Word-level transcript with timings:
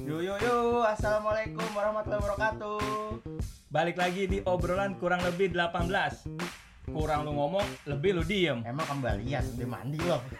Yo 0.00 0.24
yo 0.24 0.34
yo, 0.40 0.80
assalamualaikum 0.80 1.64
warahmatullahi 1.76 2.22
wabarakatuh. 2.24 2.80
Balik 3.68 3.96
lagi 4.00 4.24
di 4.24 4.38
obrolan 4.48 4.96
kurang 4.96 5.20
lebih 5.22 5.52
18 5.52 6.88
Kurang 6.90 7.28
lu 7.28 7.36
ngomong, 7.36 7.62
lebih 7.86 8.18
lu 8.18 8.22
diem 8.26 8.64
Emang 8.66 8.82
kembalian 8.88 9.44
udah 9.56 9.68
mandi 9.68 10.00
loh. 10.00 10.22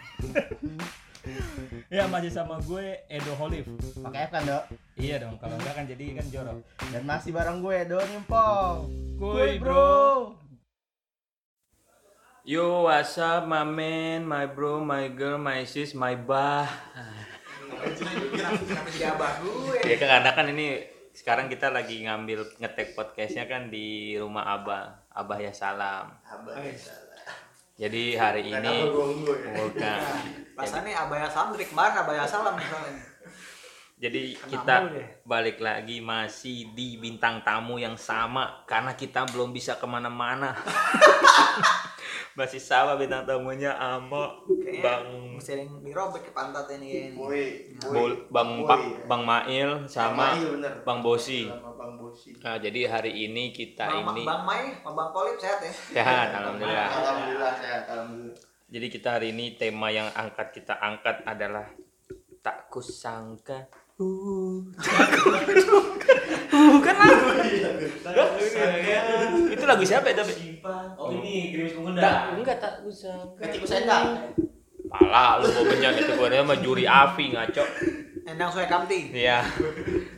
Ya 1.92 2.08
masih 2.08 2.32
sama 2.32 2.56
gue 2.64 3.04
Edo 3.12 3.36
Holif 3.36 3.68
Pakai 4.00 4.26
F 4.26 4.30
kan 4.32 4.42
dok. 4.48 4.64
Iya 4.96 5.20
dong, 5.20 5.36
kalau 5.36 5.54
enggak 5.60 5.74
kan 5.76 5.84
jadi 5.84 6.04
kan 6.16 6.26
jorok 6.32 6.58
Dan 6.88 7.02
masih 7.04 7.30
bareng 7.36 7.60
gue 7.60 7.76
Do 7.84 8.00
Nimpong. 8.00 8.76
Kuy, 9.20 9.60
bro. 9.60 10.32
Yo, 12.40 12.88
what's 12.88 13.20
up 13.20 13.44
my 13.44 13.68
man, 13.68 14.24
my 14.24 14.48
bro, 14.48 14.80
my 14.80 15.12
girl, 15.12 15.36
my 15.36 15.60
sis, 15.68 15.92
my 15.92 16.16
bah 16.16 16.72
Ya 19.84 19.96
kan 19.98 20.08
karena 20.08 20.30
kan 20.36 20.46
ini 20.52 20.66
sekarang 21.10 21.46
kita 21.50 21.74
lagi 21.74 22.06
ngambil 22.06 22.46
ngetek 22.62 22.94
podcastnya 22.94 23.50
kan 23.50 23.66
di 23.68 24.14
rumah 24.14 24.46
Abah 24.46 25.10
Abah 25.10 25.38
ya 25.42 25.50
salam 25.50 26.14
Jadi 27.80 28.14
hari 28.14 28.52
ini 28.52 28.76
Bukan 29.56 30.00
Rasanya 30.60 31.08
abaya 31.08 31.24
salam 31.24 31.56
dari 31.56 31.64
kemarin 31.64 32.04
abaya 32.04 32.28
salam 32.28 32.52
misalnya. 32.52 33.00
Jadi 34.00 34.32
kita 34.32 34.88
deh. 34.88 35.08
balik 35.28 35.60
lagi 35.60 36.00
masih 36.00 36.72
di 36.72 36.96
bintang 36.96 37.44
tamu 37.44 37.76
yang 37.76 38.00
sama 38.00 38.64
karena 38.64 38.96
kita 38.96 39.28
belum 39.28 39.52
bisa 39.52 39.76
ke 39.76 39.84
mana-mana. 39.84 40.56
masih 42.40 42.56
sama 42.56 42.96
bintang 42.96 43.28
tamunya 43.28 43.76
ama 43.76 44.40
Kayaknya 44.48 44.80
Bang 44.80 45.04
mesti 45.36 45.50
ada 45.52 45.62
yang 45.68 45.76
dirobek 45.84 46.22
ke 46.24 46.30
pantat 46.32 46.66
ini. 46.72 47.12
Boy, 47.12 47.68
Bol- 47.76 48.24
Bang 48.32 48.64
Boy. 48.64 48.68
Pak 48.68 48.80
Bang 49.04 49.22
Mail 49.28 49.70
sama 49.84 50.32
Iya 50.32 50.48
bener. 50.56 50.72
Bang 50.88 51.04
Bosi. 51.04 51.44
Sama 51.44 51.76
Bang 51.76 51.92
Bosi. 52.00 52.30
Nah, 52.40 52.56
jadi 52.56 52.80
hari 52.88 53.12
ini 53.28 53.52
kita 53.52 53.84
Bang, 53.84 54.16
ini 54.16 54.24
Bang 54.24 54.42
Mai, 54.48 54.64
sama 54.80 54.92
Bang 54.96 55.10
Polip 55.12 55.36
sehat 55.36 55.60
ya? 55.60 55.72
sehat 55.72 56.28
alhamdulillah. 56.32 56.88
Alhamdulillah 56.88 57.52
sehat, 57.60 57.82
alhamdulillah. 57.92 58.38
Jadi 58.70 58.86
kita 58.86 59.08
hari 59.18 59.28
ini 59.34 59.58
tema 59.58 59.90
yang 59.90 60.08
angkat 60.14 60.54
kita 60.54 60.78
angkat 60.78 61.26
adalah 61.26 61.66
tak 62.40 62.70
kusangka. 62.70 63.66
Uh, 64.00 64.64
bukan 66.72 66.94
lagu. 66.96 67.26
Itu 69.52 69.64
lagu 69.68 69.84
siapa 69.84 70.08
ya 70.08 70.24
tapi? 70.24 70.56
Oh 70.96 71.12
ini 71.12 71.52
Grimis 71.52 71.76
Tak, 71.76 71.84
Pengundang. 71.84 72.40
enggak 72.40 72.56
tak 72.64 72.80
kusangka. 72.80 73.44
Ketik 73.44 73.60
Usendang. 73.68 74.32
Pala 74.88 75.38
lu 75.44 75.52
mau 75.52 75.64
benyang 75.68 75.94
itu 76.00 76.16
gua 76.16 76.32
sama 76.32 76.56
juri 76.64 76.88
Avi 76.88 77.36
ngaco. 77.36 77.64
Endang 78.24 78.48
Suai 78.48 78.72
Kamti. 78.72 79.12
Iya. 79.12 79.44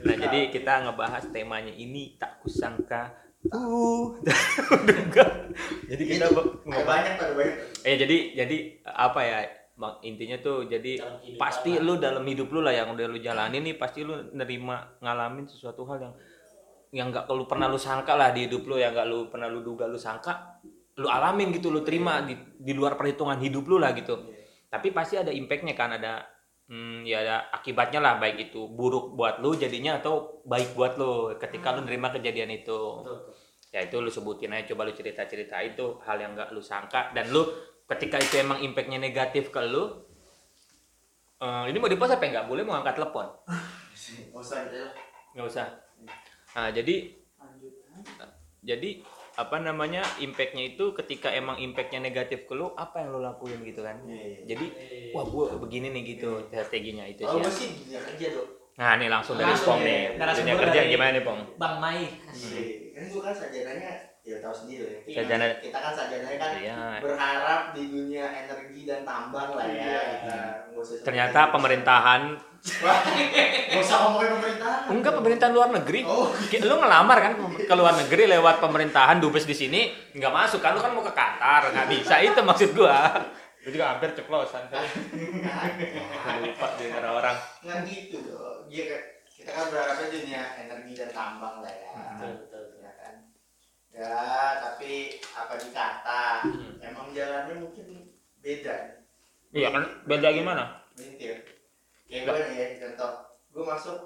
Nah, 0.06 0.14
jadi 0.14 0.54
kita 0.54 0.86
ngebahas 0.86 1.26
temanya 1.34 1.74
ini 1.74 2.14
tak 2.22 2.38
kusangka. 2.38 3.18
Uh, 3.50 4.14
jadi 5.90 6.02
kita 6.06 6.30
banyak 6.30 7.14
banyak. 7.18 7.54
Eh 7.82 7.98
jadi 7.98 8.16
jadi 8.38 8.56
apa 8.86 9.20
ya? 9.26 9.61
Mak- 9.72 10.04
Intinya 10.04 10.36
tuh 10.36 10.68
jadi 10.68 11.00
pasti 11.34 11.74
lah. 11.74 11.84
lu 11.84 11.94
dalam 11.96 12.20
hidup 12.22 12.48
lu 12.48 12.60
lah 12.60 12.70
yang 12.70 12.92
udah 12.92 13.06
lu 13.08 13.16
jalanin 13.16 13.64
nih 13.64 13.74
pasti 13.74 14.04
lu 14.04 14.12
nerima 14.32 15.00
ngalamin 15.00 15.48
sesuatu 15.48 15.88
hal 15.88 15.98
yang 15.98 16.14
yang 16.92 17.06
nggak 17.08 17.24
lu 17.26 17.48
pernah 17.48 17.66
lu 17.66 17.80
sangka 17.80 18.12
lah 18.12 18.30
di 18.30 18.44
hidup 18.44 18.68
lu 18.68 18.76
yang 18.76 18.92
nggak 18.92 19.08
lu 19.08 19.32
pernah 19.32 19.48
lu 19.48 19.64
duga 19.64 19.88
lu 19.88 19.96
sangka 19.96 20.60
lu 20.92 21.08
alamin 21.08 21.48
gitu 21.50 21.72
lu 21.72 21.80
terima 21.80 22.20
di, 22.20 22.36
di 22.36 22.72
luar 22.72 22.94
perhitungan 22.94 23.40
hidup 23.40 23.64
lu 23.64 23.80
lah 23.80 23.96
gitu 23.96 24.12
tapi 24.68 24.92
pasti 24.92 25.16
ada 25.16 25.32
impactnya 25.32 25.72
kan 25.72 25.96
ada 25.96 26.20
hmm, 26.68 27.02
ya 27.02 27.24
ada 27.24 27.36
akibatnya 27.50 27.96
lah 27.98 28.20
baik 28.20 28.52
itu 28.52 28.68
buruk 28.68 29.16
buat 29.16 29.40
lu 29.40 29.56
jadinya 29.56 29.96
atau 29.96 30.44
baik 30.44 30.76
buat 30.76 31.00
lu 31.00 31.12
ketika 31.40 31.72
lu 31.72 31.88
nerima 31.88 32.12
kejadian 32.12 32.52
itu 32.52 32.76
Betul, 33.00 33.24
betul. 33.24 33.34
ya 33.72 33.80
itu 33.80 33.96
lu 33.96 34.10
sebutin 34.12 34.52
aja 34.52 34.68
coba 34.68 34.84
lu 34.84 34.92
cerita 34.92 35.24
cerita 35.24 35.56
itu 35.58 35.96
hal 36.04 36.20
yang 36.20 36.36
nggak 36.36 36.52
lu 36.52 36.60
sangka 36.60 37.08
dan 37.10 37.32
lu 37.32 37.40
ketika 37.92 38.16
itu 38.18 38.40
emang 38.40 38.58
impactnya 38.64 38.98
negatif 38.98 39.52
ke 39.52 39.60
lu 39.68 39.84
eh, 41.42 41.64
ini 41.68 41.76
mau 41.76 41.90
dipost 41.92 42.16
apa 42.16 42.24
nggak 42.24 42.48
boleh 42.48 42.62
mau 42.64 42.80
angkat 42.80 42.96
telepon 42.96 43.28
Nggak 44.32 44.42
usah 44.42 44.58
nggak 45.36 45.46
usah 45.46 45.66
nah 46.52 46.68
jadi 46.68 47.16
jadi 48.62 48.90
apa 49.32 49.56
namanya 49.64 50.04
impactnya 50.20 50.76
itu 50.76 50.92
ketika 50.92 51.32
emang 51.32 51.56
impactnya 51.56 52.04
negatif 52.04 52.44
ke 52.44 52.52
lu 52.52 52.68
apa 52.76 53.00
yang 53.00 53.16
lu 53.16 53.20
lakuin 53.24 53.64
gitu 53.64 53.80
kan 53.80 53.96
Iya, 54.04 54.20
iya. 54.20 54.38
jadi 54.44 54.66
wah 55.16 55.24
gua 55.24 55.56
begini 55.56 55.88
nih 55.88 56.02
gitu 56.16 56.36
strateginya 56.52 57.08
itu 57.08 57.24
sih 57.24 57.40
gue 57.40 57.40
ya. 57.40 57.48
sih 57.48 57.68
dunia 57.80 58.00
kerja 58.04 58.26
dok. 58.36 58.46
nah 58.76 58.92
nih 59.00 59.08
langsung 59.08 59.40
dari 59.40 59.48
Langsung 59.48 59.80
Pong 59.80 59.80
ya. 59.80 60.12
nih 60.20 60.36
dunia 60.36 60.56
kerja 60.60 60.80
gimana 60.84 61.10
nih 61.16 61.24
Pong 61.24 61.40
Bang 61.56 61.76
Mai. 61.80 62.04
Iya. 62.28 62.62
Kan 62.92 63.04
gue 63.08 63.22
kan 63.24 63.32
sarjananya 63.32 63.92
ya 64.22 64.38
tahu 64.38 64.54
sendiri 64.54 65.02
ya. 65.02 65.26
Kita- 65.26 65.82
kan 65.82 65.92
sarjananya 65.92 66.38
kan 66.38 66.50
iya 66.54 66.78
berharap 67.02 67.74
di 67.74 67.82
dunia 67.90 68.22
energi 68.22 68.80
dan 68.86 69.02
tambang 69.02 69.50
lah 69.52 69.66
ya. 69.66 69.82
Iya. 69.82 70.00
Kita 70.22 70.78
usah 70.78 70.94
ternyata 71.02 71.40
pemerintahan 71.50 72.22
nggak 72.62 73.82
usah 73.82 73.96
ngomongin 74.00 74.30
pemerintahan. 74.32 74.80
enggak 74.86 75.12
pemerintahan 75.12 75.50
luar 75.50 75.68
negeri 75.74 76.00
Oh, 76.06 76.30
lu 76.62 76.74
ngelamar 76.78 77.18
kan 77.18 77.32
ke 77.58 77.74
luar 77.74 77.94
negeri 77.98 78.30
lewat 78.30 78.62
pemerintahan 78.62 79.18
dubes 79.18 79.42
di 79.42 79.52
sini 79.52 79.80
nggak 80.14 80.30
masuk 80.30 80.62
kan 80.62 80.70
lu 80.70 80.78
kan 80.78 80.94
mau 80.94 81.02
ke 81.02 81.10
Qatar 81.10 81.74
nggak 81.74 81.90
bisa 81.90 82.22
itu 82.22 82.38
maksud 82.40 82.70
gua 82.72 83.18
lu 83.62 83.68
juga 83.68 83.90
hampir 83.90 84.14
ceplosan 84.14 84.62
kan 84.68 84.86
lupa 86.38 86.66
dengar 86.78 87.04
orang 87.08 87.36
nggak 87.60 87.78
gitu 87.84 88.22
dong. 88.24 88.70
Dia 88.70 88.84
kan- 88.88 89.06
kita 89.32 89.50
kan 89.50 89.64
berharapnya 89.68 90.06
dunia 90.08 90.40
energi 90.56 90.92
dan 90.94 91.10
tambang 91.10 91.56
lah 91.58 91.74
ya. 91.74 91.90
Betul, 92.14 92.61
ya 93.92 94.16
tapi 94.56 95.20
apa 95.36 95.54
dikata 95.60 96.24
Hmm. 96.48 96.80
emang 96.80 97.12
jalannya 97.12 97.60
mungkin 97.60 98.08
beda. 98.40 99.04
Iya 99.52 99.68
kan? 99.68 99.84
Beda 100.08 100.28
gimana? 100.32 100.64
Mintir 100.96 101.44
kayak 102.08 102.24
gue 102.28 102.40
nih 102.52 102.56
ya 102.56 102.66
contoh. 102.88 103.12
Gue 103.52 103.64
masuk 103.68 103.98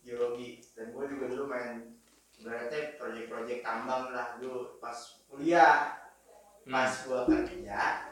geologi 0.00 0.64
dan 0.72 0.96
gue 0.96 1.04
juga 1.06 1.24
dulu 1.28 1.44
main 1.46 1.92
berarti 2.42 2.98
proyek-proyek 2.98 3.60
tambang 3.60 4.10
lah 4.10 4.40
dulu 4.40 4.80
pas 4.80 4.96
kuliah. 5.28 6.00
Pas 6.64 6.88
gue 6.88 7.20
kerja 7.28 8.08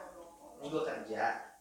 gue 0.61 0.81
kerja 0.85 1.51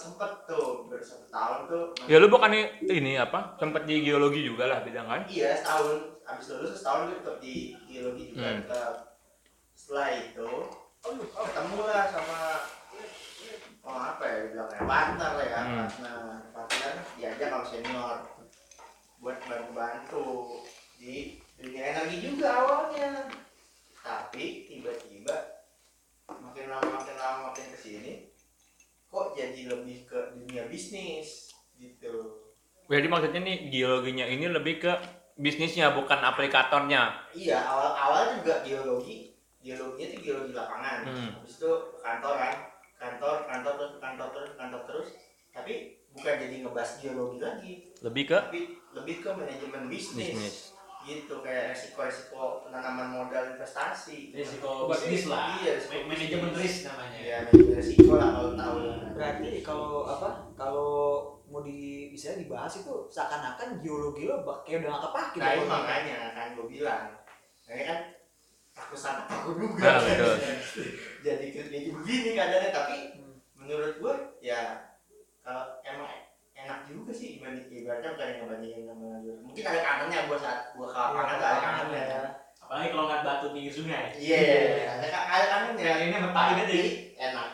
sempet 0.00 0.32
tuh 0.48 0.88
baru 0.88 1.04
satu 1.04 1.28
tahun 1.28 1.60
tuh 1.68 1.84
ya 2.08 2.16
lu 2.16 2.32
bukannya 2.32 2.80
ini 2.88 3.20
apa? 3.20 3.60
Sempet 3.60 3.84
di 3.84 4.00
geologi 4.00 4.40
juga 4.48 4.64
lah 4.64 4.80
bidang 4.80 5.04
kan? 5.04 5.22
Iya 5.28 5.60
setahun 5.60 6.19
habis 6.30 6.46
lulus 6.50 6.78
setahun 6.78 7.10
tetap 7.12 7.36
di 7.38 7.74
geologi 7.84 8.30
juga 8.30 8.46
Hmm. 8.46 8.58
tetap. 8.62 8.94
Setelah 9.74 10.08
itu 10.14 10.50
ketemu 11.00 11.78
lah 11.82 12.04
sama 12.06 12.40
oh 13.80 13.96
apa 13.96 14.22
ya 14.22 14.36
dibilangnya 14.44 14.82
partner 14.84 15.30
lah 15.34 15.46
ya 15.48 15.60
Hmm. 15.64 15.76
partner 15.80 16.18
partner 16.52 16.92
diajak 17.16 17.48
sama 17.48 17.64
senior 17.64 18.16
buat 19.18 19.36
bantu-bantu 19.42 20.28
di 20.96 21.40
dunia 21.56 21.96
energi 21.96 22.16
juga 22.22 22.48
awalnya 22.56 23.28
tapi 24.00 24.64
tiba-tiba 24.64 25.36
makin 26.28 26.66
lama 26.68 26.88
makin 27.00 27.16
lama 27.16 27.38
makin 27.50 27.66
ke 27.72 27.78
sini 27.80 28.12
kok 29.08 29.32
jadi 29.32 29.60
lebih 29.68 30.04
ke 30.04 30.36
dunia 30.36 30.68
bisnis 30.68 31.52
gitu 31.76 32.44
jadi 32.88 33.08
maksudnya 33.08 33.40
nih 33.40 33.72
geologinya 33.72 34.24
ini 34.24 34.46
lebih 34.48 34.80
ke 34.80 34.92
bisnisnya 35.40 35.96
bukan 35.96 36.20
aplikatornya 36.20 37.16
Iya, 37.32 37.64
awal 37.64 37.96
awal 37.96 38.22
juga 38.38 38.60
geologi, 38.60 39.32
geologinya 39.64 40.06
itu 40.12 40.16
geologi 40.20 40.52
lapangan. 40.52 41.08
Hmm. 41.08 41.30
Habis 41.40 41.56
itu 41.56 41.72
kantor 42.04 42.34
kan, 42.36 42.54
kantor, 43.00 43.34
kantor 43.48 43.72
terus, 43.80 43.92
kantor 43.98 44.28
terus, 44.36 44.52
kantor 44.60 44.80
terus. 44.84 45.08
Tapi 45.50 45.72
bukan 46.12 46.34
jadi 46.36 46.54
ngebahas 46.62 46.92
geologi 47.00 47.38
lagi, 47.40 47.72
lebih 48.04 48.24
ke 48.28 48.38
tapi 48.38 48.60
lebih 48.92 49.16
ke 49.22 49.30
manajemen 49.32 49.82
bisnis. 49.88 50.34
bisnis 50.36 50.56
Gitu 51.00 51.32
kayak 51.40 51.72
resiko-resiko 51.72 52.68
penanaman 52.68 53.08
modal 53.08 53.56
investasi. 53.56 54.36
Risiko 54.36 54.84
bisnis 54.84 55.32
lah. 55.32 55.56
Iya, 55.56 55.80
risiko 55.80 55.96
Manajemen 56.04 56.50
bisnis. 56.52 56.60
risk 56.60 56.78
namanya. 56.92 57.18
Iya, 57.24 57.36
manajemen 57.48 57.76
resiko 57.80 58.12
lah 58.20 58.28
kalau 58.36 58.52
tahu. 58.52 58.76
Berarti 59.16 59.50
kalau 59.64 59.90
apa? 60.04 60.30
Kalau 60.60 60.90
mau 61.50 61.60
di 61.60 61.78
bisa 62.08 62.32
dibahas 62.32 62.72
itu 62.76 62.94
seakan-akan 63.08 63.78
geologi 63.78 64.24
lo 64.24 64.38
kayak 64.62 64.80
udah 64.80 64.88
nggak 64.88 65.04
kepake. 65.04 65.36
Nah, 65.36 65.50
itu 65.50 65.60
dong. 65.60 65.70
makanya 65.72 66.16
kan 66.30 66.46
gue 66.54 66.66
bilang. 66.68 67.04
Makanya 67.60 67.84
kan 67.84 67.98
aku 68.78 68.94
sana 68.94 69.22
aku 69.24 69.50
juga. 69.60 69.82
Nah, 69.84 70.00
betul. 70.00 70.34
jadi 71.20 71.44
kayak 71.50 71.68
begini 71.92 72.30
keadaannya 72.32 72.70
tapi 72.70 72.96
menurut 73.52 73.94
gue 73.96 74.14
ya 74.40 74.88
kalau 75.40 75.76
emang 75.82 76.08
enak 76.52 76.84
juga 76.84 77.10
sih 77.10 77.36
dibanding 77.36 77.66
ibaratnya 77.68 78.14
bukan 78.14 78.26
yang 78.26 78.38
ngebandingin 78.40 78.82
sama 78.84 79.06
mungkin 79.42 79.64
ada 79.64 79.80
kangennya 79.80 80.20
gue 80.24 80.38
saat 80.38 80.60
gue 80.72 80.86
ke 80.86 80.92
lapangan 80.92 81.26
Iya, 81.26 81.34
gak 81.34 81.50
ada 81.50 81.58
kangen 81.58 81.64
kangennya 81.66 82.02
ya. 82.06 82.22
Apalagi 82.60 82.88
kalau 82.88 83.04
nggak 83.04 83.22
batu 83.22 83.46
pinggir 83.50 83.72
sungai. 83.72 84.04
iya 84.14 84.40
ada 84.92 85.06
ka- 85.08 85.28
ada 85.28 85.46
kangennya 85.50 85.84
Yang 85.90 86.00
ini 86.00 86.16
mentahin 86.20 86.56
aja. 86.56 86.76
Enak 87.20 87.48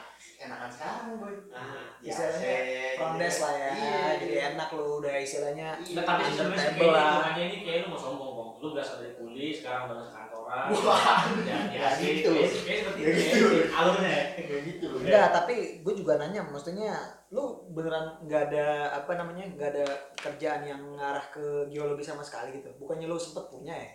enakan 0.66 0.74
sekarang 0.74 1.16
boy 1.16 1.34
Nah, 1.46 1.64
Di 1.96 2.06
Istilahnya 2.06 2.50
AC, 2.52 2.96
front 2.96 3.12
gitu 3.12 3.22
desk 3.22 3.38
lah 3.40 3.54
ya 3.54 3.70
Iya, 3.70 4.00
jadi 4.18 4.26
iya. 4.28 4.42
enak 4.52 4.68
lu 4.70 4.84
udah 4.98 5.14
istilahnya 5.16 5.68
Iya. 5.78 5.94
Nah, 5.94 6.04
tapi 6.04 6.22
sebenarnya 6.28 7.42
ini 7.44 7.58
kayak 7.62 7.78
lu 7.82 7.88
mau 7.88 7.98
sombong 7.98 8.30
bang. 8.32 8.50
Lu 8.56 8.66
berasal 8.72 8.96
dari 8.98 9.12
kuli, 9.14 9.46
sekarang 9.52 9.82
udah 9.86 9.96
masuk 9.98 10.12
kantoran. 10.12 10.64
Wah, 10.72 11.20
Ya, 11.44 11.56
ya, 11.70 11.88
gitu. 11.94 12.30
Kayak 12.32 12.50
kayak 12.58 12.80
seperti 12.82 13.00
itu. 13.00 13.12
gitu. 13.12 13.46
ya, 13.52 13.64
Alurnya. 13.70 14.10
ya. 14.10 14.24
kayak 14.38 14.62
gitu 14.64 14.86
Enggak, 14.96 15.26
tapi 15.30 15.54
gue 15.80 15.94
juga 15.94 16.12
nanya, 16.16 16.40
maksudnya 16.42 16.92
lu 17.28 17.44
beneran 17.70 18.06
nggak 18.22 18.42
ada 18.48 18.66
apa 18.96 19.12
namanya 19.14 19.44
nggak 19.52 19.70
ada 19.76 19.86
kerjaan 20.16 20.62
yang 20.62 20.82
ngarah 20.94 21.26
ke 21.28 21.44
geologi 21.68 22.02
sama 22.02 22.22
sekali 22.22 22.54
gitu? 22.54 22.70
Bukannya 22.76 23.06
lu 23.06 23.16
sempet 23.16 23.46
punya 23.46 23.74
ya? 23.74 23.90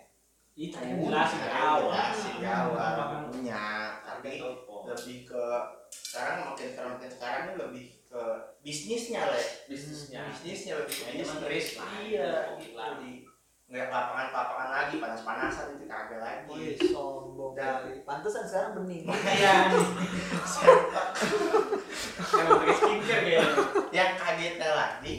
Ih, 0.52 0.68
tadi 0.68 0.92
jelasin 0.92 1.40
di 1.40 1.48
awal. 1.50 1.88
jelasin 1.88 2.44
awal 2.44 2.96
punya 3.32 3.62
tapi 4.04 4.36
lebih 4.84 5.24
ke 5.24 5.44
sekarang 5.92 6.36
makin 6.44 6.68
sekarang 6.68 6.90
makin 6.96 7.10
sekarang 7.10 7.40
ini 7.42 7.54
lebih 7.58 7.84
ke 8.06 8.22
bisnisnya 8.60 9.20
lah 9.24 9.40
bisnisnya. 9.64 10.20
bisnisnya 10.28 10.72
lebih 10.78 10.94
ke 10.94 11.04
bisnis 11.10 11.66
lah. 11.76 11.88
iya 12.00 12.32
gitu 12.56 12.76
di 12.98 13.12
nggak 13.66 13.88
lapangan 13.88 14.28
lapangan 14.30 14.68
lagi 14.70 14.94
panas 14.98 15.20
panasan 15.22 15.66
itu 15.74 15.84
kagak 15.86 16.20
lagi 16.20 16.44
Wih, 16.44 16.76
sombong 16.76 17.56
Dan- 17.56 17.80
kali. 17.80 18.04
Pantesan 18.04 18.44
sekarang 18.44 18.72
bening. 18.76 19.08
Iya. 19.32 19.54
Emang 22.32 22.58
pakai 22.58 22.74
skincare 22.74 23.22
kayaknya. 23.22 23.40
yang 23.90 24.10
kagetnya 24.14 24.70
lagi 24.70 25.14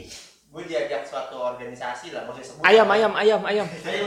gue 0.46 0.62
diajak 0.64 1.02
suatu 1.02 1.34
organisasi 1.34 2.14
lah 2.14 2.22
maksudnya 2.24 2.46
sebut 2.46 2.62
Ayam, 2.62 2.86
ayam, 2.86 3.12
ayam, 3.12 3.42
ayam. 3.42 3.66
Ayo. 3.66 4.04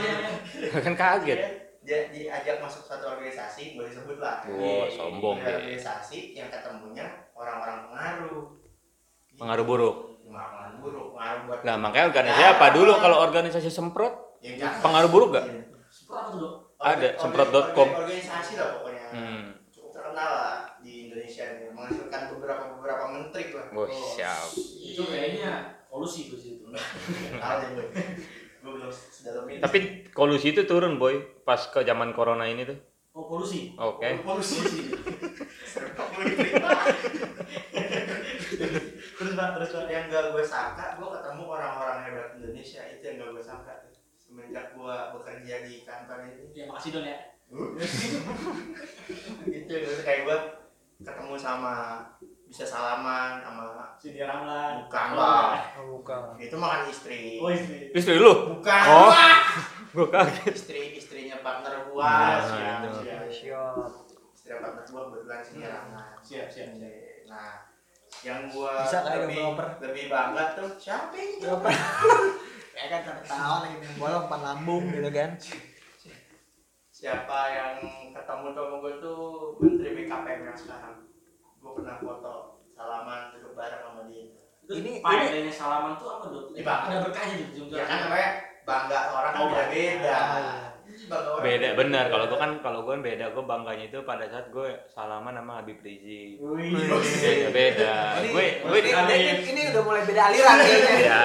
Kan 0.80 0.94
kaget. 0.96 1.67
Dia 1.88 2.12
diajak 2.12 2.60
masuk 2.60 2.84
suatu 2.84 3.08
organisasi 3.08 3.72
boleh 3.74 3.88
sebut 3.88 4.20
lah 4.20 4.44
Wow, 4.44 4.84
sombong 4.86 5.40
Di 5.40 5.48
deh. 5.48 5.56
organisasi 5.56 6.36
yang 6.36 6.48
ketemunya 6.48 7.06
orang-orang 7.32 7.88
pengaruh 7.88 8.38
Pengaruh 9.34 9.64
buruk. 9.64 9.96
pengaruh 10.20 10.76
buruk 10.76 11.06
pengaruh 11.16 11.40
buat 11.46 11.58
Nah, 11.62 11.76
makanya 11.78 12.04
organisasi 12.06 12.44
apa 12.46 12.66
dulu 12.70 12.92
kalau 12.94 13.16
organisasi 13.22 13.68
semprot? 13.68 14.12
Ya, 14.38 14.52
jangan. 14.54 14.82
Pengaruh 14.84 15.08
buruk 15.08 15.28
gak? 15.32 15.46
Iya. 15.46 15.62
Semprot 15.88 16.24
Dok? 16.30 16.52
Ada, 16.78 17.08
semprot.com. 17.16 17.56
organ- 17.88 17.98
organisasi 17.98 18.52
lah 18.54 18.68
pokoknya 18.76 19.04
Hmm. 19.08 19.42
cukup 19.68 19.90
terkenal 19.90 20.28
lah 20.30 20.52
di 20.78 21.08
Indonesia 21.08 21.44
ini 21.48 21.72
menghasilkan 21.72 22.22
beberapa 22.30 22.64
beberapa 22.70 23.04
menteri 23.08 23.44
lah 23.50 23.66
Wah, 23.72 23.88
siap. 23.88 24.46
Itu 24.84 25.02
kayaknya 25.06 25.52
polusi 25.88 26.28
tuh 26.28 26.36
situ. 26.36 26.68
tahu 26.68 27.60
deh 27.72 27.88
Tapi 29.58 29.78
kolusi 30.10 30.50
itu 30.50 30.62
turun, 30.64 30.98
boy, 30.98 31.14
pas 31.42 31.58
ke 31.58 31.82
zaman 31.82 32.10
corona 32.12 32.44
ini 32.44 32.66
tuh. 32.66 32.78
Oh, 33.12 33.26
polusi. 33.26 33.74
Oke. 33.74 34.22
polusi 34.22 34.62
sih 34.62 34.84
serba 35.74 36.06
politik 36.06 36.54
Terus 39.18 39.32
Pak, 39.34 39.48
terus 39.58 39.70
Pak. 39.74 39.90
yang 39.90 40.06
gak 40.06 40.30
gue 40.30 40.44
sangka 40.46 40.94
gue 40.94 41.08
ketemu 41.10 41.42
orang-orang 41.50 41.98
hebat 42.06 42.38
Indonesia 42.38 42.78
itu 42.86 43.02
yang 43.02 43.16
gak 43.18 43.30
gue 43.34 43.42
sangka 43.42 43.74
semenjak 44.14 44.70
gue 44.70 44.96
bekerja 45.18 45.54
di 45.66 45.82
kantor 45.82 46.30
ini 46.30 46.46
Ya, 46.54 46.64
makasih 46.70 46.90
Don 46.94 47.04
ya. 47.04 47.18
itu 49.50 49.74
kayak 50.06 50.20
gue 50.22 50.38
ketemu 51.02 51.34
sama 51.34 51.74
bisa 52.48 52.64
salaman 52.64 53.38
sama 53.38 53.64
Sidi 53.98 54.20
Ramlan. 54.20 54.82
bukan 54.82 55.08
lah 55.12 55.58
Oh, 55.76 55.98
bukan. 55.98 56.38
itu 56.38 56.54
makan 56.54 56.86
istri 56.86 57.36
Oh, 57.36 57.50
istri. 57.50 57.92
Istri 57.92 58.14
lu? 58.16 58.56
bukan 58.56 58.82
Oh. 58.84 59.12
Gua 59.90 60.06
kaget. 60.14 60.54
istri 60.54 60.80
istrinya 60.94 61.40
partner 61.40 61.74
Nah, 61.74 61.84
gua 61.86 62.12
siap, 62.40 62.78
itu. 62.80 62.98
siap. 63.00 63.22
Siap. 63.28 63.74
istri 64.30 64.52
partner 64.54 64.84
gua 64.86 65.02
kebetulan 65.06 65.40
sih 65.40 65.54
Rangan. 65.60 66.14
Siap, 66.20 66.46
siap, 66.46 66.68
siap. 66.72 66.92
nah 67.26 67.52
yang 68.20 68.48
gua 68.48 68.72
Bisa 68.82 68.98
kali 69.02 69.18
lebih, 69.22 69.44
lebih 69.80 70.04
bangga 70.08 70.44
tuh 70.54 70.68
siapa 70.76 71.14
ini? 71.14 71.36
Kayak 72.78 73.02
kan 73.02 73.16
tahu 73.20 73.56
lagi 73.60 73.76
nih 73.76 73.90
bola 73.94 74.16
umpan 74.22 74.40
lambung 74.40 74.84
gitu 74.88 75.10
kan. 75.10 75.30
siapa 76.88 77.38
yang 77.48 77.74
ketemu 78.10 78.46
sama 78.48 78.74
gua 78.76 78.92
tuh 78.96 79.20
menteri 79.58 79.90
BKPM 79.96 80.40
yang 80.44 80.56
sekarang 80.56 80.96
gua 81.68 81.76
pernah 81.76 81.96
foto 82.00 82.34
salaman 82.72 83.36
duduk 83.36 83.52
bareng 83.52 83.82
sama 83.84 84.02
dia 84.08 84.24
Terus 84.64 84.78
Ini- 84.80 85.00
faedahnya 85.00 85.52
salaman 85.52 85.96
tuh 85.96 86.08
apa, 86.10 86.24
Dok? 86.28 86.44
Pak. 86.56 86.78
Ada 86.88 86.96
berkahnya 87.04 87.34
di 87.36 87.44
ujung 87.52 87.68
ya 87.68 87.84
kan 87.84 87.98
namanya 88.04 88.28
bangga 88.64 89.00
orang 89.12 89.32
kan 89.32 89.40
Oh, 89.40 89.48
beda 91.38 91.68
iya. 91.70 91.76
benar. 91.76 92.04
Kalau 92.06 92.24
gua 92.26 92.38
kan 92.38 92.50
kalau 92.60 92.78
gua 92.84 92.92
kan 92.94 93.02
beda. 93.02 93.24
Gua 93.32 93.44
bangganya 93.44 93.84
itu 93.86 93.98
pada 94.02 94.24
saat 94.26 94.48
gue 94.48 94.68
salaman 94.86 95.32
sama 95.32 95.52
Habib 95.58 95.80
Rizik. 95.80 96.36
Wih. 96.38 96.72
Beda 96.76 97.48
beda. 97.50 97.94
Gue 98.28 98.44
gue 98.60 98.78
ini, 98.78 98.90
ini 98.92 99.14
ini, 99.16 99.42
ini 99.48 99.62
udah 99.72 99.82
mulai 99.82 100.02
beda 100.04 100.22
aliran 100.28 100.56
ya, 100.58 100.68
Iya, 100.98 101.20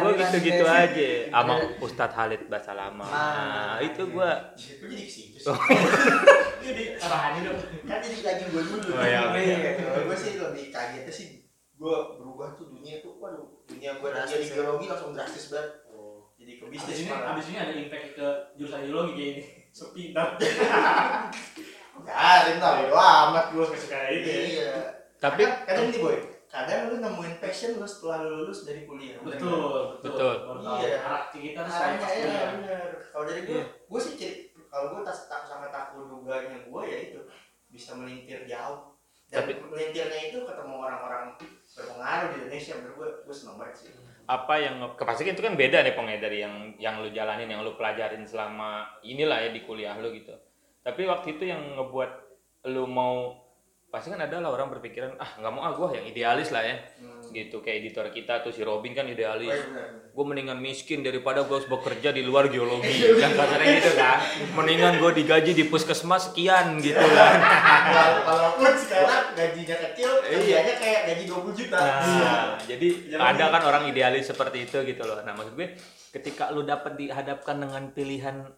gue 0.00 0.12
gitu-gitu 0.16 0.64
guys. 0.64 0.88
aja 0.90 1.08
sama 1.28 1.54
Ustadz 1.78 2.14
Khalid 2.14 2.42
Basalamah. 2.46 3.08
Ah, 3.08 3.24
Nah, 3.36 3.74
itu 3.84 4.02
gua 4.08 4.30
Gua 4.56 4.88
jadi 4.88 5.04
ke 5.04 5.12
situ 5.12 5.38
Oh. 5.46 5.54
Jadi 6.66 6.98
arahannya 6.98 7.46
Dok. 7.46 7.56
kan 7.86 8.02
jadi 8.02 8.18
lagi 8.26 8.44
gue 8.50 8.62
dulu 8.66 8.90
Oh, 8.90 9.06
iya. 9.06 9.30
Kalau 9.78 10.02
gue 10.10 10.16
sih 10.18 10.34
lebih 10.34 10.74
kagetnya 10.74 11.12
sih 11.12 11.26
gue 11.76 11.96
berubah 12.18 12.56
tuh 12.56 12.72
dunia 12.72 12.98
tuh 12.98 13.20
waduh 13.20 13.46
dunia 13.68 14.00
gue 14.00 14.08
dari 14.08 14.16
Drastis, 14.24 14.48
jadi 14.48 14.56
geologi 14.56 14.86
langsung 14.88 15.12
drastis 15.12 15.52
banget 15.52 15.85
jadi 16.46 16.52
ke 16.56 16.64
Abis 16.64 16.78
bisnis 16.78 16.96
ini, 16.96 17.10
malah 17.10 17.34
abis 17.34 17.46
ini 17.50 17.58
ada 17.58 17.72
impact 17.74 18.06
ke 18.14 18.26
jurusan 18.54 18.86
geologi 18.86 19.12
kayak 19.12 19.30
ini. 19.34 19.42
Sepi, 19.68 20.02
ntar. 20.14 20.28
ya 22.06 22.46
rinta 22.46 22.68
bodo 22.78 22.94
amat 22.94 23.44
gue 23.50 23.64
Suka 23.66 23.98
itu 24.08 24.28
ya. 24.28 24.40
iya 24.46 24.72
tapi 25.16 25.42
kadang, 25.42 25.64
kadang 25.64 25.86
nih 25.88 25.98
boy 25.98 26.16
kadang 26.46 26.80
lu 26.86 26.96
nemuin 27.00 27.34
passion 27.40 27.70
lu 27.74 27.84
setelah 27.84 28.22
lu 28.22 28.44
lulus 28.44 28.62
dari 28.62 28.84
kuliah 28.84 29.16
Betul, 29.18 29.98
Betul. 30.00 30.34
Baru 30.38 30.60
tahu. 30.60 30.76
Iya. 30.78 30.96
Karakter 31.00 31.38
kita 31.40 31.60
sama 31.64 31.96
ya 31.98 32.08
ya. 32.22 32.44
bener 32.54 32.88
kalau 33.10 33.24
dari 33.24 33.40
gue 33.42 33.56
Iya. 33.56 33.64
gue 33.66 34.00
sih 34.00 34.14
ciri 34.14 34.34
kalau 34.68 34.86
gue 34.92 35.00
tak 35.02 35.16
tak 35.26 35.42
sama 35.42 35.66
takut 35.68 36.04
duganya 36.06 36.62
gue 36.62 36.82
ya 36.84 36.98
itu 37.10 37.20
bisa 37.66 37.96
melintir 37.96 38.44
jauh 38.46 38.94
dan 39.26 39.42
Tapi- 39.42 39.58
melintirnya 39.66 40.20
itu 40.30 40.38
ketemu 40.40 40.74
orang-orang 40.78 41.34
berpengaruh 41.66 42.28
di 42.30 42.36
Indonesia 42.38 42.72
menurut 42.76 42.94
gue 42.94 43.08
gue 43.24 43.34
seneng 43.34 43.56
banget 43.58 43.74
sih 43.74 43.88
apa 44.26 44.54
yang 44.58 44.76
kepastikan 44.98 45.38
itu 45.38 45.44
kan 45.46 45.54
beda 45.54 45.86
nih 45.86 45.94
pong 45.94 46.10
ya 46.10 46.18
dari 46.18 46.42
yang 46.42 46.74
yang 46.82 46.98
lu 46.98 47.14
jalanin 47.14 47.46
yang 47.46 47.62
lu 47.62 47.78
pelajarin 47.78 48.26
selama 48.26 48.98
inilah 49.06 49.38
ya 49.46 49.50
di 49.54 49.62
kuliah 49.62 49.94
lu 50.02 50.10
gitu. 50.10 50.34
Tapi 50.82 51.06
waktu 51.06 51.38
itu 51.38 51.50
yang 51.50 51.62
ngebuat 51.78 52.10
lu 52.74 52.90
mau 52.90 53.45
pasti 53.86 54.08
kan 54.08 54.18
ada 54.18 54.36
lah 54.36 54.50
orang 54.50 54.68
berpikiran 54.68 55.14
ah 55.16 55.30
nggak 55.36 55.48
mau 55.48 55.62
ah 55.62 55.72
gua 55.72 55.88
yang 55.90 56.04
idealis 56.04 56.50
lah 56.50 56.60
ya. 56.60 56.76
Hmm. 56.96 57.14
gitu 57.28 57.58
kayak 57.58 57.82
editor 57.82 58.06
kita 58.08 58.38
tuh 58.38 58.50
si 58.50 58.62
Robin 58.62 58.92
kan 58.92 59.04
idealis. 59.04 59.50
Iya, 59.50 59.82
gue 60.08 60.24
mendingan 60.24 60.56
miskin 60.56 61.00
daripada 61.00 61.42
gue 61.42 61.52
harus 61.52 61.66
bekerja 61.66 62.08
di 62.08 62.22
luar 62.22 62.46
geologi. 62.46 62.88
Kan 63.14 63.34
kasarnya 63.34 63.66
gitu 63.76 63.92
kan. 63.92 64.18
Mendingan 64.54 64.96
gue 64.96 65.12
digaji 65.12 65.52
di 65.52 65.64
puskesmas 65.64 66.30
sekian 66.30 66.78
gitu 66.78 66.96
kan. 66.96 67.36
Wala- 67.86 68.22
walaupun 68.22 68.72
sekarang 68.74 69.34
gajinya 69.34 69.76
kecil 69.82 70.10
kerjanya 70.22 70.74
kayak 70.76 71.00
gaji 71.06 71.24
20 71.26 71.52
juta. 71.56 71.76
Nah, 71.76 72.56
jadi 72.62 72.88
Jangan 73.10 73.26
ada 73.28 73.44
kan 73.50 73.62
orang 73.64 73.82
idealis 73.86 74.24
seperti 74.24 74.64
itu 74.64 74.78
gitu 74.82 75.02
loh. 75.02 75.20
Nah, 75.20 75.32
maksud 75.32 75.52
gue 75.52 75.76
ketika 76.10 76.48
lu 76.48 76.62
dapat 76.62 76.96
dihadapkan 76.96 77.58
dengan 77.58 77.90
pilihan 77.90 78.48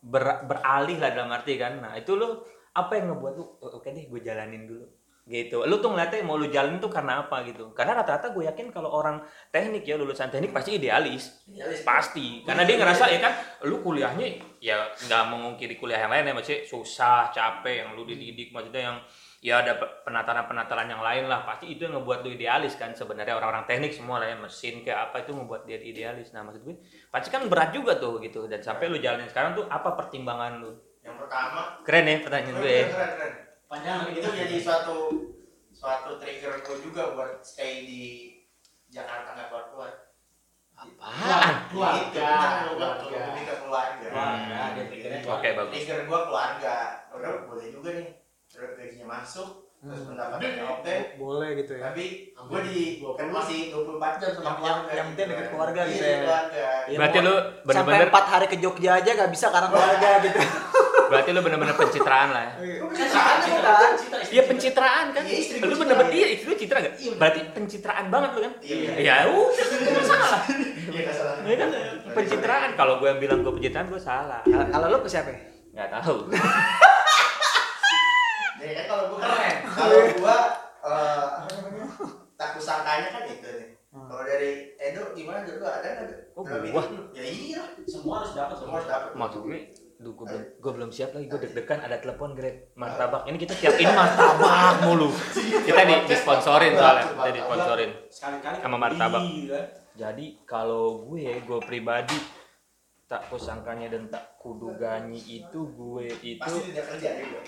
ber- 0.00 0.42
beralih 0.42 0.98
lah 0.98 1.10
dalam 1.12 1.30
arti 1.30 1.54
kan. 1.54 1.78
Nah, 1.78 1.94
itu 1.94 2.16
lu 2.16 2.42
apa 2.76 2.92
yang 3.00 3.16
ngebuat 3.16 3.32
lu 3.40 3.44
"Oh, 3.64 3.80
oke 3.80 3.88
deh 3.88 4.04
gue 4.04 4.20
jalanin 4.20 4.68
dulu 4.68 4.84
gitu. 5.26 5.66
Lu 5.66 5.82
tuh 5.82 5.90
ngeliatnya 5.90 6.22
mau 6.22 6.38
lu 6.38 6.46
jalanin 6.46 6.78
tuh 6.78 6.86
karena 6.86 7.26
apa 7.26 7.42
gitu. 7.42 7.74
Karena 7.74 7.98
rata-rata 7.98 8.30
gue 8.30 8.46
yakin 8.46 8.70
kalau 8.70 8.94
orang 8.94 9.18
teknik 9.50 9.82
ya 9.82 9.98
lulusan 9.98 10.30
teknik 10.30 10.54
pasti 10.54 10.78
idealis. 10.78 11.42
Idealis. 11.50 11.82
Pasti. 11.82 12.46
Karena 12.46 12.62
dia 12.62 12.78
ngerasa 12.78 13.10
ya 13.10 13.18
kan 13.18 13.32
lu 13.66 13.82
kuliahnya 13.82 14.26
ya 14.62 14.86
nggak 14.86 15.22
mengungkiri 15.26 15.74
kuliah 15.82 16.06
yang 16.06 16.14
lain 16.14 16.30
ya 16.30 16.32
maksudnya 16.32 16.62
susah, 16.62 17.34
capek 17.34 17.82
yang 17.82 17.98
lu 17.98 18.06
dididik 18.06 18.54
maksudnya 18.54 18.94
yang 18.94 18.98
ya 19.42 19.62
ada 19.62 19.78
pe- 19.78 20.02
penataran-penataran 20.06 20.88
yang 20.90 21.02
lain 21.02 21.28
lah 21.28 21.44
pasti 21.44 21.74
itu 21.74 21.86
yang 21.86 22.00
ngebuat 22.00 22.24
lu 22.24 22.34
idealis 22.34 22.74
kan 22.74 22.96
sebenarnya 22.96 23.36
orang-orang 23.36 23.68
teknik 23.68 23.92
semua 23.92 24.18
lah 24.18 24.32
ya 24.32 24.36
mesin 24.38 24.80
kayak 24.80 25.10
apa 25.10 25.22
itu 25.22 25.36
ngebuat 25.36 25.68
dia 25.68 25.78
idealis 25.78 26.32
nah 26.32 26.42
maksud 26.42 26.64
gue 26.64 26.74
pasti 27.12 27.28
kan 27.28 27.46
berat 27.46 27.70
juga 27.70 28.00
tuh 28.00 28.18
gitu 28.24 28.48
dan 28.48 28.64
sampai 28.64 28.88
lu 28.88 28.98
jalanin 28.98 29.28
sekarang 29.28 29.52
tuh 29.54 29.68
apa 29.68 29.92
pertimbangan 29.94 30.64
lu 30.64 30.72
pertama 31.26 31.60
keren 31.82 32.04
ya 32.04 32.16
pertanyaan 32.22 32.54
gue 32.56 32.70
ya 32.70 32.84
keren, 32.84 32.88
keren, 32.88 33.12
keren. 33.12 33.32
Panjang 33.66 33.98
itu 34.10 34.22
jadi 34.22 34.56
suatu 34.56 34.96
suatu 35.70 36.10
trigger 36.16 36.54
gue 36.56 36.76
juga 36.80 37.02
buat 37.12 37.42
stay 37.42 37.82
di 37.82 38.02
Jakarta 38.86 39.34
nggak 39.34 39.48
keluar 39.50 39.64
keluar 39.68 39.92
apaan 40.72 41.54
Keluarga, 41.66 42.30
keluarga. 42.68 43.16
lebih 43.26 43.42
ke 43.42 43.54
keluarga 43.58 44.06
Keluarga, 44.06 44.56
Hmm. 44.56 44.72
dia 44.72 44.84
pikirnya 44.86 45.20
Oke, 45.26 45.48
bagus. 45.52 45.72
trigger 45.72 45.98
gue 46.04 46.20
keluarga 46.22 46.76
udah 47.10 47.30
boleh 47.44 47.66
juga 47.70 47.90
nih 47.92 48.08
terus 48.46 48.70
gajinya 48.74 49.06
masuk 49.10 49.48
terus 49.76 49.98
Hmm. 49.98 50.08
pendapatannya 50.10 50.64
oke 50.70 50.94
Boleh 51.16 51.48
gitu 51.56 51.72
ya. 51.74 51.82
tapi 51.88 52.04
gue 52.30 52.60
di 52.62 52.78
kan 53.02 53.28
masih 53.30 53.58
24 53.72 54.12
jam 54.16 54.30
sama 54.30 54.44
Yang- 54.46 54.56
keluarga 54.56 54.90
yang 54.92 55.06
penting 55.10 55.26
deket 55.26 55.46
keluarga 55.48 55.80
Iya, 55.80 55.88
gitu 55.88 55.96
deket 55.96 56.12
ya. 56.12 56.20
keluarga 56.22 56.64
Iya, 56.86 56.96
berarti 56.96 57.18
lu 57.18 57.34
Sampai 57.34 57.64
bener-bener 57.66 58.06
empat 58.06 58.24
hari 58.26 58.46
ke 58.46 58.56
Jogja 58.58 58.90
aja 58.94 59.10
gak 59.16 59.30
bisa 59.30 59.46
karena 59.48 59.68
keluarga 59.68 60.08
gitu. 60.22 60.38
Berarti 61.06 61.30
lu 61.30 61.40
bener-bener 61.40 61.74
pencitraan 61.74 62.28
lah 62.34 62.42
ya. 62.42 62.52
Gue 62.56 62.90
Kan 62.90 62.90
pencitraan 62.90 63.38
citra, 63.40 63.72
kan? 63.72 63.92
Iya 64.26 64.42
pencitraan 64.42 65.06
kan? 65.10 65.22
Iya, 65.22 65.40
lu 65.62 65.74
bener-bener 65.76 66.08
citra. 66.08 66.18
iya 66.18 66.26
istri 66.30 66.46
lu 66.46 66.56
citra 66.56 66.78
gak? 66.82 66.94
Iya. 66.98 67.12
Berarti 67.16 67.40
pencitraan 67.52 68.06
banget 68.10 68.30
lu 68.32 68.40
kan? 68.42 68.52
Iya. 68.60 68.90
Ya 68.98 69.16
udah 69.28 69.66
salah. 70.02 70.40
Iya 70.90 71.12
salah. 71.12 71.36
Ya 71.42 71.56
kan? 71.56 71.68
Pencitraan. 72.12 72.70
Kalau 72.74 72.94
gue 72.98 73.08
yang 73.08 73.20
bilang 73.20 73.38
gue 73.40 73.52
pencitraan 73.52 73.86
gue 73.86 74.00
salah. 74.00 74.40
Kalau- 74.44 74.90
lu 74.90 74.98
ke 75.00 75.08
siapa? 75.08 75.30
Nggak 75.72 75.88
tahu. 75.92 76.16
Jadi 78.56 78.72
kan 78.72 78.84
kalau 78.88 79.04
gua 79.12 79.18
keren. 79.20 79.56
Kalau 79.68 79.98
gua 80.16 80.36
eh, 80.82 81.24
apa 81.36 81.48
namanya? 81.52 81.86
Tak 82.34 82.48
kusangkanya 82.56 83.08
kan 83.12 83.22
itu 83.28 83.48
nih. 83.52 83.68
Hmm. 83.92 84.08
Kalau 84.08 84.22
dari 84.24 84.50
Edo 84.76 85.12
gimana 85.12 85.44
dulu 85.44 85.62
ada 85.62 85.86
nggak? 85.86 86.32
Oh, 86.32 86.42
gua. 86.42 86.82
Ya 87.12 87.22
iya. 87.22 87.62
Semua 87.84 88.24
harus 88.24 88.32
dapat 88.32 88.56
Semua 88.56 88.80
harus 88.80 88.88
dapat. 88.88 89.10
Maksud 89.12 89.40
gue, 89.44 89.60
Duh, 89.96 90.12
gue 90.12 90.26
belum, 90.28 90.42
gue 90.60 90.72
belum 90.76 90.90
siap 90.92 91.16
lagi. 91.16 91.24
Gue 91.24 91.40
deg-degan 91.40 91.80
ada 91.80 91.96
telepon 91.96 92.36
Grab 92.36 92.76
martabak. 92.76 93.24
Ini 93.32 93.36
kita 93.40 93.56
tiap 93.56 93.80
ini 93.80 93.88
martabak 94.00 94.84
mulu. 94.84 95.08
Kita 95.64 95.80
di 95.88 95.94
disponsorin 96.04 96.76
soalnya. 96.76 97.04
Kita 97.16 97.30
disponsorin. 97.32 97.90
Sama 98.12 98.76
martabak. 98.76 99.24
Jadi 99.96 100.44
kalau 100.44 101.00
gue, 101.08 101.40
gue 101.40 101.60
pribadi 101.64 102.44
tak 103.06 103.22
kusangkanya 103.30 103.86
dan 103.88 104.10
tak 104.12 104.36
kuduganya 104.36 105.16
itu 105.16 105.60
gue 105.72 106.10
itu. 106.26 106.52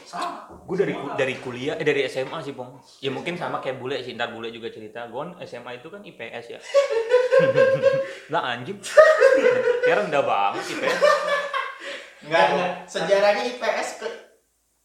Sama. 0.08 0.46
gue 0.48 0.76
dari 0.78 0.94
dari 1.18 1.34
kuliah 1.42 1.74
eh 1.74 1.82
dari 1.82 2.06
SMA 2.06 2.38
sih 2.46 2.54
pong 2.54 2.78
ya 3.02 3.10
mungkin 3.10 3.34
sama 3.34 3.58
kayak 3.58 3.82
bule 3.82 3.98
sih 3.98 4.14
ntar 4.14 4.30
bule 4.30 4.54
juga 4.54 4.70
cerita 4.70 5.10
gue 5.10 5.18
kan 5.18 5.34
SMA 5.42 5.82
itu 5.82 5.90
kan 5.90 5.98
IPS 5.98 6.44
ya 6.54 6.60
lah 8.32 8.54
anjing 8.54 8.78
kira 9.82 10.06
rendah 10.06 10.22
banget 10.22 10.62
IPS 10.78 11.02
Enggak 12.24 12.42
ada. 12.50 12.66
Sejarahnya 12.86 13.42
IPS 13.54 13.88
ke 14.02 14.08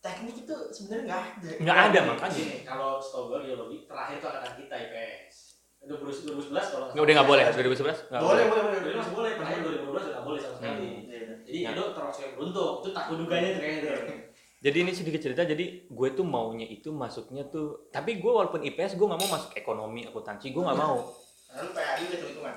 teknik 0.04 0.36
itu 0.44 0.56
sebenarnya 0.76 1.04
nggak 1.08 1.22
ada. 1.24 1.50
nggak 1.64 1.78
ada 1.80 2.00
makanya 2.12 2.36
Gini, 2.36 2.58
kalau 2.68 3.00
setahu 3.00 3.24
gue 3.32 3.40
geologi 3.48 3.78
terakhir 3.88 4.20
itu 4.20 4.28
angkatan 4.28 4.54
kita 4.60 4.76
IPS. 4.76 5.36
2011 5.84 6.48
kalau 6.52 6.86
nggak 6.92 7.04
udah 7.04 7.14
nggak 7.20 7.28
boleh 7.28 7.44
2011 7.52 8.08
nggak 8.08 8.22
Boleh, 8.24 8.44
boleh, 8.48 8.64
boleh. 8.64 8.80
Jadi 8.84 8.96
masih 8.96 9.14
boleh, 9.16 9.32
terakhir 9.36 9.60
2012 9.64 9.84
udah 9.84 10.12
nggak 10.16 10.26
boleh 10.28 10.40
sama 10.40 10.56
sekali. 10.60 10.88
Iya. 11.08 11.20
Jadi 11.44 11.60
itu 11.68 11.84
termasuk 11.92 12.22
yang 12.24 12.34
beruntung. 12.40 12.74
Itu 12.80 12.90
tak 12.96 13.04
kayaknya 13.12 13.52
tuh. 13.84 14.18
jadi 14.64 14.78
ini 14.80 14.92
sedikit 14.96 15.20
cerita 15.20 15.44
jadi 15.44 15.66
gue 15.92 16.10
tuh 16.16 16.24
maunya 16.24 16.64
itu 16.64 16.88
masuknya 16.96 17.44
tuh 17.52 17.92
tapi 17.92 18.16
gue 18.16 18.32
walaupun 18.32 18.64
IPS 18.64 18.96
gue 18.96 19.04
nggak 19.12 19.20
mau 19.20 19.30
masuk 19.36 19.52
ekonomi 19.60 20.08
akuntansi 20.08 20.56
gue 20.56 20.64
nggak 20.64 20.80
mau 20.80 21.04
Lalu 21.52 21.70
PAI 21.76 22.04
udah 22.08 22.20
hitungan. 22.32 22.56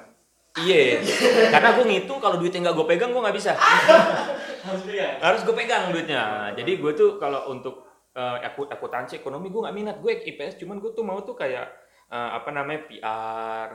iya 0.63 1.03
karena 1.51 1.69
gue 1.75 1.85
ngitung 1.91 2.23
kalau 2.23 2.39
duitnya 2.39 2.71
nggak 2.71 2.77
gue 2.79 2.87
pegang 2.87 3.11
gue 3.11 3.23
nggak 3.27 3.35
bisa 3.35 3.59
Harus 4.67 4.83
harus 5.21 5.41
gue 5.43 5.55
pegang 5.55 5.91
duitnya. 5.91 6.25
Jadi 6.53 6.73
gue 6.77 6.93
tuh 6.93 7.11
kalau 7.17 7.49
untuk 7.49 7.87
eh, 8.13 8.39
aku 8.43 8.67
akuntansi 8.67 9.21
ekonomi 9.21 9.49
gue 9.49 9.63
nggak 9.63 9.77
minat. 9.77 9.97
Gue 9.99 10.19
IPS 10.21 10.59
cuman 10.59 10.77
gue 10.79 10.91
tuh 10.91 11.05
mau 11.07 11.23
tuh 11.23 11.33
kayak 11.33 11.67
eh, 12.09 12.31
apa 12.35 12.51
namanya 12.51 12.85
PR 12.85 13.69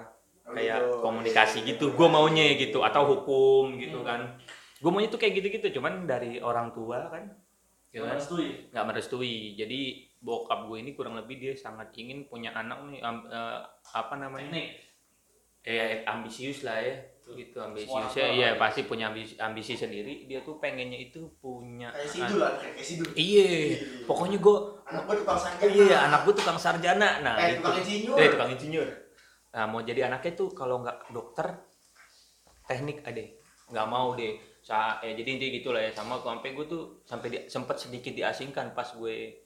kayak 0.43 0.77
komunikasi 0.99 1.63
gitu. 1.65 1.93
Gue 1.93 2.07
maunya 2.07 2.43
gitu 2.55 2.83
atau 2.83 3.07
hukum 3.07 3.79
gitu 3.79 4.03
kan. 4.03 4.35
Gue 4.77 4.89
maunya 4.89 5.07
tuh 5.07 5.17
kayak 5.17 5.39
gitu-gitu 5.39 5.79
cuman 5.79 6.05
dari 6.05 6.37
orang 6.37 6.71
tua 6.71 7.07
kan. 7.07 7.31
Gimana 7.91 8.15
studi? 8.15 8.71
nggak 8.71 8.85
merestui. 8.87 9.59
Jadi 9.59 9.79
bokap 10.23 10.71
gue 10.71 10.79
ini 10.79 10.95
kurang 10.95 11.19
lebih 11.19 11.43
dia 11.43 11.53
sangat 11.59 11.91
ingin 11.99 12.23
punya 12.23 12.55
anak 12.55 12.87
nih 12.87 13.03
am- 13.03 13.27
eh, 13.27 13.59
apa 13.91 14.15
namanya? 14.15 14.47
Teknik. 14.47 14.69
eh 15.61 16.01
ambisius 16.09 16.65
lah 16.65 16.81
ya 16.81 17.10
gitu. 17.33 17.55
Semua 17.55 17.69
ambisiusnya 17.69 18.25
iya 18.29 18.49
tua. 18.51 18.61
pasti 18.61 18.81
punya 18.83 19.05
ambisi, 19.07 19.33
ambisi 19.35 19.73
sendiri. 19.73 20.25
Dia 20.25 20.41
tuh 20.41 20.55
pengennya 20.57 20.97
itu 20.97 21.25
punya 21.37 21.89
Kayak 21.89 22.07
sidul 22.07 22.37
lah, 22.37 22.51
kayak 22.55 22.79
sidul. 22.79 23.07
iya. 23.13 23.77
Pokoknya 24.03 24.37
gue 24.37 24.57
Anak 24.85 25.03
gua 25.03 25.15
tukang 25.15 25.39
sarjana. 25.39 25.71
iya 25.73 25.97
anak 26.03 26.19
gue 26.21 26.33
tukang 26.33 26.59
sarjana. 26.59 27.09
Nah 27.19 27.33
Eh, 27.37 27.47
itu 27.47 27.57
tukang 27.57 27.75
insinyur. 27.77 28.15
eh 28.15 28.27
tukang 28.29 28.49
insinyur. 28.49 28.87
Nah 29.51 29.63
mau 29.65 29.81
jadi 29.81 30.01
anaknya 30.05 30.31
tuh 30.33 30.49
kalau 30.51 30.79
nggak 30.79 30.97
dokter 31.09 31.47
teknik 32.63 33.03
ade. 33.03 33.39
Nggak 33.67 33.87
mau 33.87 34.13
deh 34.13 34.35
Sa 34.61 35.01
eh, 35.01 35.11
jadi 35.11 35.29
intinya 35.31 35.51
gitu 35.51 35.69
lah 35.71 35.81
ya. 35.81 35.91
Sama 35.91 36.21
sampai 36.21 36.53
gue 36.53 36.65
tuh 36.65 37.01
sampai 37.01 37.27
di, 37.27 37.37
sempat 37.47 37.75
sedikit 37.75 38.13
diasingkan 38.13 38.71
pas 38.71 38.93
gue 38.93 39.40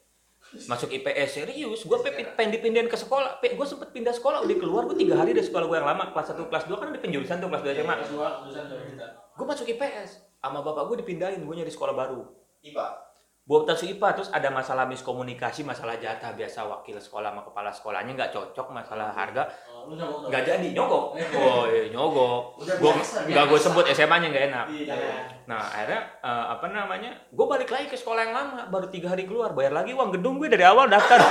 masuk 0.64 0.90
IPS 0.96 1.30
serius. 1.44 1.84
Gue 1.84 2.00
pengen 2.02 2.52
dipindahin 2.56 2.88
ke 2.88 2.96
sekolah. 2.96 3.44
Gue 3.44 3.68
sempet 3.68 3.92
pindah 3.92 4.16
sekolah. 4.16 4.42
Udah 4.48 4.56
keluar 4.56 4.88
gue 4.88 4.96
tiga 4.96 5.20
hari 5.20 5.36
dari 5.36 5.44
sekolah 5.44 5.68
gue 5.68 5.78
yang 5.78 5.90
lama. 5.92 6.16
Kelas 6.16 6.32
1 6.32 6.48
kelas 6.48 6.66
2 6.72 6.80
kan 6.80 6.88
ada 6.92 7.00
penjurusan 7.00 7.36
tuh 7.44 7.50
kelas 7.52 7.64
2 7.64 7.76
SMA 7.76 7.96
dua, 8.12 8.28
gue 9.36 9.46
masuk 9.46 9.68
IPS 9.68 10.10
sama 10.40 10.64
bapak 10.64 10.84
gue 10.94 10.98
dipindahin. 11.04 11.44
Gue 11.44 11.56
nyari 11.60 11.72
sekolah 11.72 11.92
baru. 11.92 12.24
IPA. 12.64 12.88
Buat 13.46 13.70
masuk 13.70 13.94
IPA 13.94 14.10
terus 14.18 14.30
ada 14.34 14.50
masalah 14.50 14.90
miskomunikasi 14.90 15.62
masalah 15.62 16.02
jatah 16.02 16.34
biasa 16.34 16.66
wakil 16.66 16.98
sekolah 16.98 17.30
sama 17.30 17.46
kepala 17.46 17.70
sekolahnya 17.70 18.18
nggak 18.18 18.34
cocok 18.34 18.74
masalah 18.74 19.14
harga. 19.14 19.46
Oh, 19.70 20.26
nggak? 20.26 20.42
Jadi 20.50 20.74
nyogok. 20.74 21.14
Oh 21.38 21.70
iya 21.70 21.94
nyogok. 21.94 22.58
Udah 22.58 22.76
gue 22.82 22.92
biasa, 22.98 23.30
nggak 23.30 23.46
gue 23.46 23.60
sebut 23.62 23.86
SMA 23.94 24.18
nya 24.18 24.28
nggak 24.34 24.46
enak. 24.50 24.66
Iya. 24.74 24.96
nah 25.46 25.62
akhirnya 25.62 26.02
eh, 26.26 26.46
apa 26.58 26.66
namanya 26.74 27.12
gue 27.30 27.46
balik 27.46 27.70
lagi 27.70 27.86
ke 27.86 27.94
sekolah 27.94 28.22
yang 28.26 28.34
lama 28.34 28.66
baru 28.74 28.90
tiga 28.90 29.14
hari 29.14 29.30
keluar. 29.30 29.54
Bayar 29.54 29.78
lagi 29.78 29.94
uang 29.94 30.18
gedung 30.18 30.42
gue 30.42 30.50
dari 30.50 30.66
awal 30.66 30.90
daftar. 30.90 31.22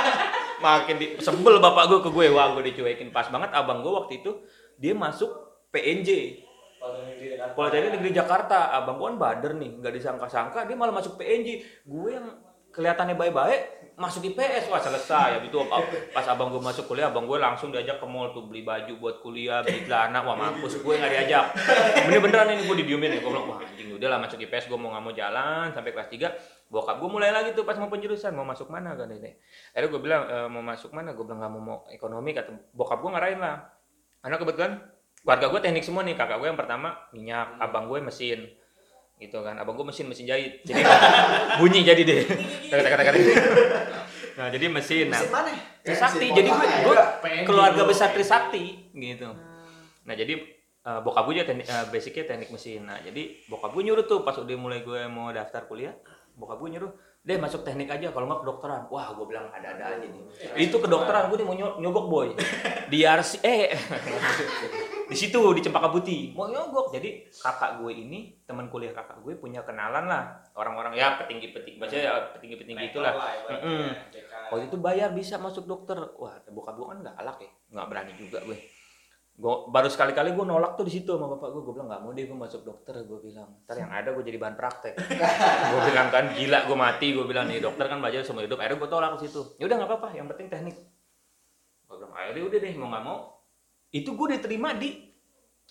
Makin 0.64 0.96
di, 0.96 1.06
sebel 1.20 1.60
bapak 1.60 1.92
gue 1.92 2.00
ke 2.08 2.08
gue 2.08 2.26
wah 2.32 2.56
gue 2.56 2.72
dicuekin. 2.72 3.12
Pas 3.12 3.28
banget 3.28 3.52
abang 3.52 3.84
gue 3.84 3.92
waktu 3.92 4.24
itu 4.24 4.32
dia 4.80 4.96
masuk 4.96 5.28
PNJ 5.76 6.40
Politeknik 6.80 7.36
Jakarta. 7.36 7.54
Politeknik 7.54 7.90
Negeri 8.00 8.12
Jakarta, 8.16 8.58
abang 8.72 8.96
gue 8.96 9.06
kan 9.12 9.18
bader 9.20 9.52
nih, 9.60 9.70
nggak 9.84 9.92
disangka-sangka 10.00 10.64
dia 10.64 10.76
malah 10.80 10.96
masuk 10.96 11.20
PNJ. 11.20 11.48
Gue 11.84 12.16
yang 12.16 12.26
kelihatannya 12.70 13.18
baik-baik 13.18 13.60
masuk 13.98 14.24
IPS 14.32 14.70
wah 14.72 14.80
selesai 14.80 15.36
habis 15.36 15.52
itu 15.52 15.58
pas 16.14 16.24
abang 16.30 16.48
gue 16.48 16.62
masuk 16.62 16.88
kuliah 16.88 17.10
abang 17.12 17.28
gue 17.28 17.36
langsung 17.36 17.68
diajak 17.68 18.00
ke 18.00 18.06
mall 18.08 18.32
tuh 18.32 18.48
beli 18.48 18.64
baju 18.64 18.96
buat 18.96 19.20
kuliah 19.20 19.60
beli 19.60 19.84
celana. 19.84 20.24
Wah 20.24 20.38
mampus 20.38 20.80
gue 20.80 20.94
nggak 20.96 21.10
diajak. 21.10 21.44
Bener 22.08 22.20
beneran 22.22 22.48
ini 22.54 22.64
gue 22.64 22.76
didiemin 22.80 23.18
ya. 23.18 23.20
Gue 23.20 23.28
bilang 23.34 23.46
wah 23.50 23.58
anjing 23.60 23.92
udah 23.92 24.08
lah 24.08 24.18
masuk 24.22 24.40
IPS 24.40 24.72
gue 24.72 24.78
mau 24.80 24.94
nggak 24.94 25.04
mau 25.04 25.12
jalan. 25.12 25.66
Sampai 25.74 25.92
kelas 25.92 26.08
3 26.08 26.72
bokap 26.72 26.96
gue 27.02 27.10
mulai 27.10 27.34
lagi 27.34 27.52
tuh 27.52 27.66
pas 27.66 27.74
mau 27.76 27.90
penjurusan 27.90 28.30
mau 28.32 28.46
masuk 28.46 28.70
mana 28.70 28.94
kan 28.94 29.10
ini 29.10 29.34
akhirnya 29.74 29.90
gue 29.90 30.00
bilang 30.06 30.22
"E, 30.30 30.36
mau 30.46 30.62
masuk 30.62 30.94
mana? 30.94 31.10
Gue 31.18 31.26
bilang 31.26 31.42
nggak 31.42 31.52
mau 31.52 31.62
mau 31.62 31.78
ekonomi 31.90 32.30
kata 32.30 32.54
bokap 32.72 33.02
gue 33.02 33.10
ngarahin 33.10 33.40
lah. 33.42 33.66
Karena 34.22 34.36
kebetulan 34.38 34.72
keluarga 35.20 35.46
gue 35.52 35.60
teknik 35.60 35.84
semua 35.84 36.02
nih 36.02 36.16
kakak 36.16 36.40
gue 36.40 36.48
yang 36.48 36.58
pertama 36.58 36.96
minyak 37.12 37.56
abang 37.60 37.86
gue 37.86 38.00
mesin 38.00 38.48
gitu 39.20 39.44
kan. 39.44 39.52
Abang 39.60 39.76
gue 39.76 39.84
mesin 39.84 40.08
mesin 40.08 40.24
jahit. 40.24 40.64
Jadi 40.64 40.80
bunyi 41.60 41.84
jadi 41.84 42.02
deh. 42.02 42.20
Kata 42.72 42.88
kata 42.88 43.02
kata 43.04 43.18
nah 44.40 44.48
jadi 44.48 44.72
mesin 44.72 45.12
nah. 45.12 45.20
Mesin 45.20 45.32
mana? 45.32 45.50
Trisakti. 45.84 46.26
Mesin 46.32 46.38
jadi 46.40 46.48
gue 46.48 46.66
gue 46.88 46.96
keluarga 47.44 47.82
dulu. 47.84 47.90
besar 47.92 48.08
Trisakti 48.16 48.92
gitu. 48.96 49.28
Nah 50.08 50.14
jadi 50.16 50.34
eh, 50.80 51.00
bokap 51.04 51.28
gue 51.28 51.34
juga 51.36 51.46
teknik, 51.52 51.66
eh, 51.68 51.84
basicnya 51.92 52.24
teknik 52.24 52.48
mesin. 52.48 52.88
Nah 52.88 52.98
jadi 53.04 53.44
bokap 53.52 53.76
gue 53.76 53.82
nyuruh 53.84 54.08
tuh 54.08 54.24
pas 54.24 54.34
udah 54.40 54.56
mulai 54.56 54.80
gue 54.80 55.04
mau 55.12 55.28
daftar 55.28 55.68
kuliah 55.68 55.92
bokap 56.40 56.56
gue 56.56 56.68
nyuruh 56.72 56.92
deh 57.20 57.36
masuk 57.36 57.60
teknik 57.60 57.84
aja 57.86 58.08
kalau 58.10 58.24
nggak 58.24 58.40
kedokteran. 58.40 58.82
Wah 58.88 59.12
gue 59.12 59.26
bilang 59.26 59.46
ada 59.50 59.76
ada 59.76 59.84
aja 59.92 60.02
nih. 60.02 60.24
Itu 60.58 60.80
kedokteran 60.80 61.28
gue 61.28 61.36
nih 61.36 61.46
mau 61.46 61.52
nyo- 61.52 61.76
nyogok 61.76 62.06
boy. 62.06 62.28
Di 62.88 62.98
RC 63.02 63.32
eh 63.40 63.76
di 65.10 65.16
situ 65.16 65.36
di 65.52 65.60
Cempaka 65.60 65.92
Putih. 65.92 66.32
Mau 66.32 66.48
nyogok. 66.48 66.88
Jadi 66.90 67.28
kakak 67.30 67.76
gue 67.76 67.92
ini 67.92 68.40
teman 68.42 68.66
kuliah 68.66 68.90
kakak 68.90 69.20
gue 69.20 69.36
punya 69.36 69.60
kenalan 69.60 70.08
lah. 70.08 70.24
Orang-orang 70.56 70.96
ya 70.96 71.20
petinggi 71.20 71.52
petinggi 71.52 71.76
maksudnya 71.76 72.04
ya 72.04 72.14
petinggi 72.32 72.56
petinggi 72.56 72.84
itulah 72.88 73.12
Mm-mm. 73.46 73.92
waktu 74.48 74.64
itu 74.66 74.76
bayar 74.78 75.12
bisa 75.12 75.36
masuk 75.36 75.68
dokter. 75.68 76.00
Wah 76.16 76.40
bokap 76.46 76.72
gue 76.72 76.86
kan 76.88 76.98
nggak 77.00 77.14
galak 77.14 77.36
ya. 77.38 77.50
Nggak 77.70 77.86
berani 77.86 78.12
juga 78.16 78.40
gue 78.42 78.58
gue 79.40 79.54
baru 79.72 79.88
sekali-kali 79.88 80.36
gue 80.36 80.44
nolak 80.44 80.76
tuh 80.76 80.84
di 80.84 80.92
situ 80.92 81.16
sama 81.16 81.32
bapak 81.32 81.48
gue 81.48 81.62
gue 81.64 81.72
bilang 81.72 81.88
nggak 81.88 82.02
mau 82.04 82.12
deh 82.12 82.24
gue 82.28 82.36
masuk 82.36 82.60
dokter. 82.60 82.92
Gue 83.08 83.18
bilang 83.24 83.64
ntar 83.64 83.80
yang 83.80 83.88
ada 83.88 84.12
gue 84.12 84.20
jadi 84.20 84.36
bahan 84.36 84.56
praktek. 84.60 85.00
Gue 85.72 85.80
bilang 85.88 86.08
kan 86.12 86.24
gila 86.36 86.58
gue 86.68 86.76
mati. 86.76 87.06
Gue 87.16 87.24
bilang 87.24 87.48
nih 87.48 87.64
dokter 87.64 87.88
kan 87.88 88.04
belajar 88.04 88.20
semua 88.20 88.44
hidup. 88.44 88.60
Akhirnya 88.60 88.84
gue 88.84 88.90
tolak 88.92 89.10
ke 89.16 89.18
situ. 89.24 89.40
Ya 89.56 89.64
udah 89.64 89.76
nggak 89.80 89.88
apa-apa 89.88 90.08
yang 90.12 90.28
penting 90.28 90.52
teknik. 90.52 90.76
Gue 91.88 91.96
bilang 91.96 92.12
akhirnya 92.12 92.44
udah 92.44 92.58
deh 92.60 92.72
mau 92.76 92.88
nggak 92.92 93.04
mau. 93.08 93.18
Itu 93.88 94.10
gue 94.12 94.26
diterima 94.36 94.68
di. 94.76 94.90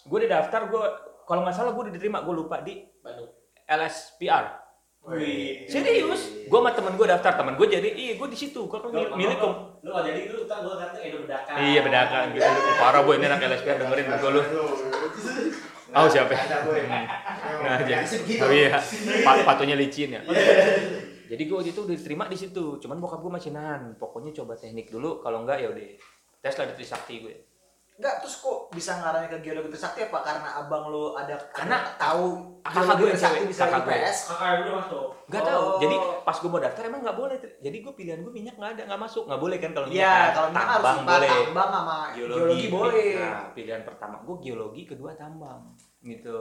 Gue 0.02 0.18
udah 0.26 0.30
daftar 0.42 0.62
gue 0.66 0.86
kalau 1.30 1.42
nggak 1.46 1.54
salah 1.54 1.72
gue 1.78 1.84
udah 1.86 1.94
diterima 1.94 2.26
gue 2.26 2.34
lupa 2.34 2.66
di. 2.66 2.82
Bandung. 3.06 3.30
LSPR 3.70 4.69
Wih. 5.01 5.63
serius 5.65 6.22
gue 6.44 6.60
sama 6.60 6.70
temen 6.70 6.94
gue 6.94 7.08
daftar 7.08 7.34
temen 7.34 7.53
gue 7.53 7.68
jadi 7.68 7.89
iya 7.89 8.13
gue 8.13 8.27
di 8.27 8.36
situ 8.36 8.62
gue 8.62 8.77
kan 8.77 8.89
mil- 8.89 9.15
milik 9.15 9.38
kom- 9.38 9.79
Lu 9.79 9.89
nggak 9.89 10.03
jadi 10.06 10.22
dulu 10.27 10.44
kan 10.44 10.60
gua 10.60 10.75
kata 10.77 10.98
Edo 11.00 11.18
bedakan. 11.24 11.53
Iya 11.56 11.79
bedakan 11.82 12.24
gitu. 12.32 12.44
Parah 12.75 13.01
boy 13.01 13.15
ini 13.15 13.25
anak 13.25 13.39
LSPR 13.41 13.79
dengerin 13.79 14.06
gue 14.12 14.29
lu. 14.29 14.41
Oh, 15.89 16.06
siapa? 16.06 16.29
Ada 16.29 16.58
gue. 16.62 16.84
Nah, 16.86 17.79
jadi, 17.82 18.03
oh 18.38 18.51
iya, 18.51 18.77
pa- 19.24 19.41
patunya 19.41 19.74
licin 19.74 20.13
ya. 20.13 20.22
Jadi 21.25 21.41
gue 21.41 21.56
waktu 21.56 21.72
itu 21.72 21.82
udah 21.82 21.96
diterima 21.96 22.27
di 22.27 22.36
situ. 22.36 22.77
Cuman 22.77 23.00
bokap 23.00 23.20
gue 23.20 23.32
masih 23.32 23.50
nahan. 23.50 23.96
Pokoknya 23.96 24.36
coba 24.36 24.53
teknik 24.53 24.89
dulu. 24.89 25.18
Kalau 25.18 25.41
enggak 25.41 25.58
ya 25.58 25.72
udah 25.72 25.86
tes 26.38 26.53
lah 26.53 26.68
di 26.68 26.74
Trisakti 26.75 27.15
gue. 27.22 27.36
Enggak, 28.00 28.24
terus 28.24 28.39
kok 28.39 28.72
bisa 28.72 28.96
ngarahnya 28.96 29.27
ke 29.27 29.38
geologi 29.44 29.75
Trisakti 29.75 30.08
apa 30.08 30.24
karena 30.24 30.50
abang 30.56 30.88
lu 30.88 31.20
ada 31.20 31.36
Karena 31.51 31.84
tahu 32.00 32.48
kakak 32.63 32.79
geologi 32.79 32.96
gue 32.96 33.10
yang 33.12 33.20
cewek, 33.20 33.41
bisa 33.51 33.63
kakak 33.68 33.82
gue. 33.84 33.91
IPS? 33.91 34.18
Kakak 34.32 34.50
udah 34.56 34.74
masuk. 34.79 35.08
Gak 35.27 35.41
Oh. 35.44 35.48
tahu. 35.51 35.65
Jadi 35.84 35.96
pas 36.24 36.38
gue 36.39 36.50
mau 36.50 36.62
daftar 36.63 36.84
emang 36.88 37.01
nggak 37.03 37.18
boleh. 37.20 37.36
Jadi 37.60 37.77
gue 37.84 37.94
pilihan 37.94 38.20
gue 38.24 38.32
minyak 38.32 38.56
nggak 38.56 38.72
ada, 38.79 38.82
nggak 38.88 39.01
masuk, 39.03 39.24
nggak 39.27 39.41
boleh 39.44 39.58
kan 39.60 39.72
kalau 39.75 39.88
minyak. 39.91 40.00
Iya, 40.00 40.15
kan? 40.15 40.32
kalau 40.32 40.48
minyak 40.48 40.70
harus 40.72 40.88
boleh. 41.03 41.29
tambang 41.29 41.70
sama 41.75 41.98
geologi, 42.15 42.63
boleh. 42.72 43.12
Nah, 43.20 43.44
pilihan 43.51 43.82
pertama 43.84 44.15
gue 44.24 44.36
geologi, 44.39 44.82
kedua 44.88 45.12
tambang, 45.13 45.62
gitu. 46.00 46.39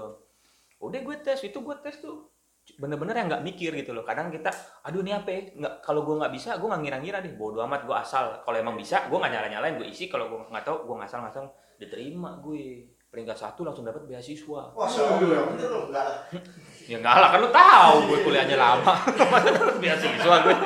Udah 0.79 1.01
gue 1.03 1.17
tes, 1.19 1.43
itu 1.43 1.59
gue 1.59 1.77
tes 1.83 1.99
tuh 1.99 2.31
bener-bener 2.77 3.15
yang 3.17 3.29
nggak 3.33 3.45
mikir 3.47 3.71
gitu 3.73 3.97
loh. 3.97 4.05
Kadang 4.05 4.29
kita, 4.29 4.53
aduh 4.85 5.01
ini 5.01 5.17
apa? 5.17 5.29
ya? 5.33 5.41
Nggak, 5.57 5.75
kalau 5.81 6.05
gue 6.05 6.15
nggak 6.21 6.33
bisa, 6.35 6.61
gue 6.61 6.69
nggak 6.69 6.83
ngira-ngira 6.85 7.19
deh. 7.25 7.33
Bodoh 7.33 7.65
amat, 7.65 7.89
gue 7.89 7.97
asal. 7.97 8.45
Kalau 8.45 8.57
emang 8.61 8.77
bisa, 8.77 9.09
gue 9.09 9.17
nggak 9.17 9.33
nyala-nyalain, 9.33 9.75
gue 9.81 9.89
isi. 9.89 10.13
Kalau 10.13 10.29
gue 10.29 10.39
nggak 10.53 10.65
tahu, 10.69 10.77
gue 10.85 10.97
ngasal-ngasal. 11.01 11.45
Diterima 11.81 12.37
gue. 12.45 12.93
Peringkat 13.09 13.41
satu 13.41 13.65
langsung 13.65 13.89
dapat 13.89 14.05
beasiswa. 14.05 14.77
Wah, 14.77 14.85
soalnya 14.85 15.25
gue 15.25 15.33
yang 15.33 15.49
bener 15.57 15.69
loh, 15.73 15.85
enggak 15.89 16.05
lah. 16.05 16.19
Ya 16.93 16.97
enggak 17.01 17.17
lah, 17.21 17.29
kan 17.29 17.41
lu 17.45 17.51
tahu 17.53 17.95
gue 18.09 18.19
kuliahnya 18.25 18.57
lama. 18.57 18.95
Beasiswa 19.85 20.37
gue. 20.45 20.57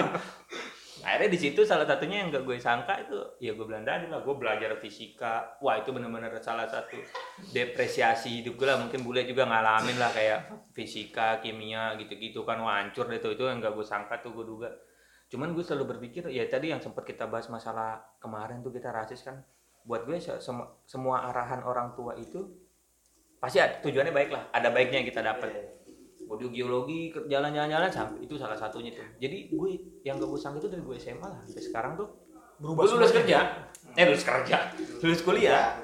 Akhirnya 1.02 1.34
di 1.34 1.40
situ 1.42 1.66
salah 1.66 1.82
satunya 1.82 2.22
yang 2.22 2.30
gak 2.30 2.46
gue 2.46 2.62
sangka 2.62 2.94
itu 3.02 3.18
ya 3.42 3.58
gue 3.58 3.66
bilang 3.66 3.82
tadi 3.82 4.06
lah 4.06 4.22
gue 4.22 4.34
belajar 4.38 4.70
fisika. 4.78 5.58
Wah 5.58 5.82
itu 5.82 5.90
benar-benar 5.90 6.30
salah 6.38 6.70
satu 6.70 6.94
depresiasi 7.50 8.40
hidup 8.40 8.54
gue 8.54 8.66
lah. 8.70 8.78
Mungkin 8.78 9.02
bule 9.02 9.26
juga 9.26 9.42
ngalamin 9.50 9.98
lah 9.98 10.14
kayak 10.14 10.70
fisika, 10.70 11.42
kimia 11.42 11.98
gitu-gitu 11.98 12.46
kan 12.46 12.62
wah 12.62 12.78
hancur 12.78 13.10
deh 13.10 13.18
tuh 13.18 13.34
itu 13.34 13.42
yang 13.42 13.58
gak 13.58 13.74
gue 13.74 13.82
sangka 13.82 14.22
tuh 14.22 14.30
gue 14.30 14.46
duga. 14.46 14.70
Cuman 15.26 15.50
gue 15.58 15.64
selalu 15.66 15.98
berpikir 15.98 16.30
ya 16.30 16.46
tadi 16.46 16.70
yang 16.70 16.78
sempat 16.78 17.02
kita 17.02 17.26
bahas 17.26 17.50
masalah 17.50 17.98
kemarin 18.22 18.62
tuh 18.62 18.70
kita 18.70 18.94
rasis 18.94 19.26
kan. 19.26 19.42
Buat 19.82 20.06
gue 20.06 20.22
se- 20.22 20.38
sem- 20.38 20.70
semua 20.86 21.26
arahan 21.26 21.66
orang 21.66 21.98
tua 21.98 22.14
itu 22.14 22.46
pasti 23.42 23.58
ada, 23.58 23.82
tujuannya 23.82 24.14
baik 24.14 24.30
lah. 24.30 24.46
Ada 24.54 24.70
baiknya 24.70 25.02
yang 25.02 25.08
kita 25.10 25.18
dapat 25.18 25.81
audio 26.32 26.48
geologi 26.48 27.08
ke- 27.08 27.26
jalan-jalan-jalan 27.26 27.86
sampai 27.86 28.18
itu 28.20 28.34
salah 28.34 28.56
satunya 28.56 28.90
tuh. 28.90 29.04
Jadi 29.18 29.48
gue 29.48 29.70
yang 30.02 30.16
gak 30.16 30.26
gue 30.26 30.36
sangka 30.36 30.58
itu 30.58 30.68
dari 30.68 30.80
gue 30.80 30.96
SMA 30.96 31.22
lah 31.22 31.40
sampai 31.42 31.62
sekarang 31.62 31.92
tuh. 31.94 32.08
Berubah 32.56 32.82
gue 32.84 32.96
lulus 32.96 33.12
kerja. 33.12 33.38
Eh 33.92 34.04
lulus 34.04 34.22
kerja. 34.22 34.56
Lulus 34.98 35.20
kuliah. 35.20 35.76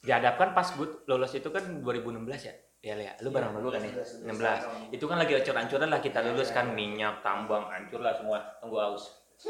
Dihadapkan 0.00 0.50
pas 0.50 0.66
gue 0.66 0.88
lulus 1.06 1.32
itu 1.32 1.48
kan 1.48 1.62
2016 1.78 2.18
ya 2.42 2.54
ya 2.82 2.98
Lea, 2.98 3.14
lu 3.22 3.30
bareng 3.30 3.54
sama 3.54 3.62
gue 3.62 3.72
kan 3.72 3.80
ya? 3.80 3.92
16 3.94 4.90
itu 4.90 5.04
kan 5.06 5.14
lagi 5.14 5.38
ancur-ancuran 5.38 5.86
lah 5.86 6.02
kita 6.02 6.18
lulus 6.20 6.50
kan 6.50 6.66
minyak 6.68 7.22
tambang 7.22 7.62
hancur 7.64 8.02
lah 8.02 8.10
semua. 8.12 8.42
Tunggu 8.58 8.74
aus 8.76 9.06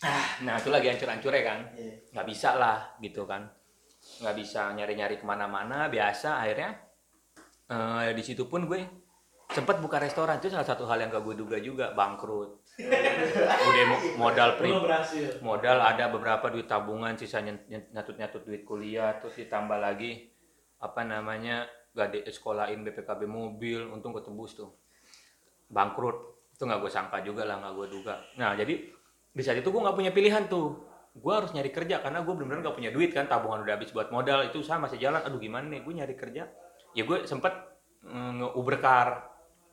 Ah, 0.00 0.40
nah 0.40 0.56
itu 0.56 0.66
lagi 0.66 0.88
hancur-hancurnya 0.88 1.42
kan 1.44 1.58
Iya. 1.70 1.92
nggak 2.10 2.26
bisa 2.26 2.56
lah 2.56 2.96
gitu 2.98 3.22
kan. 3.22 3.46
Nggak 4.18 4.34
bisa 4.34 4.72
nyari-nyari 4.72 5.14
ke 5.14 5.24
mana-mana 5.24 5.86
biasa 5.86 6.40
akhirnya 6.40 6.72
eh, 7.70 8.10
di 8.12 8.22
situ 8.26 8.50
pun 8.50 8.66
gue 8.66 8.82
sempat 9.50 9.78
buka 9.78 9.98
restoran. 9.98 10.38
Itu 10.38 10.50
salah 10.50 10.66
satu 10.66 10.86
hal 10.86 10.98
yang 11.02 11.10
gak 11.10 11.22
gue 11.22 11.34
duga 11.38 11.56
juga 11.58 11.94
bangkrut. 11.94 12.50
Udah 13.60 13.84
mo- 13.90 14.04
modal 14.18 14.56
pri 14.56 14.70
modal 15.42 15.78
ada 15.82 16.04
beberapa 16.08 16.48
duit 16.48 16.70
tabungan 16.70 17.14
sisanya 17.14 17.58
nyatut 17.92 18.16
nyatut 18.16 18.42
duit 18.46 18.62
kuliah 18.64 19.18
terus 19.20 19.36
ditambah 19.36 19.76
lagi 19.76 20.30
apa 20.80 21.04
namanya 21.04 21.68
gade 21.92 22.24
sekolahin 22.30 22.86
BPKB 22.86 23.26
mobil 23.26 23.90
untung 23.90 24.14
ketebus 24.14 24.54
tuh. 24.58 24.70
Bangkrut. 25.70 26.16
Itu 26.54 26.68
nggak 26.68 26.80
gue 26.82 26.92
sangka 26.92 27.18
juga 27.22 27.44
lah 27.46 27.58
nggak 27.58 27.74
gue 27.74 27.86
duga. 27.90 28.14
Nah 28.38 28.54
jadi 28.54 28.74
di 29.30 29.42
saat 29.46 29.58
itu 29.62 29.68
gue 29.70 29.80
nggak 29.82 29.96
punya 29.98 30.12
pilihan 30.14 30.46
tuh. 30.46 30.86
Gue 31.10 31.34
harus 31.34 31.50
nyari 31.50 31.74
kerja 31.74 31.98
karena 31.98 32.22
gue 32.22 32.32
benar-benar 32.38 32.70
nggak 32.70 32.76
punya 32.78 32.90
duit 32.94 33.10
kan 33.10 33.26
tabungan 33.26 33.66
udah 33.66 33.74
habis 33.74 33.90
buat 33.90 34.14
modal 34.14 34.46
itu 34.46 34.62
usaha 34.62 34.78
masih 34.78 35.02
jalan 35.02 35.18
aduh 35.26 35.42
gimana 35.42 35.66
nih 35.66 35.82
gue 35.82 35.94
nyari 35.98 36.14
kerja 36.14 36.46
ya 36.96 37.02
gue 37.06 37.26
sempet 37.26 37.52
mm, 38.04 38.30
nge-uber 38.40 38.76
car. 38.80 39.08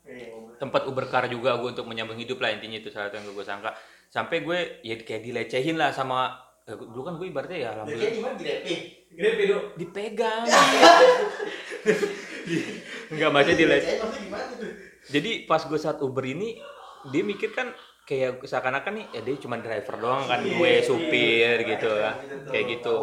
Ngobrol. 0.08 0.56
tempat 0.56 0.88
Uber 0.88 1.06
car 1.12 1.28
juga 1.28 1.60
gue 1.60 1.76
untuk 1.76 1.84
menyambung 1.84 2.16
hidup 2.16 2.40
lah 2.40 2.56
intinya 2.56 2.80
itu 2.80 2.88
salah 2.88 3.12
satu 3.12 3.20
yang 3.20 3.28
gue 3.36 3.46
sangka. 3.46 3.76
Sampai 4.08 4.40
gue 4.40 4.80
ya 4.80 4.96
kayak 4.96 5.20
dilecehin 5.28 5.76
lah 5.76 5.92
sama 5.92 6.32
eh, 6.64 6.80
dulu 6.80 7.04
kan 7.04 7.20
gue 7.20 7.28
ibaratnya 7.28 7.60
ya 7.60 7.70
alhamdulillah. 7.76 8.12
Gimana? 8.16 8.38
Dipegang. 9.76 10.48
Nggak 13.12 13.30
dilecehin 13.32 13.58
Dilecehin 13.60 14.00
maksudnya 14.32 14.58
tuh? 14.60 14.72
jadi 15.08 15.32
pas 15.48 15.62
gue 15.64 15.80
saat 15.80 16.00
Uber 16.04 16.24
ini 16.28 16.60
dia 17.12 17.24
mikir 17.24 17.56
kan 17.56 17.72
kayak 18.08 18.40
seakan-akan 18.48 19.04
nih 19.04 19.06
ya 19.12 19.22
dia 19.28 19.36
cuma 19.36 19.60
driver 19.60 20.00
doang 20.00 20.24
kan 20.32 20.40
gue 20.40 20.72
supir 20.80 21.60
gitu 21.68 21.92
kan 21.92 22.16
kayak 22.48 22.66
gitu. 22.80 22.94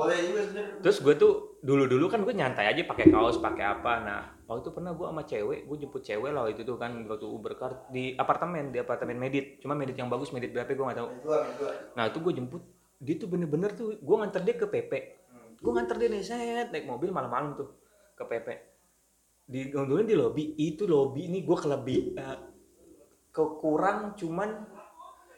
Terus 0.80 0.96
gue 1.04 1.14
tuh 1.20 1.32
dulu-dulu 1.60 2.08
kan 2.08 2.24
gue 2.24 2.32
nyantai 2.32 2.72
aja 2.72 2.80
pakai 2.88 3.12
kaos 3.12 3.36
pakai 3.36 3.64
apa. 3.68 3.92
Nah 4.00 4.20
waktu 4.48 4.64
itu 4.64 4.70
pernah 4.72 4.96
gue 4.96 5.04
sama 5.04 5.22
cewek 5.28 5.68
gue 5.68 5.76
jemput 5.76 6.00
cewek 6.00 6.32
lah 6.32 6.48
itu 6.48 6.64
kan 6.80 7.04
waktu 7.04 7.26
Uber 7.28 7.52
car 7.60 7.84
di 7.92 8.16
apartemen 8.16 8.72
di 8.72 8.80
apartemen 8.80 9.20
Medit. 9.20 9.60
Cuma 9.60 9.76
Medit 9.76 10.00
yang 10.00 10.08
bagus 10.08 10.32
Medit 10.32 10.56
berapa 10.56 10.72
gue 10.72 10.84
nggak 10.88 10.98
tahu. 11.04 11.10
Nah 12.00 12.04
itu 12.08 12.18
gue 12.24 12.32
jemput 12.40 12.62
dia 12.96 13.20
tuh 13.20 13.28
bener-bener 13.28 13.76
tuh 13.76 14.00
gue 14.00 14.16
nganter 14.16 14.40
dia 14.40 14.56
ke 14.56 14.64
PP 14.64 14.92
gue 15.64 15.72
nganter 15.72 15.96
dia 15.96 16.08
nih 16.12 16.20
set 16.20 16.68
naik 16.72 16.84
mobil 16.84 17.08
malam-malam 17.08 17.56
tuh 17.56 17.68
ke 18.16 18.24
PP 18.24 18.48
di 19.44 19.60
di 19.72 20.14
lobby. 20.16 20.56
Itu 20.56 20.88
lobby 20.88 21.28
ini 21.28 21.44
gue 21.44 21.56
kelebih 21.56 22.16
eh, 22.16 22.38
kekurang 23.34 24.14
cuman 24.16 24.73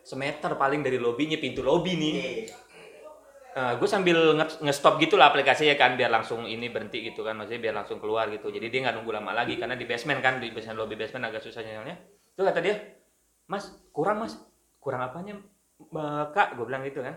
semeter 0.07 0.55
paling 0.55 0.87
dari 0.87 1.03
lobbynya 1.03 1.43
pintu 1.43 1.67
lobby 1.67 1.99
nih. 1.99 2.15
Oke. 2.47 3.81
gue 3.81 3.89
sambil 3.89 4.37
nge- 4.37 4.61
nge-stop 4.63 5.01
gitu 5.01 5.17
lah 5.17 5.33
aplikasinya 5.33 5.75
kan 5.75 5.97
biar 5.97 6.13
langsung 6.13 6.45
ini 6.45 6.69
berhenti 6.69 7.01
gitu 7.03 7.25
kan 7.25 7.35
maksudnya 7.35 7.59
biar 7.59 7.75
langsung 7.75 7.99
keluar 7.99 8.29
gitu. 8.29 8.47
Jadi 8.47 8.69
dia 8.69 8.87
nggak 8.87 8.95
nunggu 8.95 9.11
lama 9.11 9.33
lagi 9.33 9.57
karena 9.57 9.75
di 9.75 9.83
basement 9.83 10.21
kan 10.21 10.39
di 10.39 10.53
basement 10.53 10.77
lobby 10.77 10.95
basement 10.95 11.25
agak 11.25 11.41
susah 11.41 11.65
nyalanya 11.65 11.97
itu 12.31 12.39
kata 12.39 12.61
dia 12.61 12.77
mas 13.49 13.67
kurang 13.91 14.23
mas. 14.23 14.37
Kurang 14.79 15.03
apanya 15.03 15.41
"Eh, 15.81 16.25
kak? 16.31 16.55
Gue 16.55 16.65
bilang 16.65 16.85
gitu 16.85 17.01
kan. 17.01 17.17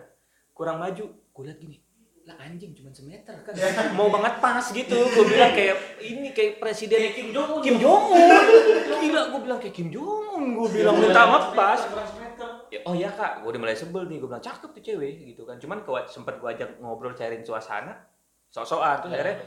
Kurang 0.50 0.80
maju. 0.80 1.06
Gue 1.30 1.44
liat 1.46 1.60
gini 1.60 1.78
lah 2.24 2.38
anjing 2.40 2.72
cuma 2.72 2.90
semeter 2.90 3.36
kan. 3.42 3.54
Mau 3.98 4.08
banget 4.08 4.40
pas 4.40 4.64
gitu. 4.64 4.96
Gue 4.96 5.26
bilang 5.28 5.52
kayak 5.52 5.76
ini 6.00 6.32
kayak 6.32 6.58
presiden 6.58 7.04
Kim 7.12 7.30
Jong 7.30 7.50
Un 7.52 7.62
Kim 7.62 7.78
Jong 7.78 8.04
Un 8.10 8.30
gila 8.98 9.22
gue 9.28 9.42
bilang 9.44 9.60
kayak 9.60 9.76
Kim 9.76 9.92
Jong 9.92 10.40
Un 10.40 10.44
gue 10.56 10.70
bilang 10.72 10.96
minta 10.96 11.28
maaf 11.28 11.52
pas 11.52 11.80
Ya, 12.70 12.80
oh 12.86 12.94
ya 12.94 13.10
kak, 13.10 13.42
gue 13.42 13.50
udah 13.50 13.62
mulai 13.66 13.74
sebel 13.74 14.06
nih, 14.06 14.22
gue 14.22 14.30
bilang 14.30 14.42
cakep 14.42 14.70
tuh 14.78 14.84
cewek 14.86 15.34
gitu 15.34 15.44
kan. 15.46 15.58
Cuman 15.58 15.82
ke, 15.82 15.92
sempet 16.06 16.38
gue 16.38 16.50
ajak 16.50 16.78
ngobrol 16.78 17.18
cairin 17.18 17.42
suasana, 17.42 17.98
sok-sokan 18.54 19.06
tuh 19.06 19.10
akhirnya 19.10 19.42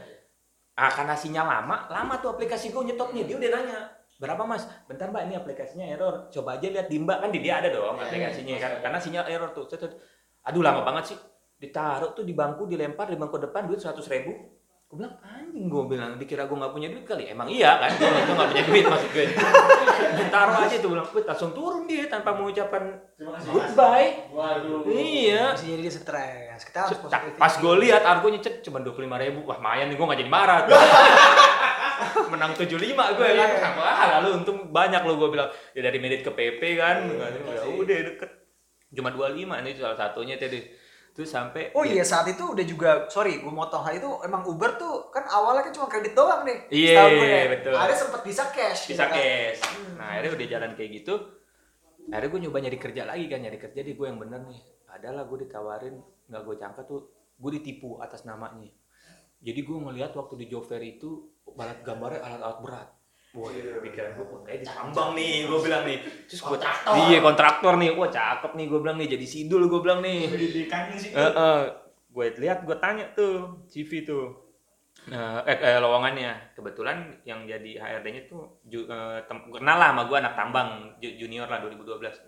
ah 0.73 0.89
karena 0.89 1.13
sinyal 1.13 1.45
lama, 1.45 1.87
lama 1.87 2.13
tuh 2.19 2.35
aplikasi 2.35 2.75
gue 2.75 2.83
nyetopnya. 2.93 3.23
Dia 3.23 3.39
udah 3.39 3.49
nanya, 3.55 3.79
berapa 4.19 4.43
mas? 4.43 4.67
Bentar 4.89 5.07
mbak 5.07 5.29
ini 5.29 5.35
aplikasinya 5.39 5.85
error. 5.87 6.27
Coba 6.33 6.59
aja 6.59 6.67
lihat 6.67 6.87
di 6.91 6.97
mbak 6.99 7.17
kan 7.23 7.29
di 7.31 7.39
dia 7.39 7.63
ada 7.63 7.69
dong 7.71 7.95
aplikasinya 7.95 8.55
kan. 8.59 8.71
Karena 8.83 8.99
sinyal 8.99 9.25
error 9.31 9.49
tuh. 9.55 9.69
Aduh 10.43 10.61
lama 10.65 10.83
banget 10.83 11.15
sih. 11.15 11.17
Ditaruh 11.59 12.11
tuh 12.11 12.27
di 12.27 12.35
bangku, 12.35 12.67
dilempar 12.67 13.07
di 13.07 13.15
bangku 13.15 13.39
depan 13.39 13.69
duit 13.69 13.79
seratus 13.79 14.09
ribu. 14.11 14.35
Gue 14.93 15.01
bilang 15.01 15.17
anjing 15.25 15.65
gue 15.65 15.83
bilang 15.89 16.11
dikira 16.21 16.45
gue 16.45 16.53
nggak 16.53 16.69
punya 16.69 16.87
duit 16.93 17.01
kali. 17.01 17.23
Emang 17.25 17.49
iya 17.49 17.81
kan? 17.81 17.89
Gue 17.97 18.13
itu 18.13 18.31
nggak 18.31 18.49
punya 18.53 18.63
duit 18.69 18.85
maksud 18.85 19.09
gue 19.09 19.25
ditaruh 20.21 20.55
aja 20.61 20.75
tuh 20.77 20.89
bilang 20.93 21.07
"Wih, 21.09 21.25
langsung 21.25 21.49
turun 21.51 21.89
dia 21.89 22.05
tanpa 22.05 22.37
mengucapkan 22.37 22.93
Terima 23.17 23.33
kasih. 23.33 23.49
goodbye. 23.49 24.09
Waduh. 24.29 24.85
iya. 24.85 25.57
Bisa 25.57 25.65
jadi 25.65 25.81
dia 25.81 25.93
stres. 25.93 26.61
Kita 26.69 26.79
harus 26.85 26.97
positif. 27.01 27.33
pas 27.41 27.53
gue 27.57 27.73
lihat 27.81 28.05
argonya 28.05 28.37
cet 28.37 28.61
cuma 28.61 28.85
dua 28.85 28.93
puluh 28.93 29.09
lima 29.09 29.17
ribu. 29.17 29.41
Wah 29.43 29.57
mayan 29.57 29.89
nih 29.89 29.97
gue 29.97 30.05
nggak 30.05 30.19
jadi 30.21 30.29
marah 30.29 30.59
tuh. 30.69 30.77
menang 32.33 32.53
75 32.53 32.77
gue 32.93 33.29
kan? 33.33 33.49
Wah 33.73 34.21
lalu 34.21 34.29
untung 34.37 34.69
banyak 34.69 35.01
lo 35.01 35.17
gue 35.17 35.29
bilang. 35.33 35.49
Ya 35.73 35.81
dari 35.81 35.97
menit 35.97 36.21
ke 36.21 36.29
PP 36.29 36.61
kan? 36.77 37.09
Ya 37.09 37.65
udah 37.65 37.97
deket. 38.13 38.29
Cuma 38.93 39.09
25 39.09 39.41
ini 39.41 39.69
salah 39.73 39.97
satunya 39.97 40.37
tadi 40.37 40.61
terus 41.13 41.29
sampai 41.29 41.69
Oh 41.77 41.85
iya 41.85 42.01
saat 42.01 42.25
itu 42.25 42.41
udah 42.41 42.65
juga 42.65 42.89
sorry 43.05 43.37
gue 43.37 43.53
motong 43.53 43.85
hal 43.85 44.01
itu 44.01 44.09
emang 44.25 44.41
Uber 44.49 44.81
tuh 44.81 45.13
kan 45.13 45.23
awalnya 45.29 45.69
kan 45.69 45.73
cuma 45.77 45.85
kredit 45.85 46.17
doang 46.17 46.41
nih. 46.41 46.57
Iya, 46.73 46.97
Setahu 46.97 47.09
gue 47.13 47.29
ya. 47.29 47.45
betul. 47.53 47.73
Ada 47.77 47.93
sempat 47.93 48.21
bisa 48.25 48.43
cash. 48.49 48.81
bisa 48.89 49.05
gitu 49.05 49.13
kan. 49.13 49.17
cash 49.21 49.61
nah 49.93 50.05
akhirnya 50.17 50.31
udah 50.35 50.47
jalan 50.49 50.71
kayak 50.73 50.91
gitu 50.99 51.13
akhirnya 52.11 52.29
gue 52.33 52.41
nyoba 52.49 52.57
nyari 52.65 52.79
kerja 52.81 53.01
lagi 53.07 53.25
kan 53.31 53.39
nyari 53.39 53.59
kerja 53.61 53.81
di 53.85 53.93
gue 53.95 54.05
yang 54.09 54.19
bener 54.19 54.41
nih 54.49 54.61
adalah 54.91 55.23
gue 55.23 55.37
ditawarin 55.47 55.95
nggak 56.27 56.41
gue 56.43 56.55
jangka 56.59 56.81
tuh 56.83 57.01
gue 57.39 57.51
ditipu 57.61 58.01
atas 58.03 58.27
namanya 58.27 58.67
jadi 59.39 59.59
gue 59.59 59.77
ngelihat 59.77 60.11
waktu 60.17 60.33
di 60.43 60.45
job 60.51 60.67
fair 60.67 60.83
itu 60.83 61.29
balat 61.53 61.79
gambarnya 61.85 62.19
alat-alat 62.25 62.59
berat 62.63 62.89
Wah, 63.33 63.49
pikiran 63.81 64.13
gue, 64.13 64.25
kayak 64.45 64.59
ditambang 64.61 65.17
nih, 65.17 65.49
gue 65.49 65.59
bilang 65.65 65.83
nih. 65.89 65.97
Terus 66.29 66.41
gue, 66.45 66.57
iya 67.09 67.17
kontraktor 67.17 67.73
nih, 67.81 67.89
wah 67.97 68.05
cakep 68.05 68.53
nih, 68.53 68.65
gue 68.69 68.79
bilang 68.79 68.97
nih, 69.01 69.07
jadi 69.09 69.25
sidul 69.25 69.65
gue 69.65 69.81
bilang 69.81 70.05
nih. 70.05 70.29
Di 70.29 70.69
kantin 70.69 70.97
sih. 71.01 71.11
gue 72.13 72.25
lihat, 72.37 72.61
gue 72.61 72.77
tanya 72.77 73.09
tuh 73.17 73.65
CV 73.65 74.05
tuh, 74.05 74.43
Nah, 75.03 75.43
eh, 75.43 75.59
eh, 75.59 75.77
lowongannya. 75.83 76.55
Kebetulan 76.55 77.19
yang 77.27 77.43
jadi 77.43 77.75
HRD-nya 77.75 78.23
tuh 78.31 78.63
ju, 78.63 78.87
eh, 78.87 79.19
tem- 79.27 79.51
kenal 79.51 79.75
lah 79.75 79.91
sama 79.91 80.07
gue 80.07 80.15
anak 80.15 80.33
tambang 80.39 80.95
ju- 81.03 81.15
junior 81.19 81.43
lah 81.51 81.59
2012 81.59 82.23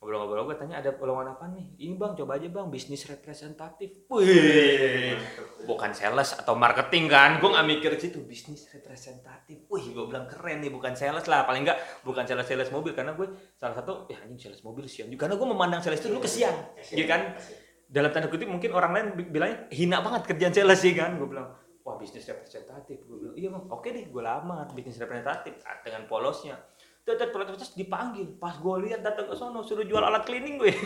ngobrol-ngobrol 0.00 0.48
gue 0.48 0.56
tanya 0.56 0.80
ada 0.80 0.96
peluang 0.96 1.28
apa 1.28 1.44
nih? 1.52 1.76
Ini 1.76 1.92
bang 2.00 2.16
coba 2.16 2.40
aja 2.40 2.48
bang 2.48 2.72
bisnis 2.72 3.04
representatif. 3.04 4.08
Wih. 4.08 5.12
Bukan 5.68 5.92
sales 5.92 6.32
atau 6.32 6.56
marketing 6.56 7.04
kan? 7.04 7.36
Gue 7.36 7.52
nggak 7.52 7.66
mikir 7.68 7.90
ke 7.92 8.08
situ 8.08 8.24
bisnis 8.24 8.64
representatif. 8.72 9.68
Wih 9.68 9.92
gue 9.92 10.04
bilang 10.08 10.24
keren 10.24 10.64
nih 10.64 10.72
bukan 10.72 10.96
sales 10.96 11.28
lah. 11.28 11.44
Paling 11.44 11.68
nggak 11.68 12.00
bukan 12.00 12.24
sales 12.24 12.48
sales 12.48 12.72
mobil 12.72 12.96
karena 12.96 13.12
gue 13.12 13.28
salah 13.60 13.76
satu 13.76 14.08
ya 14.08 14.24
anjing 14.24 14.40
sales 14.40 14.64
mobil 14.64 14.88
sian 14.88 15.12
juga. 15.12 15.28
Karena 15.28 15.36
gue 15.36 15.48
memandang 15.52 15.84
sales 15.84 16.00
itu 16.00 16.08
dulu 16.08 16.24
kesian 16.24 16.56
ya 16.96 17.04
kan? 17.04 17.36
Dalam 17.84 18.08
tanda 18.08 18.32
kutip 18.32 18.48
mungkin 18.48 18.72
orang 18.72 18.92
lain 18.96 19.06
bi- 19.20 19.28
bilangnya 19.28 19.68
hina 19.68 20.00
banget 20.00 20.32
kerjaan 20.32 20.56
sales 20.56 20.80
sih 20.80 20.96
kan? 20.96 21.20
Gue 21.20 21.28
bilang 21.28 21.52
wah 21.84 22.00
bisnis 22.00 22.24
representatif. 22.24 23.04
Gue 23.04 23.20
bilang 23.20 23.36
iya 23.36 23.52
bang 23.52 23.64
oke 23.68 23.88
deh 23.92 24.08
gue 24.08 24.22
lamar 24.24 24.64
bisnis 24.72 24.96
representatif. 24.96 25.60
Dengan 25.84 26.08
polosnya 26.08 26.56
Tetep 27.04 27.32
terus 27.32 27.72
dipanggil. 27.74 28.36
Pas 28.36 28.54
gue 28.56 28.74
lihat 28.86 29.00
datang 29.00 29.26
ke 29.28 29.34
sono 29.34 29.64
suruh 29.64 29.84
jual 29.84 30.02
alat 30.04 30.24
cleaning 30.28 30.60
gue. 30.60 30.72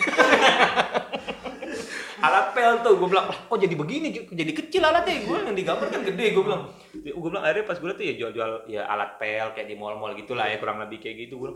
Alat 2.25 2.57
pel 2.57 2.81
tuh 2.81 2.97
gue 2.97 3.09
bilang 3.13 3.29
"Lah, 3.29 3.37
kok 3.37 3.59
jadi 3.61 3.77
begini? 3.77 4.09
Jadi 4.17 4.53
kecil 4.57 4.81
alatnya? 4.81 5.29
Gue 5.29 5.45
yang 5.45 5.53
digambar 5.53 5.93
kan 5.93 6.01
gede 6.09 6.33
gue 6.33 6.41
bilang. 6.41 6.73
Gue 6.97 7.29
bilang 7.29 7.45
akhirnya 7.45 7.69
pas 7.69 7.77
gue 7.77 7.89
liat 7.91 7.99
tuh 8.01 8.07
ya 8.09 8.15
jual-jual 8.17 8.51
ya 8.71 8.83
alat 8.89 9.21
pel 9.21 9.53
kayak 9.53 9.69
di 9.69 9.77
mall-mall 9.77 10.17
gitulah 10.17 10.49
ya 10.49 10.57
kurang 10.57 10.81
lebih 10.81 11.05
kayak 11.05 11.29
gitu. 11.29 11.37
Gue 11.37 11.53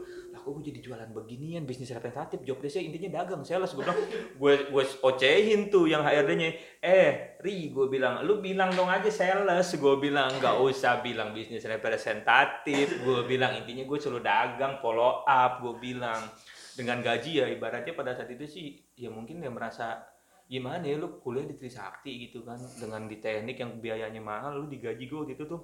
kok 0.49 0.57
gue 0.57 0.73
jadi 0.73 0.81
jualan 0.81 1.13
beginian 1.13 1.69
bisnis 1.69 1.93
representatif 1.93 2.41
job 2.41 2.57
desknya 2.65 2.89
intinya 2.89 3.21
dagang 3.21 3.45
sales. 3.45 3.77
Gue 3.77 3.85
bilang 3.85 4.01
gue 4.41 4.53
gue 4.73 4.85
ocehin 5.05 5.69
tuh 5.69 5.85
yang 5.85 6.01
HRD-nya 6.01 6.57
eh 6.81 7.37
Ri 7.45 7.69
gue 7.69 7.87
bilang 7.93 8.25
lu 8.25 8.41
bilang 8.41 8.73
dong 8.73 8.89
aja 8.89 9.13
sales. 9.13 9.69
Gue 9.77 10.01
bilang 10.01 10.33
nggak 10.41 10.57
usah 10.65 11.05
bilang 11.05 11.37
bisnis 11.37 11.69
representatif. 11.69 13.05
Gue 13.05 13.29
bilang 13.29 13.61
intinya 13.61 13.85
gue 13.85 13.99
selalu 14.01 14.25
dagang 14.25 14.81
follow 14.81 15.29
up. 15.29 15.61
Gue 15.61 15.77
bilang 15.77 16.25
dengan 16.73 17.05
gaji 17.05 17.45
ya 17.45 17.47
ibaratnya 17.53 17.93
pada 17.93 18.17
saat 18.17 18.33
itu 18.33 18.49
sih 18.49 18.81
ya 18.97 19.13
mungkin 19.13 19.45
dia 19.45 19.53
merasa 19.53 20.01
gimana 20.49 20.81
ya 20.89 20.97
lu 20.97 21.21
kuliah 21.21 21.45
di 21.45 21.61
Trisakti 21.61 22.25
gitu 22.25 22.41
kan 22.41 22.57
dengan 22.81 23.05
di 23.05 23.21
teknik 23.21 23.61
yang 23.61 23.77
biayanya 23.85 24.23
mahal 24.25 24.65
lu 24.65 24.73
digaji 24.73 25.05
gue 25.05 25.19
waktu 25.21 25.37
itu 25.37 25.45
tuh. 25.45 25.61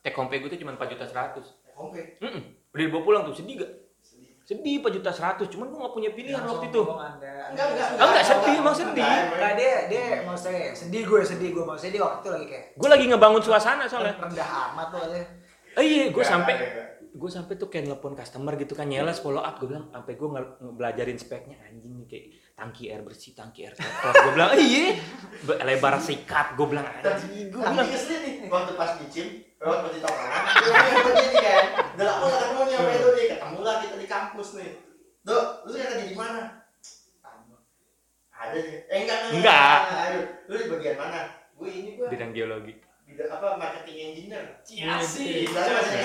Take 0.00 0.16
home 0.16 0.32
pay 0.32 0.40
gue 0.40 0.48
tuh 0.48 0.56
cuma 0.56 0.72
4 0.72 0.96
juta 0.96 1.04
100 1.04 1.76
Oke. 1.76 2.16
Mm 2.24 2.64
udah 2.74 2.90
dibawa 2.90 3.02
pulang 3.06 3.22
tuh 3.22 3.38
sedih 3.38 3.62
gak? 3.62 3.70
Sedih 4.44 4.76
4 4.78 4.92
juta 4.92 5.08
100 5.08 5.48
cuman 5.48 5.66
gue 5.66 5.78
gak 5.80 5.94
punya 5.94 6.10
pilihan 6.12 6.40
waktu 6.40 6.68
itu. 6.68 6.82
Enggak, 6.84 7.16
enggak, 7.50 7.86
Ah, 7.96 8.04
enggak, 8.04 8.24
sedih, 8.24 8.54
emang 8.60 8.76
sedih. 8.76 9.08
Nah, 9.34 9.52
dia 9.52 9.72
dia 9.88 10.04
maksudnya 10.22 10.68
sedih 10.70 11.02
gue 11.02 11.20
sedih 11.20 11.50
gue 11.50 11.64
maksudnya 11.64 11.92
dia 11.92 12.02
waktu 12.02 12.18
itu 12.18 12.28
lagi 12.30 12.46
kayak 12.46 12.64
gue 12.76 12.88
lagi 12.90 13.04
ngebangun 13.08 13.40
suasana 13.40 13.84
soalnya. 13.84 14.14
Rendah 14.14 14.48
amat 14.70 14.86
tuh 14.88 15.00
aja. 15.02 15.20
Eh 15.74 15.82
iya 15.82 16.04
gue 16.06 16.14
Enggak, 16.14 16.28
sampai 16.28 16.54
enggak. 16.54 16.86
gue 17.14 17.30
sampai 17.30 17.52
tuh 17.54 17.68
kayak 17.68 17.84
nelpon 17.86 18.12
customer 18.12 18.52
gitu 18.54 18.72
kan 18.72 18.84
nyeles 18.84 19.18
follow 19.18 19.40
up. 19.40 19.56
Gue 19.56 19.72
bilang 19.72 19.88
sampai 19.88 20.12
gue 20.12 20.28
ngebelajarin 20.28 21.16
speknya 21.16 21.56
anjing 21.64 21.96
nih 21.96 22.06
kayak 22.06 22.26
tangki 22.54 22.86
air 22.86 23.02
bersih 23.02 23.34
tangki 23.34 23.66
air 23.66 23.74
kotor 23.74 24.14
gue 24.14 24.32
bilang 24.32 24.54
iya 24.54 24.94
Be- 25.42 25.58
lebar 25.58 25.98
sikat 25.98 26.54
gue 26.54 26.66
bilang 26.66 26.86
anjing 26.86 27.50
gue 27.50 27.58
Tapi 27.58 27.74
bilang 27.74 27.90
ke 27.90 27.98
sini 27.98 28.18
nih, 28.22 28.34
waktu 28.46 28.72
pas 28.74 28.90
di 28.96 29.06
gym, 29.10 29.28
waktu 29.58 29.88
di 29.90 30.00
tongkrongan, 30.00 30.42
gue 30.54 30.72
yang 30.72 31.04
begini 31.04 31.36
kan. 31.36 31.64
Udah 31.94 32.04
lama 32.06 32.24
gak 32.24 32.38
ketemu 32.38 32.60
nih 32.62 32.74
sama 32.74 32.90
Edo 32.90 33.08
nih, 33.10 33.24
ketemu 33.28 33.58
lah 33.60 33.74
kita 33.82 33.96
di 33.98 34.06
kampus 34.06 34.48
nih. 34.54 34.70
Dok, 35.20 35.44
lu 35.64 35.70
sekarang 35.72 35.90
kerja 35.92 36.06
di 36.06 36.16
mana? 36.16 36.42
Ada 38.30 38.58
nih. 38.58 38.76
Eh 38.86 38.98
enggak, 39.02 39.18
Enggak. 39.32 39.78
Ayo, 39.88 40.20
lu 40.46 40.54
di 40.54 40.66
bagian 40.68 40.96
mana? 40.96 41.20
Gue 41.54 41.68
ini 41.70 41.90
gue 41.94 42.06
bidang 42.06 42.30
geologi 42.30 42.74
bidang 43.04 43.30
apa 43.30 43.46
marketing 43.60 43.96
engineer. 44.10 44.44
Inggris 44.64 45.12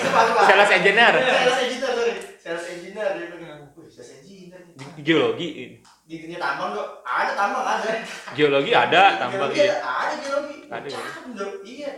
apa 0.04 0.20
lupa? 0.28 0.40
sales 0.44 0.70
engineer 0.70 1.14
Sales 1.16 1.58
engineer, 1.64 1.90
sorry. 1.90 2.12
Sales 2.36 2.64
engineer 2.70 3.08
dia 3.16 3.26
bilang. 3.32 3.60
Sales 3.88 4.10
engineer 4.20 4.60
geologi 5.00 5.79
Di 6.10 6.18
dunia 6.18 6.42
tambang 6.42 6.74
dok, 6.74 7.06
ada 7.06 7.38
tambang 7.38 7.62
ada. 7.62 7.86
geologi 8.34 8.74
ada 8.74 9.14
tambang 9.14 9.46
Geologi 9.46 9.62
iya 9.62 9.78
ada, 9.78 10.10
ada 10.10 10.14
geologi. 10.18 10.56
Ada, 10.66 10.88
ya? 10.90 10.98
Cakep, 10.98 11.24
dok. 11.38 11.52
Iya. 11.62 11.92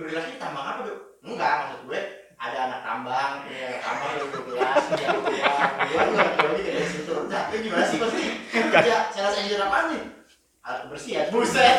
Berlaki 0.00 0.32
tambang 0.40 0.64
apa 0.64 0.80
dok? 0.88 1.20
Enggak, 1.20 1.52
maksud 1.68 1.80
gue 1.84 2.00
ada 2.40 2.58
anak 2.64 2.80
tambang, 2.80 3.44
punya 3.44 3.76
tambang 3.84 4.10
dua 4.24 4.40
belas, 4.48 4.82
dia 4.96 5.08
kuliah, 5.20 5.68
dia 5.84 6.00
nggak 6.00 6.30
geologi 6.40 6.62
dari 6.64 6.88
situ. 6.88 7.14
Nah, 7.28 7.42
gimana 7.52 7.84
sih 7.84 7.98
pasti? 8.00 8.24
Kerja 8.48 8.96
sales 9.12 9.36
engineer 9.36 9.60
apa 9.68 9.78
nih? 9.92 10.02
Alat 10.64 10.80
kebersihan, 10.88 11.26
buset. 11.28 11.76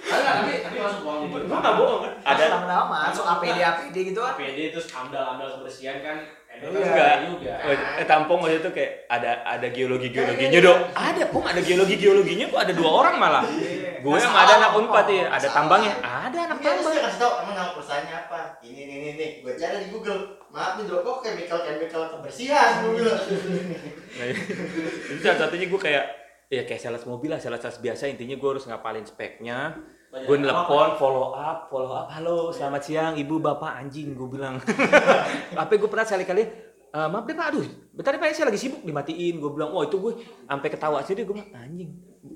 Enggak, 0.00 0.34
tapi 0.38 0.52
tapi 0.60 0.76
masuk 0.78 1.00
uang 1.02 1.18
gue 1.28 1.40
gak 1.50 1.74
bohong 1.74 2.00
kan 2.00 2.12
ada 2.24 2.44
lama-lama 2.52 2.96
masuk 3.08 3.24
APD 3.26 3.58
APD 3.58 3.96
gitu 4.08 4.20
kan 4.20 4.32
APD 4.34 4.58
terus 4.70 4.86
amdal-amdal 4.90 5.48
kebersihan 5.56 5.98
kan 6.00 6.18
Edo 6.48 6.74
Iya. 6.74 6.90
kan 6.90 7.18
juga. 7.28 7.54
Eh, 8.00 8.06
tampung 8.08 8.40
waktu 8.40 8.58
itu 8.58 8.70
kayak 8.72 9.06
ada 9.06 9.44
ada 9.44 9.68
geologi 9.68 10.08
geologinya 10.08 10.58
dong 10.58 10.80
ada 10.90 11.22
pung 11.28 11.44
ada 11.44 11.60
geologi 11.60 11.94
geologinya 11.94 12.48
kok 12.48 12.60
ada 12.60 12.72
dua 12.72 12.90
orang 12.90 13.14
malah 13.14 13.44
gue 13.98 14.16
sama 14.16 14.42
ada 14.42 14.58
anak 14.58 14.70
unpad 14.74 15.06
ya 15.06 15.26
ada 15.28 15.46
tambangnya 15.46 15.92
ada 16.00 16.38
anak 16.48 16.56
Iya, 16.58 16.74
tambang 16.74 16.90
dia 16.90 17.02
kasih 17.04 17.20
tau, 17.20 17.32
emang 17.38 17.54
nama 17.54 17.70
perusahaannya 17.70 18.14
apa? 18.18 18.40
Ini, 18.60 18.74
ini, 18.74 18.94
ini, 18.98 19.10
nih. 19.14 19.30
Gue 19.40 19.54
cari 19.54 19.78
di 19.78 19.88
Google. 19.88 20.20
Maaf 20.50 20.74
nih 20.74 20.90
dok, 20.90 21.00
kok 21.00 21.16
chemical-chemical 21.22 22.02
kebersihan? 22.10 22.70
Gue 22.82 22.90
bilang. 22.98 23.14
Nah, 23.14 24.26
itu 24.26 25.20
salah 25.22 25.38
satunya 25.38 25.66
gue 25.70 25.78
kayak 25.78 26.04
ya 26.48 26.64
kayak 26.64 26.80
sales 26.80 27.04
mobil 27.04 27.28
lah 27.28 27.40
sales 27.40 27.60
sales 27.60 27.78
biasa. 27.78 28.08
Intinya 28.08 28.36
gue 28.36 28.48
harus 28.48 28.64
ngapalin 28.64 29.04
speknya. 29.04 29.76
Gue 30.08 30.40
apa, 30.40 30.64
nelpon 30.64 30.90
follow 30.96 31.36
up 31.36 31.68
follow 31.68 31.92
up. 31.92 32.08
Halo 32.08 32.48
selamat 32.48 32.82
siang 32.82 33.14
ibu 33.20 33.36
bapak 33.36 33.84
anjing 33.84 34.16
gue 34.16 34.28
bilang. 34.28 34.56
Tapi 35.58 35.74
gue 35.76 35.88
pernah 35.88 36.08
sekali-kali 36.08 36.44
"Eh, 36.88 37.08
maaf 37.12 37.28
deh 37.28 37.36
pak 37.36 37.46
aduh 37.52 37.64
bentar 37.92 38.16
ya 38.16 38.18
pak 38.18 38.32
saya 38.32 38.48
lagi 38.48 38.60
sibuk. 38.60 38.80
Dimatiin 38.80 39.36
gue 39.36 39.50
bilang 39.52 39.76
wah 39.76 39.84
itu 39.84 40.00
gue 40.00 40.12
sampai 40.48 40.68
ketawa 40.72 41.04
sendiri. 41.04 41.28
Gue 41.28 41.36
bilang 41.36 41.52
anjing 41.52 41.90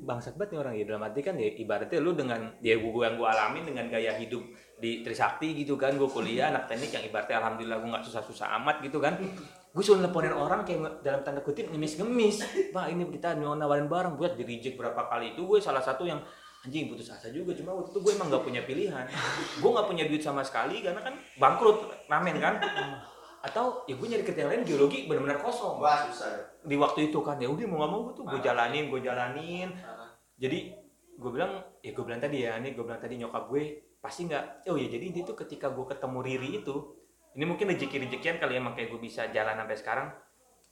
bangsat 0.05 0.37
banget 0.37 0.51
nih 0.53 0.59
orang 0.61 0.75
ya. 0.77 0.85
Dalam 0.85 1.03
arti 1.09 1.21
kan 1.25 1.35
ya 1.41 1.49
ibaratnya 1.49 1.99
lu 2.05 2.13
dengan 2.13 2.41
ya 2.61 2.77
gue 2.77 2.93
yang 2.93 3.17
gue 3.17 3.29
alamin 3.29 3.65
dengan 3.65 3.85
gaya 3.89 4.13
hidup 4.21 4.45
di 4.77 5.01
Trisakti 5.01 5.57
gitu 5.57 5.81
kan 5.81 5.97
gue 5.97 6.11
kuliah 6.13 6.53
anak 6.53 6.69
teknik 6.69 6.93
yang 6.93 7.05
ibaratnya 7.09 7.41
alhamdulillah 7.41 7.79
gue 7.81 7.89
nggak 7.89 8.05
susah-susah 8.05 8.61
amat 8.61 8.85
gitu 8.85 9.01
kan 9.01 9.17
gue 9.73 9.81
suruh 9.81 10.05
nelponin 10.05 10.37
orang 10.37 10.69
kayak 10.69 11.01
dalam 11.01 11.25
tanda 11.25 11.41
kutip 11.41 11.73
ngemis-ngemis. 11.73 12.45
Pak 12.77 12.87
ini 12.93 13.09
kita 13.09 13.33
mau 13.41 13.57
nawarin 13.57 13.89
barang. 13.89 14.21
Buat 14.21 14.37
di 14.37 14.45
reject 14.45 14.77
berapa 14.77 15.09
kali 15.09 15.33
itu 15.33 15.49
gue 15.49 15.59
salah 15.65 15.81
satu 15.81 16.05
yang 16.05 16.21
anjing 16.63 16.93
putus 16.93 17.09
asa 17.09 17.33
juga. 17.33 17.57
Cuma 17.57 17.73
waktu 17.73 17.97
itu 17.97 17.99
gue 18.05 18.13
emang 18.13 18.29
nggak 18.29 18.45
punya 18.45 18.63
pilihan. 18.69 19.09
Gue 19.59 19.71
nggak 19.73 19.89
punya 19.89 20.05
duit 20.05 20.21
sama 20.21 20.45
sekali 20.45 20.85
karena 20.85 21.01
kan 21.01 21.17
bangkrut 21.41 21.89
ramen 22.07 22.37
kan. 22.37 22.61
Atau 23.43 23.89
ya 23.89 23.97
gue 23.97 24.07
nyari 24.07 24.25
kerjaan 24.29 24.49
lain 24.53 24.63
geologi 24.69 25.09
benar-benar 25.09 25.41
kosong. 25.41 25.81
Wah, 25.81 26.07
susah 26.07 26.29
dok. 26.31 26.47
di 26.63 26.77
waktu 26.79 27.11
itu 27.11 27.19
kan 27.27 27.43
ya 27.43 27.51
udah 27.51 27.67
mau 27.67 27.83
nggak 27.83 27.91
mau 27.91 28.01
gue 28.07 28.15
tuh 28.15 28.25
gue 28.29 28.41
jalanin 28.45 28.87
gue 28.87 29.01
jalanin. 29.03 29.69
Parah. 29.83 30.15
jadi 30.39 30.59
gue 31.13 31.31
bilang 31.31 31.53
ya 31.83 31.91
gue 31.91 32.05
bilang 32.07 32.21
tadi 32.23 32.45
ya 32.47 32.61
ini 32.61 32.77
gue 32.77 32.85
bilang 32.87 33.01
tadi 33.03 33.19
nyokap 33.19 33.49
gue 33.49 33.63
pasti 34.05 34.29
nggak. 34.29 34.69
Oh 34.71 34.77
ya 34.77 34.87
jadi 34.87 35.11
itu 35.11 35.33
ketika 35.35 35.73
gue 35.73 35.85
ketemu 35.89 36.19
Riri 36.23 36.51
itu 36.63 37.02
ini 37.33 37.45
mungkin 37.49 37.73
rezeki 37.73 37.97
rezekian 38.09 38.37
kali 38.37 38.57
ya 38.57 38.63
makanya 38.63 38.89
gue 38.93 39.01
bisa 39.01 39.23
jalan 39.33 39.57
sampai 39.57 39.77
sekarang. 39.77 40.09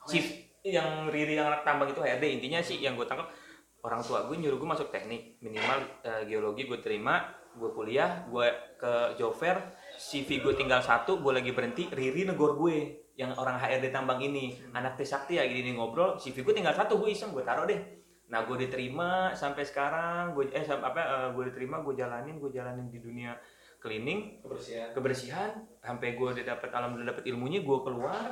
Shift 0.08 0.60
yang 0.64 1.08
Riri 1.08 1.40
yang 1.40 1.48
anak 1.48 1.64
tambang 1.64 1.88
itu 1.88 2.00
HRD 2.00 2.40
intinya 2.40 2.60
sih 2.60 2.80
yang 2.80 2.96
gue 2.96 3.08
tangkap 3.08 3.32
orang 3.80 4.04
tua 4.04 4.28
gue 4.28 4.36
nyuruh 4.36 4.60
gue 4.60 4.68
masuk 4.68 4.88
teknik. 4.92 5.40
Minimal 5.40 6.04
eh, 6.04 6.22
geologi 6.28 6.68
gue 6.68 6.80
terima 6.84 7.32
gue 7.50 7.70
kuliah 7.74 8.28
gue 8.30 8.46
ke 8.78 9.18
fair 9.34 9.74
CV 9.98 10.38
gue 10.38 10.54
tinggal 10.54 10.78
satu 10.84 11.18
gue 11.18 11.32
lagi 11.32 11.50
berhenti 11.50 11.88
Riri 11.88 12.28
negor 12.28 12.60
gue 12.60 13.08
yang 13.16 13.32
orang 13.36 13.56
HRD 13.56 13.88
tambang 13.88 14.20
ini. 14.20 14.60
Anak 14.76 15.00
Trisakti 15.00 15.40
ya 15.40 15.48
gini 15.48 15.72
ngobrol 15.72 16.20
CV 16.20 16.44
gue 16.44 16.52
tinggal 16.52 16.76
satu 16.76 17.00
gue 17.00 17.08
iseng 17.08 17.32
gue 17.32 17.44
taruh 17.44 17.64
deh. 17.64 17.80
Nah 18.28 18.44
gue 18.44 18.56
diterima 18.60 19.32
sampai 19.32 19.64
sekarang 19.64 20.36
gue 20.36 20.52
eh 20.52 20.64
apa 20.68 21.00
eh, 21.00 21.28
gue 21.32 21.44
diterima 21.48 21.80
gue 21.80 21.96
jalanin 21.96 22.36
gue 22.36 22.52
jalanin 22.52 22.92
di 22.92 23.00
dunia 23.00 23.32
cleaning 23.80 24.38
kebersihan. 24.38 24.88
kebersihan 24.92 25.50
sampai 25.78 26.12
gue 26.12 26.28
udah 26.30 26.44
dapat 26.46 26.68
alhamdulillah 26.68 27.10
dapat 27.10 27.24
ilmunya 27.26 27.60
gue 27.60 27.78
keluar 27.80 28.28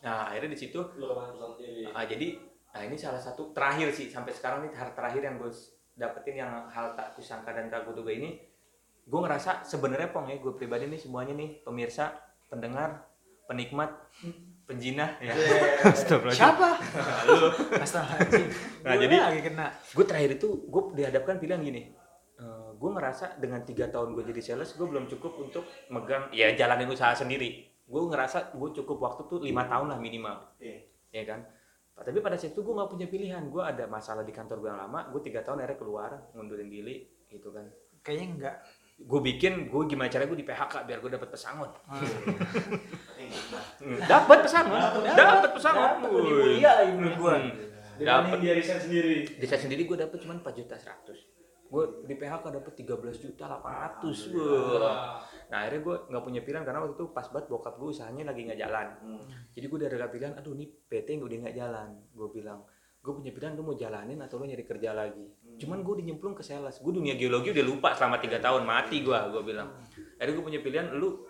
nah 0.00 0.26
akhirnya 0.26 0.50
di 0.50 0.60
situ 0.60 0.78
Lu 0.94 1.04
ke 1.04 1.14
mana 1.14 1.28
perusahaan 1.28 1.54
sendiri? 1.54 1.82
ah, 1.88 2.04
jadi 2.04 2.26
nah 2.68 2.82
ini 2.82 2.96
salah 2.96 3.18
satu 3.18 3.50
terakhir 3.50 3.90
sih 3.90 4.06
sampai 4.06 4.30
sekarang 4.30 4.62
nih 4.62 4.72
hal 4.72 4.90
terakhir 4.92 5.20
yang 5.20 5.36
gue 5.36 5.50
dapetin 5.92 6.34
yang 6.38 6.50
hal 6.66 6.94
tak 6.94 7.12
kusangka 7.12 7.50
dan 7.50 7.66
tak 7.66 7.84
kuduga 7.84 8.10
ini 8.10 8.40
gue 9.02 9.20
ngerasa 9.20 9.60
sebenarnya 9.62 10.08
pong 10.08 10.26
ya 10.26 10.36
gue 10.36 10.52
pribadi 10.52 10.86
nih 10.86 10.96
semuanya 10.96 11.34
nih 11.34 11.60
pemirsa 11.60 12.16
pendengar 12.46 13.04
penikmat 13.44 13.90
penjinah 14.64 15.18
ya 15.18 15.34
Astagfirullahaladzim. 15.84 16.38
siapa 16.38 16.70
Lu. 17.28 17.48
Nah, 18.80 18.94
Gue 18.94 19.02
jadi- 19.02 19.20
lagi 19.20 19.40
kena 19.42 19.66
gue 19.74 20.04
terakhir 20.04 20.30
itu 20.34 20.48
gue 20.64 20.82
dihadapkan 20.94 21.36
pilihan 21.36 21.60
gini 21.60 21.82
gue 22.82 22.90
ngerasa 22.90 23.38
dengan 23.38 23.62
tiga 23.62 23.86
tahun 23.86 24.18
gue 24.18 24.26
jadi 24.34 24.42
sales 24.42 24.74
gue 24.74 24.82
belum 24.82 25.06
cukup 25.06 25.38
untuk 25.38 25.62
megang 25.86 26.26
ya 26.34 26.50
jalanin 26.58 26.90
usaha 26.90 27.14
sendiri. 27.14 27.70
Gue 27.86 28.02
ngerasa 28.10 28.58
gue 28.58 28.70
cukup 28.82 28.98
waktu 28.98 29.22
tuh 29.30 29.38
lima 29.38 29.70
tahun 29.70 29.94
lah 29.94 29.98
minimal. 30.02 30.58
Iya. 30.58 30.82
ya 31.14 31.22
kan? 31.22 31.46
Tapi 31.94 32.18
pada 32.18 32.34
saat 32.34 32.58
itu 32.58 32.66
gue 32.66 32.74
nggak 32.74 32.90
punya 32.90 33.06
pilihan. 33.06 33.42
Gue 33.46 33.62
ada 33.62 33.86
masalah 33.86 34.26
di 34.26 34.34
kantor 34.34 34.58
gue 34.58 34.68
yang 34.74 34.82
lama 34.82 35.06
gue 35.14 35.22
tiga 35.22 35.46
tahun 35.46 35.62
akhirnya 35.62 35.78
keluar 35.78 36.10
ngundurin 36.34 36.66
diri 36.66 37.06
gitu 37.30 37.54
kan. 37.54 37.70
Kayaknya 38.02 38.26
enggak 38.34 38.56
gue 39.02 39.20
bikin 39.22 39.70
gue 39.70 39.82
gimana 39.86 40.10
caranya 40.10 40.30
gue 40.34 40.40
di 40.42 40.46
PHK 40.46 40.74
biar 40.82 40.98
gue 40.98 41.10
dapet 41.14 41.28
pesangon. 41.30 41.70
Dapat 44.10 44.38
pesangon. 44.42 44.78
Dapat 45.14 45.50
pesangon. 45.54 45.86
Dapat, 46.02 46.10
lebih 46.10 46.34
mulia 46.34 46.70
lagi 46.82 46.92
menurut 46.98 47.16
gua. 47.18 47.34
dapat 48.02 48.42
dia 48.42 48.58
riset 48.58 48.82
sendiri. 48.82 49.22
di 49.38 49.46
saya 49.46 49.62
sendiri 49.62 49.86
gue 49.86 49.94
dapat 49.94 50.18
cuma 50.18 50.34
4 50.34 50.58
juta 50.58 50.74
100 50.74 51.41
gue 51.72 52.04
di 52.04 52.14
PHK 52.20 52.44
dapat 52.52 52.72
13 52.76 53.24
juta 53.24 53.48
800 53.48 54.28
Wah. 54.36 55.24
nah 55.48 55.64
akhirnya 55.64 55.80
gue 55.80 55.96
nggak 56.12 56.24
punya 56.24 56.40
pilihan 56.44 56.64
karena 56.68 56.84
waktu 56.84 57.00
itu 57.00 57.06
pas 57.16 57.24
banget 57.32 57.48
bokap 57.48 57.80
gue 57.80 57.88
usahanya 57.88 58.28
lagi 58.28 58.44
nggak 58.44 58.60
jalan. 58.60 58.86
Jadi 59.56 59.64
gue 59.64 59.76
udah 59.80 59.88
ada 59.88 60.08
pilihan 60.12 60.32
aduh 60.36 60.52
nih 60.52 60.68
PT 60.68 61.16
udah 61.16 61.36
nggak 61.48 61.56
jalan 61.56 61.88
gue 62.12 62.28
bilang. 62.28 62.60
Gue 63.00 63.12
punya 63.18 63.32
pilihan 63.32 63.56
lu 63.56 63.64
mau 63.64 63.74
jalanin 63.74 64.20
atau 64.20 64.36
lu 64.36 64.44
nyari 64.46 64.64
kerja 64.68 64.92
lagi? 64.92 65.26
Cuman 65.56 65.80
gue 65.80 65.92
udah 65.96 66.06
nyemplung 66.12 66.36
ke 66.36 66.44
sales. 66.44 66.76
Gue 66.76 66.92
dunia 66.92 67.16
geologi 67.16 67.56
udah 67.56 67.64
lupa 67.64 67.96
selama 67.96 68.20
tiga 68.20 68.36
tahun 68.36 68.68
mati 68.68 69.00
gue 69.00 69.18
gue 69.32 69.42
bilang. 69.42 69.72
Akhirnya 70.20 70.34
gue 70.36 70.44
punya 70.44 70.60
pilihan 70.60 70.86
lu 70.92 71.24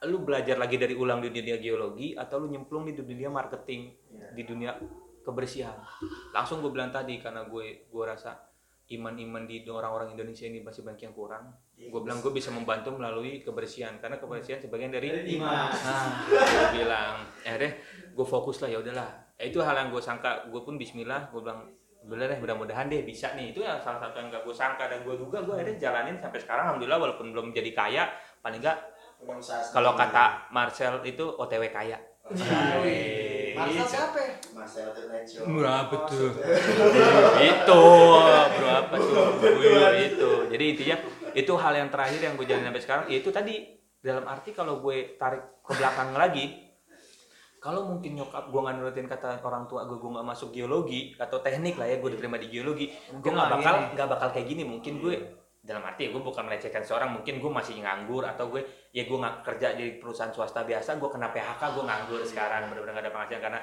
lu 0.00 0.16
belajar 0.26 0.58
lagi 0.58 0.80
dari 0.80 0.98
ulang 0.98 1.22
di 1.22 1.30
dunia 1.30 1.62
geologi 1.62 2.18
atau 2.18 2.42
lu 2.42 2.50
nyemplung 2.50 2.90
di 2.90 2.98
dunia 2.98 3.30
marketing 3.30 3.94
di 4.34 4.42
dunia 4.42 4.74
kebersihan. 5.22 5.78
Langsung 6.34 6.58
gue 6.58 6.74
bilang 6.74 6.90
tadi 6.90 7.22
karena 7.22 7.46
gue 7.46 7.86
gue 7.86 8.04
rasa 8.04 8.49
iman-iman 8.90 9.46
di 9.46 9.62
orang-orang 9.70 10.18
Indonesia 10.18 10.50
ini 10.50 10.62
masih 10.62 10.82
banyak 10.82 11.06
yang 11.06 11.14
kurang. 11.14 11.54
Gue 11.78 12.00
bilang 12.02 12.18
gue 12.18 12.34
bisa 12.34 12.50
membantu 12.50 12.90
melalui 12.98 13.40
kebersihan 13.40 14.02
karena 14.02 14.18
kebersihan 14.18 14.58
sebagian 14.58 14.90
dari 14.90 15.38
Iman. 15.38 15.70
Nah, 15.86 16.26
gue 16.26 16.68
bilang, 16.82 17.22
akhirnya 17.46 17.72
gue 18.10 18.26
fokus 18.26 18.58
lah 18.62 18.68
ya 18.68 18.78
udahlah. 18.82 19.10
Ya, 19.38 19.48
itu 19.48 19.62
hal 19.62 19.78
yang 19.78 19.88
gue 19.94 20.02
sangka, 20.02 20.50
gue 20.50 20.60
pun 20.60 20.74
Bismillah, 20.74 21.30
gue 21.30 21.40
bilang 21.40 21.70
bener 22.00 22.32
deh 22.32 22.38
mudah-mudahan 22.42 22.90
deh 22.90 23.06
bisa 23.06 23.32
nih. 23.38 23.54
Itu 23.54 23.62
yang 23.62 23.78
salah 23.78 24.02
satu 24.02 24.18
yang 24.18 24.28
gak 24.28 24.42
gue 24.42 24.54
sangka 24.56 24.90
dan 24.90 25.06
gue 25.06 25.14
juga 25.14 25.40
gue 25.46 25.54
akhirnya 25.54 25.78
jalanin 25.78 26.18
sampai 26.18 26.40
sekarang. 26.42 26.74
Alhamdulillah 26.74 26.98
walaupun 26.98 27.30
belum 27.30 27.54
jadi 27.54 27.70
kaya 27.70 28.10
paling 28.42 28.58
enggak 28.58 28.78
kalau 29.72 29.92
kata 29.92 30.48
Marcel 30.48 31.04
itu 31.04 31.24
OTW 31.36 31.68
kaya 31.68 32.00
Marcel 33.60 33.86
siapa? 33.86 34.18
Ya? 34.18 34.32
Marcel 34.56 34.88
Show 35.28 35.44
berapa 35.44 35.94
tuh? 36.08 36.30
Itu 37.52 37.82
berapa 38.56 38.94
tuh? 38.96 39.24
Wih, 39.40 39.96
itu 40.08 40.30
jadi 40.48 40.64
intinya 40.64 40.96
itu 41.30 41.52
hal 41.54 41.72
yang 41.76 41.88
terakhir 41.92 42.20
yang 42.20 42.34
gue 42.34 42.46
jalanin 42.48 42.72
sampai 42.72 42.82
sekarang. 42.82 43.04
Ya 43.06 43.16
itu 43.22 43.30
tadi 43.30 43.54
dalam 44.00 44.24
arti 44.26 44.50
kalau 44.56 44.80
gue 44.82 45.14
tarik 45.20 45.62
ke 45.62 45.72
belakang 45.76 46.16
lagi 46.16 46.70
kalau 47.60 47.84
mungkin 47.92 48.16
nyokap 48.16 48.48
gue 48.48 48.56
nggak 48.56 48.74
nurutin 48.80 49.04
kata 49.04 49.44
orang 49.44 49.68
tua 49.68 49.84
gue 49.84 50.00
gue 50.00 50.10
nggak 50.10 50.24
masuk 50.24 50.48
geologi 50.48 51.12
atau 51.20 51.44
teknik 51.44 51.76
lah 51.76 51.84
ya 51.84 52.00
gue 52.00 52.10
diterima 52.16 52.40
di 52.40 52.48
geologi 52.48 52.88
gue 52.88 53.30
nggak 53.30 53.52
bakal 53.60 53.74
gini. 53.76 53.92
nggak 53.92 54.08
bakal 54.08 54.28
kayak 54.32 54.46
gini. 54.48 54.62
Mungkin 54.64 54.92
gue 55.04 55.14
dalam 55.70 55.86
arti 55.86 56.10
gue 56.10 56.18
bukan 56.18 56.42
melecehkan 56.50 56.82
seorang 56.82 57.14
mungkin 57.14 57.38
gue 57.38 57.46
masih 57.46 57.78
nganggur 57.78 58.26
atau 58.26 58.50
gue 58.50 58.90
ya 58.90 59.06
gue 59.06 59.14
nggak 59.14 59.46
kerja 59.46 59.78
di 59.78 60.02
perusahaan 60.02 60.34
swasta 60.34 60.66
biasa 60.66 60.98
gue 60.98 61.06
kena 61.06 61.30
PHK 61.30 61.62
gue 61.78 61.84
nganggur 61.86 62.20
sekarang 62.26 62.74
benar-benar 62.74 62.98
gak 62.98 63.04
ada 63.06 63.12
penghasilan 63.14 63.42
karena 63.46 63.60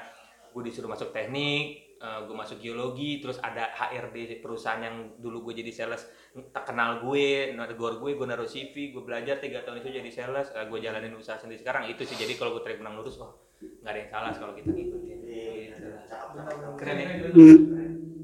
gue 0.48 0.62
disuruh 0.64 0.88
masuk 0.88 1.12
teknik 1.12 2.00
eh, 2.00 2.20
gue 2.24 2.32
masuk 2.32 2.56
geologi 2.64 3.20
terus 3.20 3.36
ada 3.44 3.68
HRD 3.76 4.40
perusahaan 4.40 4.80
yang 4.80 5.20
dulu 5.20 5.52
gue 5.52 5.60
jadi 5.60 5.84
sales 5.84 6.08
tak 6.48 6.72
kenal 6.72 7.04
gue 7.04 7.52
negor 7.52 8.00
gue 8.00 8.16
gue 8.16 8.26
naruh 8.26 8.48
CV 8.48 8.96
gue 8.96 9.04
belajar 9.04 9.36
tiga 9.36 9.60
tahun 9.60 9.84
itu 9.84 10.00
jadi 10.00 10.08
sales 10.08 10.48
eh, 10.56 10.64
gue 10.64 10.78
jalanin 10.80 11.12
usaha 11.12 11.36
sendiri 11.36 11.60
sekarang 11.60 11.92
itu 11.92 12.08
sih 12.08 12.16
jadi 12.16 12.32
kalau 12.40 12.56
gue 12.56 12.64
tarik 12.64 12.80
benang 12.80 12.96
lurus 12.96 13.20
wah 13.20 13.36
nggak 13.60 13.92
ada 13.92 13.98
yang 14.00 14.10
salah 14.10 14.30
kalau 14.32 14.56
kita 14.56 14.72
ngikutin 14.72 15.18
Iya, 15.28 15.76
Gitu 15.76 16.68
keren 16.80 16.96
ya 16.96 17.08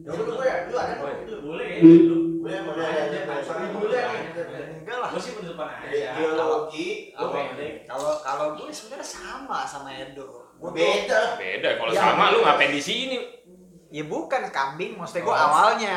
Dulu 0.04 0.36
gue 0.36 0.44
ya, 0.44 0.68
dulu 0.68 0.76
ada 0.76 0.94
kok. 1.00 1.08
Boleh 1.40 1.64
kayaknya 1.64 1.96
dulu. 2.04 2.16
Boleh, 2.44 2.60
boleh. 2.68 2.88
Tapi 3.24 3.64
dulu 3.72 3.88
ya. 3.88 4.08
Enggak 4.84 4.98
lah. 5.00 5.08
Gue 5.16 5.22
sih 5.24 5.32
penutupan 5.32 5.64
aja. 5.64 5.88
Iya, 5.88 6.10
Geologi, 6.20 6.88
Apa 7.16 7.24
gue 7.24 7.40
yang 7.40 7.76
Kalau 7.88 8.12
kalau 8.20 8.46
gue 8.52 8.68
sebenarnya 8.68 9.08
sama 9.74 9.90
Edo. 9.90 10.54
Gue 10.54 10.70
beda. 10.72 11.34
beda 11.34 11.68
kalau 11.74 11.90
Ya, 11.90 12.00
sama 12.04 12.30
lu 12.30 12.38
ngapain 12.40 12.70
di 12.70 12.80
sini 12.80 13.18
Ya 13.90 14.02
bukan 14.02 14.50
kambing, 14.50 14.98
maksudnya 14.98 15.22
gue 15.22 15.30
Oh. 15.30 15.38
awalnya. 15.40 15.94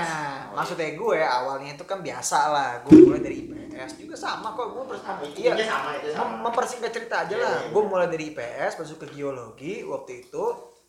Maksudnya 0.51 0.93
gue 0.93 1.17
awalnya 1.19 1.73
itu 1.73 1.81
kan 1.81 1.97
biasa 1.99 2.39
lah. 2.47 2.69
Gue 2.79 2.93
mulai 3.03 3.17
dari 3.19 3.41
IPS 3.41 3.97
juga 3.97 4.13
sama 4.13 4.53
kok. 4.53 4.69
Gue 4.69 4.85
pers- 4.85 5.01
Sama, 5.01 5.25
iya, 5.27 5.57
sama 5.59 5.89
itu 5.95 6.13
sama. 6.13 6.29
mem- 6.29 6.41
mempersingkat 6.43 6.91
cerita 6.91 7.25
aja 7.25 7.33
Iya, 7.33 7.41
lah. 7.41 7.57
iya, 7.59 7.69
Gue 7.69 7.83
mulai 7.83 8.05
dari 8.05 8.29
IPS 8.29 8.77
masuk 8.77 9.01
ke 9.01 9.07
geologi 9.11 9.81
waktu 9.81 10.11
itu. 10.23 10.43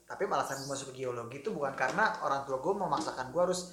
Tapi 0.04 0.22
alasan 0.26 0.56
gue 0.58 0.68
masuk 0.68 0.92
ke 0.92 1.00
geologi 1.00 1.36
itu 1.38 1.48
bukan 1.48 1.72
karena 1.72 2.12
orang 2.20 2.44
tua 2.44 2.56
gue 2.58 2.74
memaksakan 2.74 3.26
gue 3.26 3.40
harus 3.42 3.72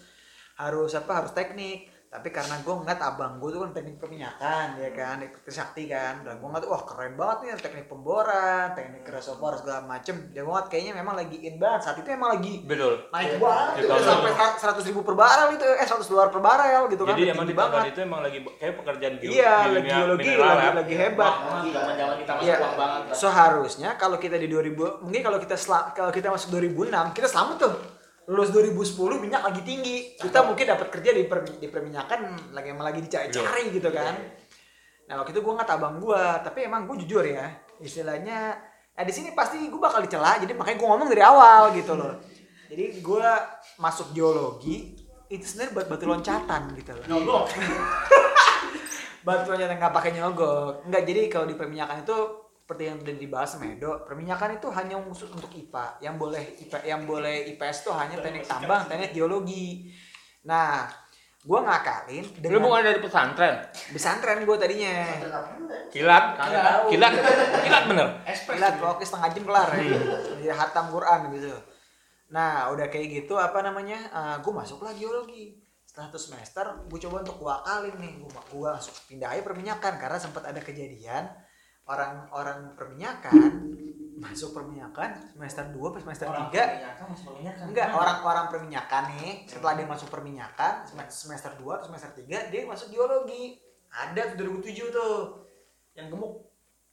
harus 0.56 0.92
apa 0.94 1.12
harus 1.14 1.32
teknik 1.32 1.92
tapi 2.16 2.30
karena 2.30 2.56
gue 2.58 2.74
ngeliat 2.74 2.98
abang 2.98 3.36
gue 3.36 3.50
tuh 3.50 3.60
kan 3.60 3.72
teknik 3.72 3.96
perminyakan 3.98 4.68
ya 4.76 4.90
kan 4.90 5.16
teknik 5.18 5.42
Trisakti 5.42 5.84
kan. 5.86 6.22
Dan 6.22 6.38
gue 6.38 6.48
ngeliat 6.48 6.66
wah 6.66 6.82
keren 6.82 7.14
banget 7.14 7.38
nih 7.42 7.50
teknik 7.60 7.86
pemboran 7.86 8.72
teknik 8.72 9.04
reservoir 9.06 9.54
segala 9.56 9.84
macem. 9.84 10.16
Dan 10.30 10.42
gue 10.42 10.50
ngeliat 10.50 10.68
kayaknya 10.68 10.94
memang 10.94 11.14
lagi 11.14 11.38
in 11.40 11.56
banget. 11.56 11.82
Saat 11.84 11.98
itu 11.98 12.10
emang 12.10 12.34
lagi 12.34 12.64
betul. 12.64 12.94
naik 13.10 13.28
Iya. 13.28 13.38
banget 13.38 13.68
Iya, 13.68 13.82
tuh, 13.82 13.90
kalau- 13.90 14.08
sampai 14.08 14.32
seratus 14.56 14.84
ribu 14.86 15.02
per 15.02 15.16
barel 15.16 15.50
itu 15.52 15.66
eh 15.66 15.86
seratus 15.86 16.08
dolar 16.08 16.28
per 16.28 16.40
barel 16.40 16.84
gitu 16.88 17.04
kan 17.04 17.14
jadi 17.14 17.32
emang 17.32 17.44
di 17.44 17.54
banget. 17.54 17.82
itu 17.88 18.00
emang 18.02 18.22
lagi 18.22 18.38
kayak 18.56 18.74
pekerjaan 18.78 19.14
geo- 19.18 19.32
iya 19.32 19.56
lagi 19.68 19.88
geologi 19.88 20.24
mineral 20.26 20.48
lagi, 20.48 20.62
ya. 20.62 20.72
lagi 20.74 20.96
hebat 20.96 21.34
Zaman-zaman 21.68 22.16
kita 22.18 22.32
masuk 22.34 22.46
Iya. 22.46 22.56
uang 22.58 22.76
banget. 22.76 23.02
seharusnya 23.16 23.90
kalau 23.96 24.18
kita 24.18 24.36
di 24.36 24.48
2000 24.48 24.74
mungkin 25.00 25.22
kalau 25.22 25.38
kita 25.38 25.56
sel- 25.56 25.92
kalau 25.92 26.10
kita 26.10 26.28
masuk 26.28 26.50
2006 26.52 27.12
kita 27.12 27.26
selamat 27.26 27.56
tuh 27.58 27.74
lulus 28.26 28.50
2010 28.50 29.22
minyak 29.22 29.42
lagi 29.46 29.62
tinggi. 29.62 30.18
Kita 30.18 30.42
mungkin 30.46 30.66
dapat 30.66 30.88
kerja 30.90 31.12
di 31.14 31.24
per, 31.30 31.46
di 31.46 31.68
perminyakan 31.70 32.52
lagi 32.58 32.68
emang 32.74 32.86
lagi 32.90 33.00
dicari-cari 33.06 33.70
gitu 33.70 33.90
kan. 33.94 34.14
Nah 35.06 35.22
waktu 35.22 35.38
itu 35.38 35.42
gue 35.46 35.54
nggak 35.54 35.70
abang 35.70 36.02
gue 36.02 36.24
tapi 36.42 36.66
emang 36.66 36.90
gue 36.90 37.06
jujur 37.06 37.22
ya 37.22 37.54
istilahnya 37.78 38.58
eh 38.96 39.06
di 39.06 39.14
sini 39.14 39.36
pasti 39.36 39.60
gue 39.68 39.78
bakal 39.78 40.00
dicela 40.02 40.40
jadi 40.40 40.56
makanya 40.56 40.78
gue 40.82 40.88
ngomong 40.90 41.10
dari 41.12 41.22
awal 41.22 41.74
gitu 41.78 41.94
loh. 41.94 42.18
Jadi 42.66 43.06
gue 43.06 43.28
masuk 43.78 44.18
geologi 44.18 44.98
itu 45.30 45.46
sebenarnya 45.46 45.74
buat 45.78 45.88
batu 45.90 46.06
loncatan 46.10 46.62
gitu 46.82 46.92
loh. 46.98 47.06
Nyogok. 47.06 47.46
batu 49.26 49.48
loncatan 49.54 49.76
nggak 49.78 49.94
pakai 49.94 50.12
nyogok. 50.18 50.90
Nggak 50.90 51.04
jadi 51.06 51.22
kalau 51.30 51.46
di 51.46 51.54
perminyakan 51.54 52.02
itu 52.02 52.18
seperti 52.66 52.90
yang 52.90 52.98
udah 52.98 53.14
dibahas 53.22 53.50
sama 53.54 53.70
Edo 53.70 54.02
perminyakan 54.10 54.58
itu 54.58 54.74
hanya 54.74 54.98
khusus 55.06 55.30
untuk 55.30 55.54
IPA 55.54 56.02
yang 56.02 56.18
boleh 56.18 56.42
IPA 56.66 56.80
yang 56.82 57.02
boleh 57.06 57.46
IPS 57.54 57.86
itu 57.86 57.92
hanya 57.94 58.18
teknik 58.18 58.42
tambang 58.50 58.90
teknik 58.90 59.14
geologi 59.14 59.94
nah 60.42 60.90
gue 61.46 61.60
ngakalin 61.62 62.26
lu 62.26 62.42
dengan 62.42 62.62
bukan 62.66 62.82
dari 62.82 63.00
pesantren 63.06 63.56
pesantren 63.94 64.42
gue 64.50 64.58
tadinya 64.58 64.98
kilat 65.94 66.26
tahu. 66.36 66.90
kilat 66.92 67.14
kilat 67.64 67.84
bener. 67.88 68.08
Lihat 68.26 68.76
pokoknya 68.82 69.06
setengah 69.08 69.30
jam 69.32 69.44
kelar 69.48 69.70
ya. 69.78 70.00
Jadi 70.36 70.46
hatam 70.52 70.86
Quran 70.92 71.20
gitu. 71.32 71.56
Nah, 72.34 72.74
udah 72.74 72.88
kayak 72.90 73.08
gitu 73.24 73.40
apa 73.40 73.62
namanya? 73.64 74.00
gue 74.42 74.54
masuk 74.54 74.84
lah 74.84 74.92
geologi. 74.92 75.56
Setelah 75.88 76.12
satu 76.12 76.20
semester, 76.20 76.66
gue 76.92 77.00
coba 77.08 77.24
untuk 77.24 77.38
dua 77.40 77.64
kali 77.64 77.94
nih. 77.96 78.20
Gue 78.20 78.32
gua 78.52 78.76
langsung 78.76 78.96
pindah 79.08 79.32
aja 79.32 79.42
perminyakan 79.46 79.94
karena 79.96 80.18
sempat 80.20 80.44
ada 80.44 80.60
kejadian 80.60 81.24
orang-orang 81.86 82.74
perminyakan 82.74 83.74
masuk 84.16 84.56
perminyakan 84.56 85.12
semester 85.30 85.70
2 85.70 85.94
pas 85.94 86.02
semester 86.02 86.26
3 86.26 87.68
enggak 87.68 87.88
orang-orang 87.94 88.46
perminyakan 88.50 89.04
nih 89.14 89.44
setelah 89.46 89.76
dia 89.76 89.86
masuk 89.86 90.10
perminyakan 90.10 90.88
sem- 90.88 91.12
semester 91.12 91.52
2 91.60 91.78
atau 91.78 91.86
semester 91.92 92.12
3 92.16 92.50
dia 92.50 92.62
masuk 92.66 92.90
geologi. 92.90 93.60
Ada 93.92 94.36
tuh 94.36 94.60
2007 94.60 94.92
tuh. 94.92 95.18
Yang 95.96 96.08
gemuk. 96.12 96.34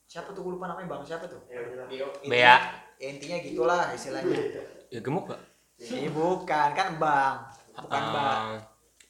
Siapa 0.06 0.30
tuh? 0.30 0.44
Gue 0.44 0.54
lupa 0.54 0.70
namanya 0.70 0.86
bang. 0.92 1.02
Siapa 1.02 1.26
tuh? 1.26 1.40
Bea. 2.22 2.56
ya 3.00 3.06
intinya 3.10 3.38
gitulah 3.42 3.90
istilahnya. 3.90 4.38
Ya 4.86 5.00
gemuk 5.02 5.26
gak 5.26 5.42
ini 5.82 6.06
bukan. 6.10 6.68
Kan 6.74 7.00
bang. 7.00 7.34
Bukan 7.74 8.02
bang. 8.12 8.44
Ah, 8.54 8.60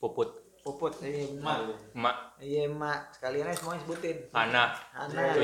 puput 0.00 0.41
puput 0.62 0.94
iya 1.02 1.26
emak. 1.26 1.58
emak. 1.92 2.16
Iya 2.38 2.60
emak. 2.70 3.00
Sekalian 3.18 3.50
aja 3.50 3.58
semuanya 3.58 3.80
sebutin. 3.82 4.16
Anak 4.30 4.70
anak 4.94 5.34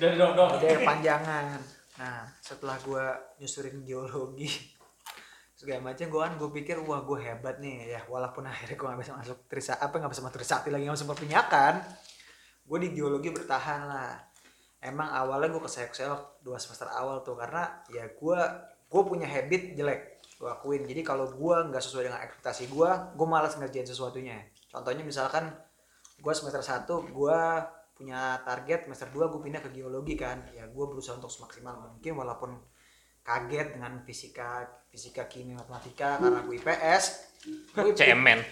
Dari 0.00 0.16
dong 0.16 0.32
dong. 0.32 0.50
udah 0.56 0.80
panjangan. 0.82 1.60
Nah 2.00 2.24
setelah 2.40 2.76
gua 2.80 3.12
nyusurin 3.36 3.84
geologi 3.84 4.48
segala 5.60 5.92
macam 5.92 6.04
gua 6.10 6.20
kan 6.26 6.32
gue 6.40 6.50
pikir 6.60 6.76
wah 6.82 7.04
gue 7.04 7.18
hebat 7.20 7.60
nih. 7.60 7.92
Ya 7.92 8.00
walaupun 8.08 8.48
akhirnya 8.48 8.76
gue 8.76 8.86
nggak 8.88 9.00
bisa 9.04 9.12
masuk 9.14 9.38
trisa 9.46 9.76
apa 9.76 9.94
nggak 10.00 10.12
bisa 10.12 10.24
masuk 10.24 10.36
trisakti 10.40 10.68
lagi 10.72 10.84
nggak 10.88 10.98
bisa 10.98 11.08
perminyakan 11.12 11.74
gue 12.64 12.78
di 12.80 12.88
geologi 12.96 13.28
bertahan 13.28 13.80
lah. 13.84 14.16
Emang 14.80 15.08
awalnya 15.12 15.52
gue 15.52 15.62
keseok-seok 15.64 16.44
dua 16.44 16.56
semester 16.56 16.88
awal 16.88 17.20
tuh 17.20 17.36
karena 17.36 17.84
ya 17.92 18.08
gue 18.08 18.40
gue 18.88 19.02
punya 19.04 19.28
habit 19.28 19.76
jelek 19.76 20.24
gue 20.40 20.48
akuin. 20.48 20.82
Jadi 20.88 21.00
kalau 21.04 21.28
gue 21.28 21.56
nggak 21.68 21.80
sesuai 21.84 22.08
dengan 22.08 22.20
ekspektasi 22.24 22.68
gue 22.72 22.90
gue 23.16 23.26
malas 23.28 23.56
ngerjain 23.60 23.88
sesuatunya 23.88 24.40
contohnya 24.74 25.06
misalkan 25.06 25.54
gue 26.18 26.32
semester 26.34 26.58
1 26.58 27.14
gue 27.14 27.40
punya 27.94 28.42
target 28.42 28.90
semester 28.90 29.06
2 29.14 29.30
gue 29.30 29.40
pindah 29.46 29.62
ke 29.62 29.70
geologi 29.70 30.18
kan. 30.18 30.42
Ya 30.50 30.66
gue 30.66 30.84
berusaha 30.90 31.14
untuk 31.14 31.30
semaksimal 31.30 31.78
mungkin 31.78 32.18
walaupun 32.18 32.58
kaget 33.24 33.78
dengan 33.78 34.02
fisika 34.04 34.66
fisika 34.92 35.24
kimia 35.30 35.56
matematika 35.56 36.20
karena 36.20 36.44
gue 36.44 36.60
IPS 36.60 37.04
gue 37.72 37.96
cemen 37.96 38.44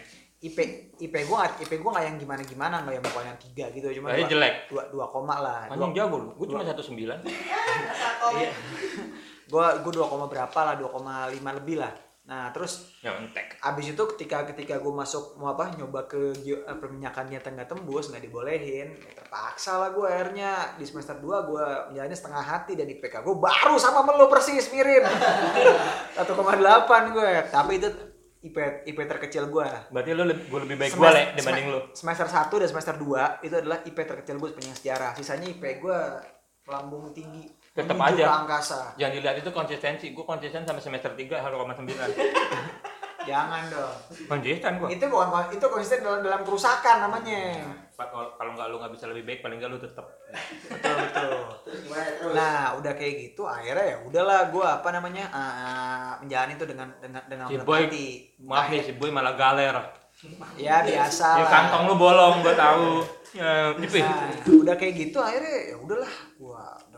IP 0.42 0.58
IP 0.98 1.14
gue 1.28 1.36
nggak 1.38 1.60
IP 1.62 1.72
gue 1.78 1.90
nggak 1.92 2.06
yang 2.08 2.16
gimana 2.18 2.42
gimana 2.42 2.74
nggak 2.82 2.94
yang 2.98 3.04
pokoknya 3.04 3.32
tiga 3.38 3.64
gitu 3.70 4.00
cuma 4.00 4.16
dua, 4.16 4.26
jelek. 4.26 4.54
dua 4.74 4.82
dua 4.90 5.06
koma 5.14 5.38
lah. 5.38 5.70
Anjing 5.70 5.94
jago 5.94 6.18
lu. 6.18 6.30
Gue 6.34 6.50
cuma 6.50 6.66
satu 6.66 6.82
sembilan. 6.82 7.22
iya. 8.42 8.50
Gue 9.52 9.66
gue 9.84 9.92
dua 9.92 10.08
koma 10.10 10.26
berapa 10.26 10.58
lah 10.64 10.74
dua 10.80 10.90
koma 10.90 11.30
lima 11.30 11.52
lebih 11.54 11.78
lah 11.78 11.92
nah 12.22 12.48
terus 12.48 12.94
Yang 13.00 13.16
entek. 13.26 13.58
abis 13.58 13.86
itu 13.88 14.02
ketika 14.08 14.46
ketika 14.46 14.78
gue 14.78 14.90
masuk 14.90 15.34
mau 15.36 15.50
apa 15.50 15.74
nyoba 15.74 16.06
ke 16.06 16.30
geo- 16.38 16.62
eh, 16.62 16.76
perminyakan 16.76 17.26
ternyata 17.26 17.50
nggak 17.50 17.68
tembus 17.68 18.08
nggak 18.08 18.22
dibolehin 18.22 18.94
ya 18.94 19.12
terpaksa 19.12 19.76
lah 19.76 19.90
gue 19.90 20.06
akhirnya 20.06 20.50
di 20.76 20.84
semester 20.84 21.18
2 21.18 21.26
gue 21.44 21.66
menjalani 21.90 22.14
setengah 22.14 22.40
hati 22.40 22.72
dan 22.72 22.86
IPK 22.88 23.14
gue 23.20 23.36
baru 23.36 23.74
sama 23.74 24.00
melu 24.02 24.26
persis 24.26 24.70
mirip 24.70 25.02
1,8 26.14 26.22
gue 27.10 27.30
tapi 27.48 27.72
itu 27.76 27.88
IP 28.42 28.56
IP 28.84 28.98
terkecil 29.00 29.46
gue 29.48 29.68
Berarti 29.88 30.10
lu 30.12 30.22
lebih, 30.24 30.44
gua 30.46 30.60
lebih 30.62 30.76
baik 30.76 30.90
gua 30.94 31.10
le 31.10 31.22
dibanding 31.32 31.66
lu. 31.68 31.78
Semester 31.92 32.26
1 32.26 32.50
dan 32.52 32.68
semester 32.68 32.94
2 32.96 33.42
itu 33.42 33.54
adalah 33.56 33.78
IP 33.80 33.94
terkecil 33.96 34.34
gue 34.36 34.48
sepanjang 34.48 34.74
sejarah. 34.76 35.10
Sisanya 35.14 35.46
IP 35.48 35.62
gue 35.78 35.98
melambung 36.64 37.10
tinggi. 37.10 37.46
Menuju 37.72 38.20
aja. 38.20 38.44
angkasa. 38.44 38.78
Yang 39.00 39.10
dilihat 39.16 39.36
itu 39.40 39.48
konsistensi. 39.48 40.06
Gua 40.12 40.28
konsisten 40.28 40.68
sampai 40.68 40.84
semester 40.84 41.16
3 41.16 41.40
0,9. 41.40 41.88
Jangan 43.22 43.62
dong. 43.70 43.96
Konsisten 44.28 44.72
gua. 44.76 44.88
Itu 44.90 45.04
bukan 45.08 45.46
itu 45.54 45.66
konsisten 45.70 46.02
dalam, 46.04 46.20
dalam 46.20 46.42
kerusakan 46.44 47.08
namanya. 47.08 47.64
Kalau 48.02 48.50
nggak 48.58 48.66
lu 48.66 48.76
nggak 48.82 48.92
bisa 48.98 49.06
lebih 49.06 49.24
baik, 49.24 49.40
paling 49.46 49.62
nggak 49.62 49.70
lu 49.70 49.78
tetap. 49.78 50.04
Betul 50.68 50.94
betul. 51.06 51.32
Nah, 52.34 52.74
udah 52.82 52.92
kayak 52.98 53.14
gitu 53.30 53.46
akhirnya 53.46 53.86
ya 53.94 53.96
udahlah 54.02 54.50
gue 54.50 54.66
apa 54.66 54.88
namanya? 54.90 55.24
ah, 55.30 56.12
menjalani 56.18 56.58
itu 56.58 56.66
dengan 56.66 56.88
dengan 56.98 57.22
dengan 57.30 57.46
Si 57.46 57.56
Boy, 57.62 57.86
hati. 57.86 58.06
maaf 58.42 58.66
nih 58.74 58.82
si 58.82 58.92
boy 58.98 59.14
malah 59.14 59.38
galer. 59.38 59.76
Ya 60.58 60.82
biasa 60.82 61.40
Ya 61.40 61.46
kantong 61.46 61.88
lu 61.88 61.94
bolong, 61.94 62.42
gua 62.42 62.54
tahu. 62.58 63.06
Ya. 63.32 63.70
Nah, 63.72 64.28
udah 64.50 64.74
kayak 64.76 64.94
gitu 64.98 65.18
akhirnya 65.22 65.72
ya 65.72 65.76
udahlah 65.80 66.12
dengan 66.36 66.91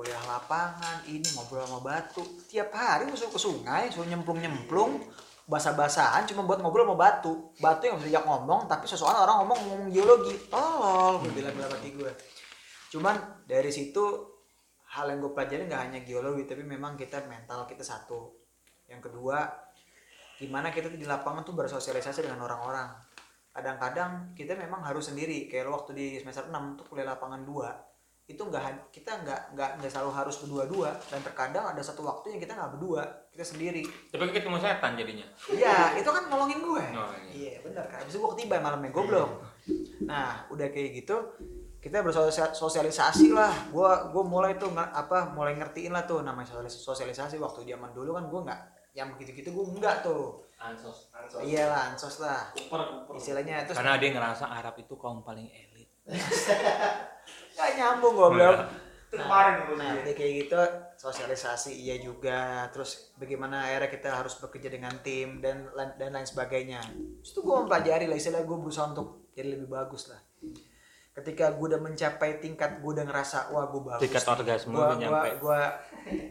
kuliah 0.00 0.24
lapangan 0.24 1.04
ini 1.04 1.28
ngobrol 1.36 1.60
sama 1.68 1.84
batu. 1.84 2.24
Tiap 2.48 2.72
hari 2.72 3.04
gua 3.04 3.20
suruh 3.20 3.36
ke 3.36 3.40
sungai 3.40 3.92
suruh 3.92 4.08
nyemplung 4.08 4.40
nyemplung 4.40 4.96
basah-basahan 5.44 6.24
cuma 6.24 6.48
buat 6.48 6.64
ngobrol 6.64 6.88
sama 6.88 6.96
batu. 6.96 7.52
Batu 7.60 7.84
yang 7.84 8.00
bisa 8.00 8.24
ngomong 8.24 8.64
tapi 8.64 8.88
sesuatu 8.88 9.28
orang 9.28 9.44
ngomong 9.44 9.58
ngomong 9.60 9.88
geologi. 9.92 10.40
Tolol 10.48 11.20
gue 11.20 11.36
bilang 11.36 11.52
dalam 11.52 11.76
hati 11.76 11.92
gue. 11.92 12.08
Cuman 12.88 13.44
dari 13.44 13.68
situ 13.68 14.00
hal 14.96 15.12
yang 15.12 15.20
gue 15.20 15.36
pelajari 15.36 15.68
nggak 15.68 15.82
hanya 15.84 16.00
geologi 16.00 16.48
tapi 16.48 16.64
memang 16.64 16.96
kita 16.96 17.20
mental 17.28 17.68
kita 17.68 17.84
satu. 17.84 18.40
Yang 18.88 19.12
kedua 19.12 19.52
gimana 20.40 20.72
kita 20.72 20.88
di 20.96 21.04
lapangan 21.04 21.44
tuh 21.44 21.52
bersosialisasi 21.52 22.24
dengan 22.24 22.48
orang-orang. 22.48 22.88
Kadang-kadang 23.52 24.32
kita 24.32 24.56
memang 24.56 24.80
harus 24.80 25.12
sendiri. 25.12 25.44
Kayak 25.44 25.68
lo 25.68 25.76
waktu 25.76 25.92
di 25.92 26.06
semester 26.16 26.48
6 26.48 26.80
tuh 26.80 26.88
kuliah 26.88 27.04
lapangan 27.12 27.44
2 27.44 27.90
itu 28.30 28.38
nggak 28.40 28.62
kita 28.88 29.10
nggak 29.20 29.40
nggak 29.52 29.70
nggak 29.76 29.90
selalu 29.90 30.10
harus 30.12 30.38
berdua-dua 30.38 30.90
dan 31.04 31.20
terkadang 31.20 31.64
ada 31.66 31.80
satu 31.80 32.00
waktu 32.00 32.30
yang 32.30 32.40
kita 32.40 32.52
nggak 32.52 32.70
berdua 32.72 33.02
kita 33.28 33.42
sendiri 33.44 33.82
Tapi 33.82 34.30
ketemu 34.30 34.56
setan 34.56 34.94
jadinya. 34.94 35.26
iya 35.48 35.94
itu 35.94 36.06
kan 36.06 36.26
nolongin 36.26 36.60
gue 36.60 36.84
Oh, 36.92 37.10
iya 37.28 37.58
benar 37.60 37.84
kan 37.84 38.00
abis 38.00 38.12
itu 38.12 38.18
gue 38.18 38.30
ketiba 38.34 38.58
malamnya 38.58 38.88
gue 38.88 39.04
belum 39.04 39.30
nah 40.02 40.46
udah 40.48 40.68
kayak 40.68 40.90
gitu 40.96 41.16
kita 41.76 42.00
bersosialisasi 42.00 43.30
lah 43.30 43.50
gue 43.66 43.90
gue 44.08 44.24
mulai 44.24 44.54
tuh 44.54 44.70
apa 44.72 45.28
mulai 45.28 45.56
ngertiin 45.56 45.90
lah 45.90 46.04
tuh 46.04 46.20
namanya 46.20 46.46
sosialis- 46.50 46.78
sosialisasi 46.78 47.36
waktu 47.36 47.64
zaman 47.64 47.90
dulu 47.90 48.14
kan 48.14 48.24
gue 48.24 48.40
nggak 48.42 48.60
yang 48.92 49.08
begitu 49.10 49.34
gitu 49.36 49.50
gue 49.52 49.64
enggak 49.72 50.02
tuh 50.02 50.44
Ansos. 50.56 51.08
Ansos. 51.10 51.40
iya 51.40 51.66
lah 51.66 51.88
ansos 51.88 52.20
lah 52.20 52.52
Kuper, 52.52 52.78
kuper. 52.78 53.14
istilahnya 53.16 53.64
terus 53.64 53.74
Karena 53.74 53.96
dia 53.96 54.10
ngerasa 54.10 54.44
Arab 54.46 54.76
itu 54.76 54.92
kaum 54.94 55.22
paling 55.22 55.48
elit. 55.48 55.88
Gak 57.60 57.72
nyambung 57.76 58.14
goblok. 58.16 58.56
Itu 59.10 59.18
kemarin 59.18 59.66
dulu 59.66 59.74
Nah, 59.74 60.00
udah 60.00 60.14
kayak 60.14 60.32
gitu 60.46 60.60
sosialisasi 60.96 61.74
iya 61.76 61.98
juga. 62.00 62.70
Terus 62.72 63.12
bagaimana 63.20 63.68
akhirnya 63.68 63.90
kita 63.90 64.08
harus 64.16 64.38
bekerja 64.38 64.70
dengan 64.70 64.94
tim 65.04 65.44
dan 65.44 65.68
dan 65.98 66.10
lain 66.14 66.24
sebagainya. 66.24 66.80
Terus 67.20 67.30
itu 67.36 67.40
gue 67.42 67.56
mempelajari 67.58 68.06
lah 68.06 68.16
istilah 68.16 68.46
gue 68.46 68.56
berusaha 68.56 68.86
untuk 68.88 69.28
jadi 69.34 69.58
lebih 69.58 69.68
bagus 69.68 70.08
lah. 70.08 70.22
Ketika 71.10 71.52
gue 71.58 71.66
udah 71.74 71.82
mencapai 71.82 72.38
tingkat 72.38 72.78
gue 72.78 72.90
udah 72.96 73.04
ngerasa 73.04 73.50
wah 73.50 73.66
gue 73.66 73.82
bagus. 73.82 74.02
Tingkat 74.06 74.24
orgasme 74.30 74.72
Gua 74.72 74.94
nyampe. 74.94 75.28
gua 75.42 75.60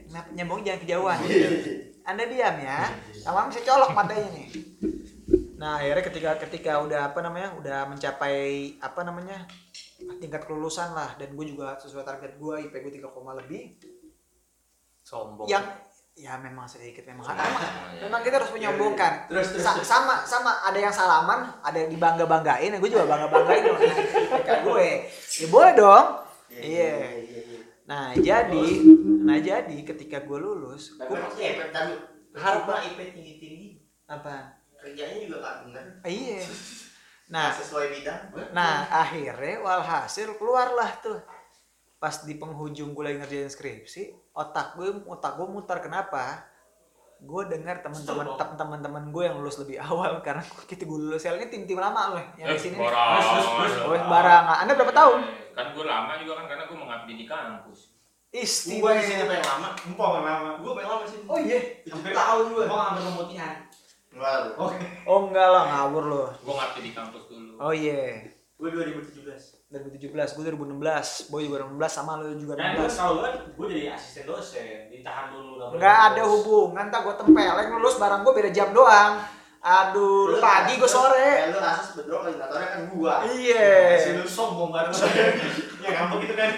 Nah, 0.09 0.23
nyambung 0.39 0.63
jangan 0.63 0.79
kejauhan. 0.81 1.19
Anda 2.07 2.23
diam 2.25 2.55
ya. 2.63 2.89
Sama 3.21 3.51
bisa 3.51 3.61
colok 3.67 3.91
matanya 3.91 4.31
nih. 4.33 4.47
Nah, 5.59 5.75
akhirnya 5.83 6.03
ketika 6.07 6.31
ketika 6.47 6.71
udah 6.79 7.11
apa 7.11 7.19
namanya? 7.19 7.51
udah 7.59 7.79
mencapai 7.91 8.79
apa 8.79 9.03
namanya? 9.03 9.43
Tingkat 9.99 10.47
kelulusan 10.47 10.95
lah 10.95 11.15
dan 11.19 11.35
gue 11.35 11.45
juga 11.45 11.75
sesuai 11.75 12.07
target 12.07 12.39
gue 12.39 12.55
IP 12.65 12.73
gue 12.73 12.93
3, 13.03 13.12
lebih. 13.43 13.62
Sombong. 14.99 15.47
yang 15.49 15.63
ya 16.13 16.35
memang 16.38 16.67
sedikit 16.67 17.01
memang 17.07 17.23
memang, 17.23 17.39
iya. 17.95 18.03
memang 18.05 18.21
kita 18.21 18.35
harus 18.38 18.51
menyombongkan. 18.51 19.31
Terus, 19.31 19.55
terus, 19.55 19.63
Sa- 19.63 19.73
terus. 19.73 19.88
sama 19.88 20.21
sama 20.21 20.51
ada 20.62 20.75
yang 20.75 20.91
salaman 20.91 21.49
ada 21.63 21.77
yang 21.79 21.89
dibangga 21.89 22.27
banggain 22.27 22.75
gue 22.75 22.89
juga 22.91 23.07
bangga 23.07 23.27
banggain 23.31 23.63
dong 23.63 23.79
IPK 23.79 24.49
gue. 24.67 24.89
Ya 25.39 25.47
boleh 25.49 25.73
dong. 25.73 26.05
Iya 26.49 26.91
iya, 27.23 27.39
iya. 27.45 27.59
nah 27.89 28.13
jadi 28.13 28.65
nah 29.23 29.38
jadi 29.38 29.77
ketika 29.85 30.21
gue 30.21 30.38
lulus 30.38 30.93
Tapi 30.97 31.09
gue 31.09 31.17
Harap- 32.38 32.85
IP 32.85 32.99
tinggi 33.13 33.33
tinggi 33.41 33.69
apa 34.05 34.57
kerjanya 34.77 35.17
juga 35.25 35.38
kan 35.41 35.55
bener. 35.69 35.85
iya 36.05 36.41
nah 37.29 37.53
sesuai 37.53 37.93
bidang. 37.93 38.21
Nah, 38.57 38.89
akhirnya 38.89 39.61
walhasil 39.61 40.33
keluarlah 40.35 40.89
tuh. 40.97 41.21
Pas 42.01 42.25
di 42.25 42.33
penghujung 42.35 42.97
gue 42.97 43.03
lagi 43.05 43.17
ngerjain 43.21 43.51
skripsi, 43.51 44.33
otak 44.33 44.73
gue 44.73 44.89
otak 45.05 45.37
gue 45.37 45.45
mutar 45.45 45.77
kenapa? 45.77 46.41
Gue 47.19 47.45
dengar 47.45 47.83
teman-teman 47.83 48.33
tem- 48.39 48.55
teman-teman 48.55 49.03
gue 49.11 49.23
yang 49.27 49.37
lulus 49.37 49.59
lebih 49.61 49.77
awal 49.77 50.17
karena 50.25 50.41
kita 50.65 50.87
gue 50.87 50.99
lulus 50.99 51.27
ini 51.27 51.51
tim-tim 51.51 51.77
lama 51.77 52.17
loh 52.17 52.23
yang 52.39 52.49
di 52.49 52.57
sini. 52.57 52.79
nih. 52.79 52.87
Oh, 53.85 53.93
barangan. 54.07 54.65
Anda 54.65 54.73
berapa 54.73 54.93
tahun? 54.95 55.19
Kan 55.53 55.65
gue 55.75 55.85
lama 55.85 56.11
juga 56.17 56.33
kan 56.39 56.45
karena 56.49 56.63
gue 56.65 56.77
mengabdi 56.79 57.13
di 57.13 57.25
kampus. 57.27 57.99
Istimewa. 58.29 58.93
di 58.93 59.09
sini 59.09 59.25
paling 59.25 59.41
lama, 59.41 59.67
empok 59.73 60.05
paling 60.05 60.25
lama. 60.29 60.49
Gua 60.61 60.71
paling 60.77 60.89
lama 60.89 61.05
sih. 61.09 61.19
Oh 61.25 61.37
iya. 61.41 61.81
Tahun 61.89 62.45
gua. 62.53 62.63
Gua 62.69 62.77
ngambil 62.93 63.03
pemutihan. 63.09 63.53
Enggak. 64.19 64.60
Oke. 64.60 64.77
Oh 65.05 65.19
enggak 65.25 65.47
lah 65.47 65.63
ngawur 65.65 66.03
loh. 66.05 66.27
Gue 66.38 66.53
ngabdi 66.53 66.79
di 66.84 66.91
kampus 66.91 67.23
dulu. 67.25 67.51
Oh 67.55 67.71
iya. 67.71 68.27
Gua 68.53 68.67
2017. 68.67 69.71
2017, 69.71 70.12
gue 70.36 70.43
2016, 70.49 71.29
Boy 71.29 71.45
2016 71.45 71.77
sama 71.88 72.17
lu 72.17 72.34
juga 72.34 72.58
Nah, 72.58 72.73
gue 72.73 72.84
16. 72.84 72.97
kalau 72.97 73.13
gue 73.15 73.29
gue 73.53 73.65
jadi 73.69 73.93
asisten 73.93 74.25
dosen, 74.25 74.89
ditahan 74.89 75.29
dulu. 75.29 75.77
Enggak 75.77 75.97
ada 76.12 76.23
hubungan, 76.25 76.86
tak 76.89 77.05
gue 77.05 77.15
tempeleng 77.15 77.69
lulus 77.71 77.95
barang 77.95 78.21
gue 78.21 78.34
beda 78.36 78.49
jam 78.49 78.73
doang. 78.73 79.21
Aduh, 79.60 80.34
lu 80.34 80.38
pagi 80.39 80.75
gue 80.75 80.88
sore. 80.88 81.19
Eh, 81.45 81.51
lu 81.51 81.60
asas 81.60 81.93
bedro 81.93 82.19
koordinatornya 82.19 82.67
kan 82.69 82.82
gua. 82.89 83.15
Iya. 83.27 83.99
Si 83.99 84.10
lu 84.15 84.25
sombong 84.25 84.71
banget. 84.71 84.95
ya 85.84 85.89
ngambek 85.93 86.17
gitu 86.23 86.34
kan. 86.34 86.49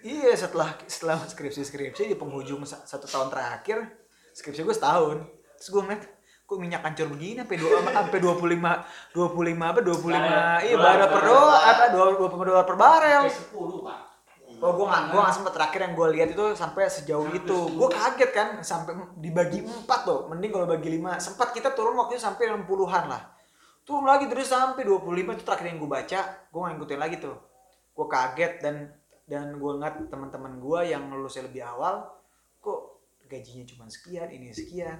Iya, 0.00 0.32
setelah 0.32 0.80
setelah 0.82 1.20
skripsi 1.20 1.60
skripsi 1.60 2.08
di 2.08 2.16
penghujung 2.16 2.64
sa- 2.64 2.80
satu 2.82 3.04
tahun 3.04 3.28
terakhir, 3.28 3.84
skripsi 4.32 4.64
gue 4.64 4.72
setahun. 4.72 5.28
Terus 5.60 5.68
gue 5.76 5.82
ngeliat, 5.84 6.02
kok 6.48 6.56
minyak 6.56 6.80
hancur 6.80 7.06
begini 7.12 7.44
sampai 7.44 7.56
dua 7.60 7.84
sampai 7.84 8.18
25 8.18 9.12
25 9.12 9.60
apa 9.60 9.80
25 9.84 10.64
iya 10.64 10.74
Dolar, 10.74 10.88
barel 10.88 11.08
per 11.12 11.22
dolar. 11.28 11.60
dolar 11.92 12.08
apa 12.16 12.16
20 12.16 12.48
dolar 12.48 12.64
per 12.64 12.76
barel. 12.80 13.22
Kayak 13.28 13.52
10, 13.52 13.84
Pak. 13.84 13.98
Oh, 14.60 14.76
gue 14.76 14.86
gak, 14.92 15.02
gue 15.08 15.20
gak 15.24 15.36
sempet 15.36 15.52
terakhir 15.56 15.80
yang 15.88 15.94
gue 15.96 16.06
lihat 16.16 16.28
itu 16.36 16.44
sampai 16.52 16.84
sejauh 16.88 17.28
itu. 17.32 17.58
Gue 17.76 17.88
kaget 17.88 18.30
kan, 18.32 18.48
sampai 18.60 18.92
dibagi 19.16 19.64
empat 19.64 20.00
loh. 20.04 20.28
Mending 20.28 20.52
kalau 20.52 20.68
bagi 20.68 20.88
lima. 20.92 21.16
Sempat 21.16 21.52
kita 21.56 21.72
turun 21.72 21.96
waktu 21.96 22.16
itu 22.16 22.24
sampai 22.24 22.48
60-an 22.48 23.04
lah. 23.08 23.22
Turun 23.84 24.04
lagi 24.04 24.28
terus 24.28 24.52
sampai 24.52 24.84
25 24.84 25.36
itu 25.36 25.42
terakhir 25.44 25.66
yang 25.68 25.78
gue 25.80 25.90
baca. 25.92 26.20
Gue 26.52 26.58
gak 26.60 26.72
ngikutin 26.76 27.00
lagi 27.00 27.16
tuh. 27.20 27.36
Gue 27.96 28.06
kaget 28.08 28.52
dan 28.60 28.76
dan 29.30 29.54
gue 29.54 29.72
ngeliat 29.78 30.10
teman-teman 30.10 30.58
gue 30.58 30.80
yang 30.90 31.06
lulusnya 31.06 31.46
lebih 31.46 31.62
awal, 31.62 32.02
kok 32.58 32.98
gajinya 33.30 33.62
cuma 33.62 33.86
sekian, 33.86 34.26
ini 34.26 34.50
sekian. 34.50 34.98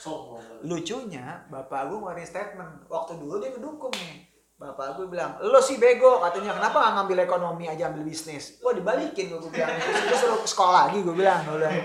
Sombong. 0.00 0.64
Lucunya, 0.64 1.44
bapak 1.52 1.92
gue 1.92 1.98
ngeluarin 2.00 2.24
statement. 2.24 2.88
Waktu 2.88 3.20
dulu 3.20 3.36
dia 3.36 3.52
ngedukung 3.52 3.92
nih. 3.92 4.32
Bapak 4.56 4.96
gue 4.96 5.08
bilang, 5.08 5.36
lo 5.44 5.60
sih 5.60 5.76
bego. 5.76 6.20
Katanya, 6.24 6.56
kenapa 6.56 6.76
gak 6.80 6.92
ngambil 6.96 7.18
ekonomi 7.28 7.64
aja 7.68 7.92
ambil 7.92 8.08
bisnis? 8.08 8.60
Wah 8.64 8.72
dibalikin 8.72 9.28
gue 9.28 9.40
bilang. 9.52 9.76
Terus 9.76 10.00
gue 10.08 10.18
suruh 10.20 10.40
ke 10.40 10.48
sekolah 10.48 10.72
lagi 10.88 11.04
gue 11.04 11.12
bilang. 11.12 11.40
Gue 11.44 11.56
bilang, 11.60 11.76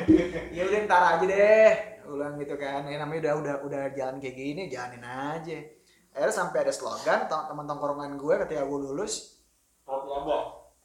ya 0.56 0.62
udah 0.64 0.80
ntar 0.88 1.04
aja 1.20 1.26
deh. 1.28 1.72
Gue 2.08 2.16
bilang 2.16 2.36
gitu 2.40 2.56
kan. 2.56 2.88
Ya 2.88 2.96
namanya 3.00 3.20
udah 3.20 3.34
udah 3.40 3.56
udah 3.68 3.84
jalan 3.92 4.20
kayak 4.24 4.36
gini, 4.36 4.72
jalanin 4.72 5.04
aja. 5.04 5.60
Akhirnya 6.16 6.32
sampai 6.32 6.64
ada 6.64 6.72
slogan 6.72 7.28
tem- 7.28 7.48
teman 7.52 7.68
tongkrongan 7.68 8.16
gue 8.16 8.36
ketika 8.48 8.64
gue 8.64 8.80
lulus. 8.80 9.44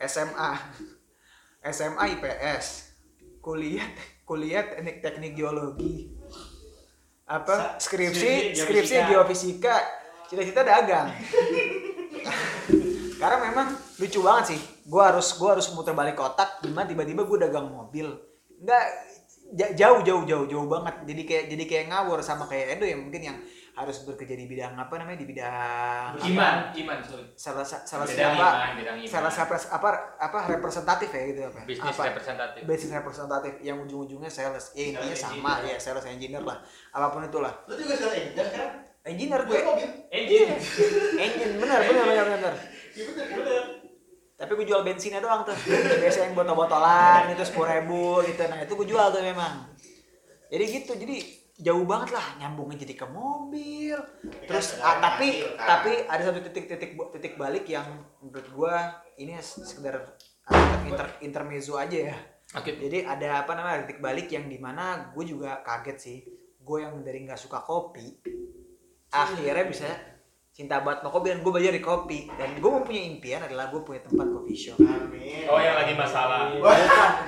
SMA 0.01 0.51
SMA 1.61 2.05
IPS 2.17 2.67
kuliah 3.45 3.85
kuliah 4.25 4.65
teknik 4.65 5.05
teknik 5.05 5.33
geologi 5.37 6.20
apa? 7.31 7.79
Skripsi 7.79 8.59
skripsi 8.59 8.97
geofisika. 9.07 10.03
cita-cita 10.31 10.63
dagang. 10.63 11.11
Karena 13.21 13.37
memang 13.51 13.75
lucu 13.99 14.23
banget 14.23 14.55
sih. 14.55 14.61
Gua 14.87 15.11
harus 15.11 15.35
gua 15.35 15.59
harus 15.59 15.67
muter 15.75 15.95
balik 15.95 16.15
kotak. 16.15 16.63
Gimana 16.63 16.87
tiba-tiba 16.87 17.27
gua 17.27 17.39
dagang 17.51 17.67
mobil. 17.67 18.15
Nggak 18.63 18.85
ja- 19.59 19.75
jauh 19.75 20.07
jauh 20.07 20.23
jauh 20.23 20.47
jauh 20.47 20.67
banget. 20.71 20.95
Jadi 21.03 21.23
kayak 21.27 21.45
jadi 21.51 21.65
kayak 21.67 21.85
ngawur 21.91 22.19
sama 22.23 22.47
kayak 22.47 22.79
Edo 22.79 22.87
yang 22.87 23.03
mungkin 23.07 23.23
yang 23.27 23.39
harus 23.81 24.05
bekerja 24.05 24.37
di 24.37 24.45
bidang 24.45 24.77
apa 24.77 24.95
namanya 25.01 25.19
di 25.19 25.29
bidang 25.29 26.13
iman 26.21 26.57
iman 26.71 26.99
sorry. 27.01 27.25
Salah 27.33 27.65
sa- 27.65 27.81
salah 27.83 28.05
bidang 28.05 28.37
siapa? 28.37 28.49
Iman 28.53 28.73
bidang 28.77 28.97
iman. 29.01 29.09
Salah 29.09 29.33
siapa 29.33 29.55
apa 29.57 29.91
apa 30.21 30.39
representatif 30.53 31.09
ya 31.09 31.23
gitu 31.33 31.41
apa? 31.49 31.61
Bisnis 31.65 31.97
apa? 31.97 32.03
representatif. 32.13 32.61
Bisnis 32.69 32.93
representatif. 32.93 33.53
Yang 33.65 33.77
ujung-ujungnya 33.89 34.29
sales. 34.29 34.77
Ya 34.77 34.85
intinya 34.93 35.17
Sales 35.17 35.21
sama 35.21 35.53
engineer. 35.57 35.73
ya 35.73 35.77
sales 35.81 36.05
engineer 36.05 36.43
lah. 36.45 36.59
Apa 36.93 37.07
pun 37.09 37.25
itulah. 37.25 37.53
Lu 37.65 37.75
juga 37.75 37.97
sekarang 37.97 38.17
engineer 38.21 38.47
sekarang? 38.47 38.73
engineer 39.01 39.41
Gue 39.49 39.57
gue. 39.57 39.63
mobil. 39.65 39.89
Engine. 40.13 40.51
engine 41.17 41.53
bener 41.57 41.81
bener 41.81 42.05
bener 42.05 42.27
bener. 42.37 42.55
Iya 42.93 43.81
tapi 44.41 44.57
gue 44.57 44.67
jual 44.73 44.81
bensinnya 44.81 45.21
doang 45.21 45.45
tuh. 45.45 45.53
Biasa 46.01 46.25
yang 46.25 46.33
botol-botolan 46.33 47.29
itu 47.29 47.45
sepuluh 47.45 47.77
ribu 47.77 48.25
gitu. 48.25 48.41
Nah 48.49 48.65
itu 48.65 48.73
gue 48.73 48.89
jual 48.89 49.07
tuh 49.13 49.21
memang. 49.21 49.69
Jadi 50.49 50.65
gitu 50.65 50.93
jadi 50.97 51.17
jauh 51.61 51.85
banget 51.85 52.17
lah 52.17 52.27
nyambungnya 52.41 52.81
jadi 52.81 52.95
ke 52.97 53.07
mobil 53.09 53.97
terus 54.49 54.81
kan 54.81 54.97
ah, 54.97 54.97
tapi 55.13 55.45
hasil, 55.45 55.57
kan. 55.57 55.67
tapi 55.69 55.93
ada 56.09 56.23
satu 56.29 56.41
titik-titik 56.49 56.91
titik 57.13 57.35
balik 57.37 57.69
yang 57.69 57.87
menurut 58.25 58.49
gue 58.49 58.77
ini 59.21 59.37
sekedar 59.41 60.17
ah, 60.49 60.81
inter, 60.89 61.07
intermezzo 61.21 61.77
aja 61.77 62.13
ya 62.13 62.17
Oke. 62.57 62.75
jadi 62.81 63.07
ada 63.07 63.45
apa 63.45 63.53
namanya 63.55 63.87
titik 63.87 64.01
balik 64.01 64.33
yang 64.33 64.49
di 64.49 64.57
mana 64.57 65.13
gue 65.13 65.25
juga 65.25 65.61
kaget 65.61 65.99
sih 66.01 66.19
gue 66.61 66.79
yang 66.81 67.05
dari 67.05 67.29
nggak 67.29 67.41
suka 67.41 67.61
kopi 67.63 68.21
akhirnya 69.13 69.65
bisa 69.69 69.87
cinta 70.61 70.77
banget 70.79 71.01
sama 71.01 71.09
kopi 71.11 71.27
dan 71.27 71.41
gue 71.41 71.49
belajar 71.51 71.73
di 71.73 71.81
kopi 71.81 72.19
dan 72.31 72.49
gue 72.55 72.71
mempunyai 72.71 73.05
impian 73.09 73.41
adalah 73.41 73.65
gue 73.67 73.81
punya 73.81 74.01
tempat 74.03 74.27
coffee 74.29 74.53
shop 74.59 74.77
Amin. 74.79 75.49
oh 75.49 75.57
yang 75.57 75.73
lagi 75.75 75.95
masalah 75.95 76.53
bukan 76.53 76.77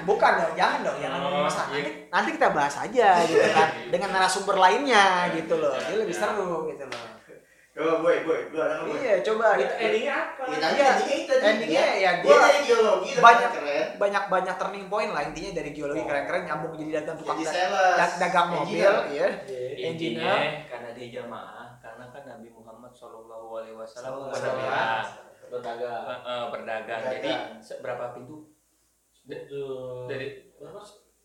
bukan 0.05 0.33
dong 0.37 0.53
jangan 0.55 0.78
dong 0.83 0.99
jangan 0.99 1.16
Oh, 1.16 1.24
ngomong 1.24 1.45
masalah 1.47 1.68
iya. 1.70 1.80
nanti, 1.80 1.91
nanti 2.11 2.28
kita 2.35 2.49
bahas 2.51 2.74
aja 2.76 3.09
gitu 3.24 3.49
kan 3.51 3.68
dengan 3.89 4.09
narasumber 4.11 4.57
lainnya 4.59 5.05
gitu 5.33 5.55
loh 5.57 5.72
jadi 5.74 5.97
lebih 5.99 6.12
seru 6.12 6.68
gitu 6.68 6.85
loh 6.85 7.24
Coba 7.72 8.05
boy, 8.05 8.20
boy, 8.20 8.53
lu 8.53 8.61
ada 8.61 8.74
nggak 8.74 8.85
boy? 8.85 9.01
iya 9.01 9.14
coba 9.24 9.57
Itu 9.57 9.64
itu 9.64 9.74
endingnya 9.80 10.12
apa? 10.14 10.43
Iya, 10.45 10.53
Iya. 10.68 10.68
endingnya 10.93 11.16
itu 11.16 11.33
tadi. 11.33 11.49
Endingnya 11.49 11.85
ya 11.97 12.11
Dia 12.20 12.37
dari 12.37 12.61
geologi 12.62 13.11
banyak- 13.16 13.51
keren. 13.51 13.87
banyak 13.97 14.24
banyak 14.28 14.55
turning 14.61 14.87
point 14.87 15.11
lah 15.11 15.22
intinya 15.24 15.51
dari 15.57 15.70
geologi 15.72 15.97
Oh. 15.97 16.05
keren-keren 16.05 16.43
nyambung 16.45 16.76
jadi 16.76 16.91
dagang 16.95 17.16
tukang 17.16 17.41
Jadi 17.41 17.49
da- 17.97 18.16
dagang 18.20 18.47
mobil 18.53 18.76
Engineer. 18.85 19.09
ya 19.09 19.28
Iya. 19.49 19.85
intinya 19.89 20.33
karena 20.68 20.89
dia 20.93 21.09
jamaah 21.14 21.66
karena 21.80 22.05
kan 22.12 22.22
Nabi 22.28 22.49
Muhammad 22.53 22.82
Shallallahu 22.93 23.47
Alaihi 23.59 23.76
Wasallam 23.76 24.28
berdagang 24.30 25.05
Berdagang. 25.53 26.03
Eh, 26.09 26.20
eh, 26.24 26.45
berdagang. 26.49 27.01
Jadi 27.12 27.30
berapa 27.84 28.05
pintu? 28.16 28.49
Dari 30.09 30.26
Berapa? 30.57 30.80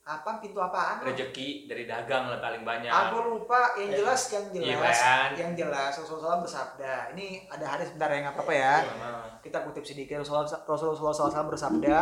apa 0.08 0.40
pintu 0.40 0.56
apaan? 0.64 1.04
Rezeki 1.04 1.68
dari 1.68 1.84
dagang 1.84 2.32
lah 2.32 2.40
paling 2.40 2.64
banyak. 2.64 2.88
Aku 2.88 3.18
lupa. 3.28 3.76
Yang 3.76 4.00
jelas 4.00 4.22
yang 4.32 4.46
Iya, 4.56 4.76
jelas 4.80 5.00
kan? 5.04 5.30
yang 5.36 5.52
jelas 5.52 5.92
Rasulullah 6.00 6.40
SAW 6.40 6.46
bersabda. 6.48 6.94
Ini 7.12 7.28
ada 7.52 7.66
hadis 7.76 7.92
bentar 7.92 8.08
ya 8.08 8.20
nggak 8.24 8.36
apa-apa 8.40 8.54
ya. 8.56 8.76
Nah, 8.88 9.28
kita 9.44 9.68
kutip 9.68 9.84
sedikit. 9.84 10.24
Rasulullah 10.24 10.48
Rasulullah 10.48 11.12
SAW 11.12 11.52
bersabda 11.52 12.00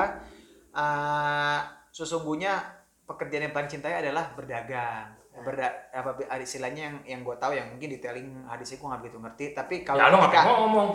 "Ah, 0.69 1.65
sesungguhnya 1.89 2.61
pekerjaan 3.05 3.49
yang 3.49 3.55
paling 3.57 3.69
cintai 3.69 3.97
adalah 3.97 4.37
berdagang 4.37 5.14
berda 5.43 5.67
apa 5.91 6.15
ada 6.21 6.39
istilahnya 6.39 6.81
yang 6.87 6.95
yang 7.03 7.19
gue 7.21 7.35
tahu 7.35 7.51
yang 7.51 7.67
mungkin 7.67 7.91
detailing 7.91 8.45
hadisnya 8.45 8.77
gue 8.77 8.87
nggak 8.87 9.01
begitu 9.03 9.17
ngerti. 9.19 9.45
Tapi 9.51 9.75
ya 9.75 9.83
kalau 9.83 9.99
ketika 9.99 10.21
ngapain 10.21 10.55
ngomong. 10.61 10.89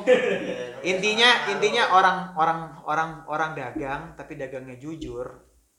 Intinya 0.92 1.30
intinya 1.48 1.82
orang 1.92 2.18
orang 2.32 2.60
orang 2.84 3.10
orang 3.26 3.50
dagang 3.52 4.02
tapi 4.14 4.34
dagangnya 4.34 4.76
jujur 4.76 5.26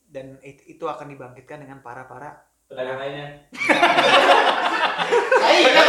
dan 0.05 0.37
it- 0.41 0.67
itu 0.67 0.83
akan 0.83 1.07
dibangkitkan 1.07 1.63
dengan 1.63 1.79
para 1.79 2.05
para 2.05 2.29
Pedagang 2.67 2.99
lainnya. 2.99 3.27
Iya. 5.41 5.83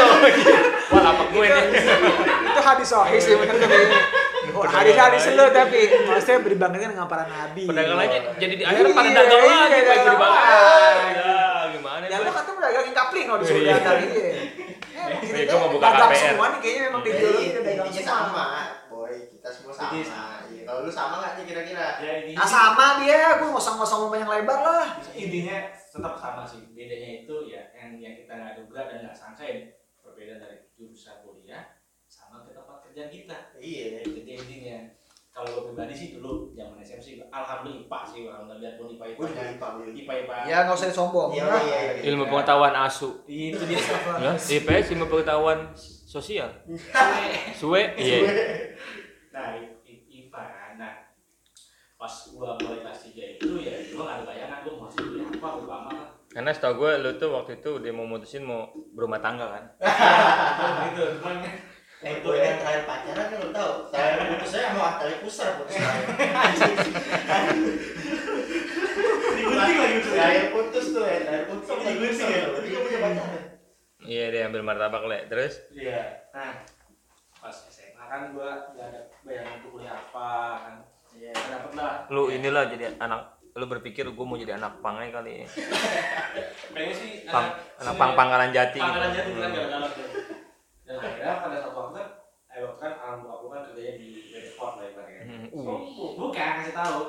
wah 0.91 1.05
apa 1.05 1.23
gue 1.31 1.47
nih. 1.47 1.67
itu 2.43 2.61
hadis 2.61 2.89
sahih 2.89 3.21
sih 3.21 3.39
bener 3.39 3.55
tuh 3.55 3.69
kayaknya 3.71 4.01
oh, 4.53 4.65
hadis 4.67 4.97
hadis 4.97 5.23
lu 5.31 5.45
tapi 5.49 5.79
maksudnya 6.03 6.43
dibangkitkan 6.43 6.91
dengan 6.91 7.07
para 7.07 7.25
nabi. 7.25 7.63
Pedagang 7.65 7.97
lainnya 7.97 8.21
jadi 8.37 8.55
di 8.57 8.65
akhirnya 8.67 8.93
pada 8.93 9.07
Iya, 9.07 9.15
dagang 9.15 9.41
iya, 9.41 9.55
lagi 9.55 9.71
kayak 9.71 9.87
dagang 9.87 10.03
gue 10.03 10.11
dibakar 10.11 10.43
lagi. 10.43 11.15
ya 11.15 11.69
gimana 11.71 12.05
ya 12.73 12.81
pedagangin 12.81 12.95
kapling 12.95 13.27
kalau 13.27 13.39
disuruh 13.39 13.61
Iya. 13.61 13.75
dagang 13.75 14.01
iya 14.03 14.33
Ya, 14.93 15.19
Iya, 15.19 15.45
gua 15.49 15.59
mau 15.59 15.71
buka 15.73 15.83
dagang 15.85 16.11
KPR. 16.11 16.23
semua 16.31 16.47
nih 16.47 16.59
kayaknya 16.59 16.83
memang 16.87 17.03
di 17.03 17.11
Jadi, 17.11 17.19
geologi 17.19 17.47
udah 17.49 17.63
dagang 17.65 17.91
sama, 18.07 18.45
boy. 18.87 19.15
Kita 19.27 19.49
semua 19.51 19.73
sama. 19.73 19.93
Iya, 20.47 20.63
Kalau 20.63 20.81
lu 20.81 20.91
sama 20.91 21.15
nggak 21.19 21.33
nih 21.35 21.45
kira-kira? 21.45 21.87
Ya 21.99 22.13
intinya. 22.21 22.39
ah 22.39 22.49
sama 22.49 22.87
dia 22.99 23.21
gue 23.35 23.49
ngosong-ngosong 23.51 23.99
ngomong 24.01 24.19
yang 24.19 24.31
lebar 24.31 24.59
lah 24.63 24.87
intinya 25.13 25.57
tetap 25.75 26.15
sama 26.15 26.43
sih 26.45 26.61
bedanya 26.71 27.11
itu 27.21 27.35
ya 27.45 27.63
yang 27.75 27.99
yang 27.99 28.15
kita 28.15 28.33
nggak 28.33 28.55
duga 28.59 28.81
dan 28.87 28.97
nggak 29.03 29.17
sangka 29.17 29.43
ya 29.43 29.59
berbeda 29.99 30.35
dari 30.39 30.57
jurusan 30.73 31.19
kuliah 31.21 31.65
sama 32.07 32.47
ke 32.47 32.53
tempat 32.53 32.79
kerja 32.85 33.05
kita 33.07 33.37
Iya. 33.59 34.07
jadi 34.07 34.33
intinya 34.37 34.79
kalau 35.43 35.51
gue 35.59 35.63
pribadi 35.75 35.91
sih 35.91 36.09
dulu 36.15 36.55
zaman 36.55 36.79
SMP 36.79 37.19
alhamdulillah 37.27 37.83
IPA 37.83 37.99
sih 38.07 38.21
alhamdulillah. 38.31 38.71
Biarpun 38.79 38.87
IPA 38.95 39.05
Gue 39.19 39.27
IPA 39.27 39.27
juga 39.27 39.43
lupa 39.51 39.67
gue. 39.75 39.87
IPA 39.91 40.13
IPA 40.23 40.35
ya 40.47 40.57
nggak 40.63 40.77
usah 40.79 40.89
disombong 40.95 41.31
Iya, 41.35 41.45
Nah, 41.51 41.63
iya, 41.67 41.79
iya. 41.83 42.03
ilmu 42.15 42.25
pengetahuan 42.31 42.75
asu. 42.79 43.11
Itu 43.27 43.65
dia. 43.67 43.81
Ya 44.23 44.33
IPS 44.39 44.87
ilmu 44.95 45.07
pengetahuan 45.11 45.59
sosial. 46.07 46.47
Suwe. 47.59 47.83
Iya. 47.99 48.19
Nah 49.35 49.59
IPA 49.83 50.31
kan 50.47 50.73
nah. 50.79 50.95
Pas 51.99 52.15
gua 52.31 52.55
mulai 52.63 52.79
kelas 52.87 52.99
3 53.11 53.35
itu 53.35 53.49
ya 53.59 53.75
gua 53.91 54.03
nggak 54.07 54.15
ada 54.15 54.25
bayangan 54.31 54.59
gua 54.63 54.75
mau 54.79 54.89
kuliah 54.95 55.27
apa 55.27 55.49
kan 55.91 55.99
karena 56.33 56.49
setahu 56.49 56.81
gue 56.81 56.93
lu 57.05 57.13
tuh 57.21 57.29
waktu 57.29 57.61
itu 57.61 57.77
udah 57.77 57.93
mau 57.93 58.09
mutusin 58.09 58.41
mau 58.41 58.73
berumah 58.97 59.21
tangga 59.21 59.53
kan? 59.53 59.65
Gitu 60.89 61.21
cuman 61.21 61.45
Eh, 62.03 62.19
gue 62.19 62.35
yang 62.35 62.59
terakhir 62.59 62.83
pacaran 62.83 63.25
kan 63.25 63.39
lu 63.39 63.51
tahu. 63.51 63.73
Terakhir 63.89 64.27
putusnya 64.29 64.61
sama 64.69 64.99
tali 64.99 65.15
pusar 65.19 65.49
putus 65.55 65.75
terakhir. 65.77 66.07
digunting 69.33 69.55
lagi 69.79 69.95
itu 69.95 70.09
Terakhir 70.11 70.47
putus 70.51 70.87
tuh 70.91 71.05
ya, 71.05 71.17
terakhir 71.21 71.45
putus 71.47 71.65
sama 71.65 71.81
Digunting 71.85 72.29
ya? 72.29 72.43
punya 72.51 72.99
pacaran. 73.01 73.43
iya 74.03 74.25
dia 74.29 74.43
ambil 74.45 74.63
martabak 74.63 75.03
le 75.05 75.19
terus 75.27 75.63
Iya. 75.71 76.27
Nah, 76.33 76.67
pas 77.39 77.55
SMA 77.71 78.03
kan 78.03 78.35
gua 78.35 78.51
gak 78.73 78.87
ada 78.89 79.01
bayangan 79.23 79.53
untuk 79.57 79.71
kuliah 79.73 79.95
apa 79.95 80.31
kan. 80.61 80.75
Iya. 81.13 81.31
Gak 81.31 81.49
dapet 81.49 81.73
lah. 81.77 81.93
lu 82.09 82.23
inilah 82.29 82.67
jadi 82.67 82.99
anak 82.99 83.21
lu 83.53 83.69
berpikir 83.69 84.09
gue 84.09 84.25
mau 84.25 84.35
jadi 84.35 84.57
anak 84.57 84.81
pangai 84.81 85.13
kali 85.13 85.45
Pengen 86.73 86.89
sih 86.91 87.29
pang 87.29 87.47
anak- 87.47 87.79
anak 87.79 87.95
pang 87.95 88.13
pangkalan 88.17 88.51
jati 88.51 88.75
gitu. 88.75 88.83
Pangkalan 88.83 89.11
jati 89.13 89.31
kan 89.31 89.51
gak 89.51 89.67
galak. 89.69 89.93
Dan 90.93 91.01
akhirnya 91.01 91.41
pada 91.41 91.57
satu 91.59 91.73
waktu 91.75 91.93
kan, 91.97 92.09
eh 92.47 92.61
waktu 92.61 92.79
kan 92.79 92.93
alam 92.95 93.19
bokap 93.23 93.49
kan 93.49 93.61
kerjanya 93.67 93.95
di 93.97 94.09
Bedford 94.29 94.73
lah 94.77 94.87
ibaratnya. 94.87 95.23
Hmm, 95.25 95.45
Oh, 95.57 95.73
uh. 95.73 95.81
bu- 95.89 96.15
bukan 96.21 96.49
kasih 96.61 96.77
tahu. 96.77 97.01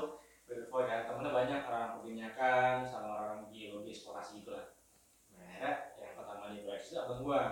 Bedford 0.43 0.85
kan 0.85 0.99
temennya 1.03 1.31
banyak 1.31 1.59
orang 1.63 1.87
perminyakan 1.93 2.73
sama 2.81 3.09
orang 3.17 3.35
geologi 3.49 3.91
eksplorasi 3.91 4.39
gitu 4.39 4.51
lah. 4.51 4.71
Nah, 5.33 5.43
akhirnya 5.43 5.71
yang 5.99 6.15
pertama 6.15 6.43
di 6.49 6.63
proyek 6.63 6.81
itu 6.81 6.95
abang 6.95 7.19
gua. 7.19 7.43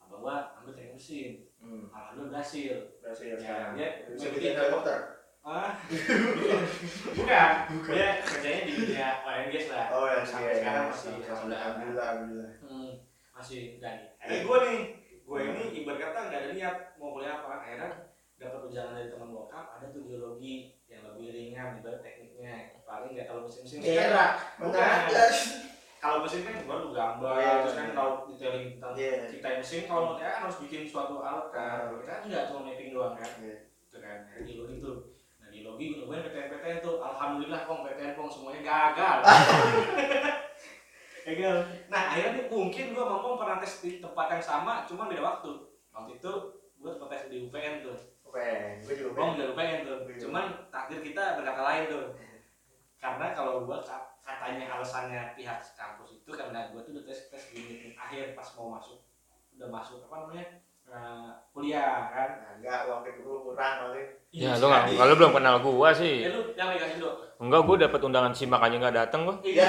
Abang 0.00 0.20
gua 0.20 0.36
ambil 0.56 0.74
teknik 0.74 0.98
mesin. 0.98 1.30
Hmm. 1.60 1.86
Alhamdulillah 1.88 2.30
berhasil. 2.34 2.74
Berhasil 2.98 3.26
Ya, 3.28 3.36
sekarang. 3.36 3.70
dia 3.76 3.88
Bisa 4.10 4.26
bikin 4.32 4.52
helikopter. 4.56 4.98
Ah, 5.40 5.72
bukan. 7.16 7.50
Dia 7.88 8.08
kerjanya 8.20 8.62
di 8.62 8.72
dunia 8.76 9.08
gas 9.24 9.66
lah. 9.72 9.86
Oh, 9.90 10.04
yang 10.04 10.24
sampai 10.26 10.52
sekarang 10.54 10.84
masih. 10.88 11.12
alhamdulillah. 11.16 11.60
Alhamdulillah. 11.64 12.50
Hmm, 12.60 12.90
masih 13.32 13.80
dan 13.80 13.96
akhirnya 14.20 14.44
gue 14.44 14.58
nih, 14.68 14.80
gue 15.30 15.38
ini 15.46 15.62
ibarat 15.78 16.10
kata 16.10 16.18
nggak 16.26 16.40
ada 16.42 16.50
niat 16.50 16.76
mau 16.98 17.14
kuliah 17.14 17.38
apa. 17.38 17.62
Akhirnya 17.62 17.90
dapat 18.34 18.60
ujangan 18.66 18.98
dari 18.98 19.08
teman 19.14 19.30
bokap, 19.30 19.66
ada 19.78 19.86
tuh 19.94 20.02
geologi 20.02 20.74
yang 20.90 21.06
lebih 21.06 21.30
ringan, 21.30 21.78
ibarat 21.78 22.02
tekniknya 22.02 22.74
paling 22.82 23.14
nggak 23.14 23.30
terlalu 23.30 23.46
mesin-mesin. 23.46 23.78
Era, 23.86 24.26
Bukan. 24.58 24.74
mana 24.74 25.06
ada? 25.06 25.24
Kalau 26.00 26.24
mesin 26.24 26.42
kan 26.48 26.64
baru 26.64 26.88
gambar, 26.96 27.34
iya, 27.36 27.52
terus 27.60 27.76
kan 27.76 27.86
iya. 27.86 27.94
tahu 27.94 28.10
detailing 28.32 28.66
tentang 28.74 28.92
Iya. 28.96 29.12
kita 29.30 29.48
mesin. 29.60 29.82
Kalau 29.84 30.02
mau 30.08 30.16
kan 30.16 30.40
harus 30.48 30.56
bikin 30.64 30.82
suatu 30.88 31.20
alat 31.20 31.46
kan. 31.52 31.78
Kalau 31.86 31.98
kita 32.02 32.10
kan 32.10 32.22
nggak 32.26 32.44
cuma 32.50 32.60
mapping 32.66 32.90
doang 32.90 33.14
kan. 33.14 33.30
Iya. 33.38 33.56
Itu 33.86 33.96
kan, 34.00 34.16
akhirnya 34.26 34.42
geologi 34.48 34.74
tuh. 34.82 34.96
Nah 35.38 35.46
geologi 35.52 35.84
gue 35.92 35.96
nyobain 36.02 36.24
PTN-PTN 36.26 36.78
tuh, 36.82 36.96
alhamdulillah 37.04 37.60
kong 37.68 37.84
PTN 37.86 38.12
kong 38.18 38.30
semuanya 38.32 38.60
gagal. 38.66 39.18
gagal. 41.24 41.56
Nah 41.88 42.00
akhirnya 42.10 42.30
nih 42.36 42.44
mungkin 42.48 42.86
gue 42.92 43.04
mampu 43.04 43.28
pernah 43.36 43.56
tes 43.58 43.74
di 43.80 43.90
tempat 43.98 44.26
yang 44.32 44.44
sama, 44.44 44.72
cuma 44.88 45.08
beda 45.08 45.22
waktu. 45.22 45.50
Waktu 45.92 46.10
itu 46.16 46.32
gue 46.80 46.90
tempat 46.96 47.08
tes 47.10 47.22
di 47.28 47.36
UPN 47.44 47.84
tuh. 47.84 47.98
Oke, 48.24 48.78
gue 48.86 48.94
juga 48.94 49.10
Kong 49.18 49.34
pengen. 49.34 49.38
dari 49.38 49.50
UPN 49.50 49.78
tuh. 49.82 49.98
Cuman 50.28 50.44
takdir 50.70 51.00
kita 51.02 51.34
berkata 51.36 51.60
lain 51.66 51.84
tuh. 51.88 52.04
karena 53.00 53.32
kalau 53.32 53.64
gua 53.64 53.80
ka- 53.80 54.12
katanya 54.20 54.76
alasannya 54.76 55.32
pihak 55.32 55.56
kampus 55.72 56.20
itu 56.20 56.28
karena 56.36 56.68
gua 56.68 56.84
tuh 56.84 56.92
udah 56.92 57.08
tes 57.08 57.32
tes 57.32 57.48
di 57.48 57.96
akhir 57.96 58.36
pas 58.36 58.44
mau 58.60 58.76
masuk 58.76 59.00
udah 59.56 59.72
masuk 59.72 60.04
apa 60.04 60.28
namanya 60.28 60.60
eh, 60.90 61.28
kuliah 61.50 62.10
kan 62.10 62.30
Nah, 62.36 62.52
enggak 62.58 62.78
uang 62.84 63.02
kedua 63.02 63.36
kurang 63.42 63.74
kali. 63.80 64.02
Ya, 64.30 64.54
Iya, 64.54 64.62
lu 64.62 64.66
nggak, 64.68 64.82
jadi- 64.86 64.98
kalau 64.98 65.14
belum 65.16 65.32
kenal 65.32 65.54
gua 65.58 65.88
ya 65.88 65.92
sih. 65.92 66.16
lu 66.24 66.40
yang 66.54 66.68
dikasih 66.70 66.96
dulu 66.98 67.12
Enggak, 67.40 67.60
gua 67.64 67.76
dapat 67.80 68.00
undangan 68.04 68.32
simak 68.32 68.60
aja 68.60 68.76
nggak 68.76 68.96
datang 68.96 69.20
gua. 69.24 69.36
iya 69.42 69.66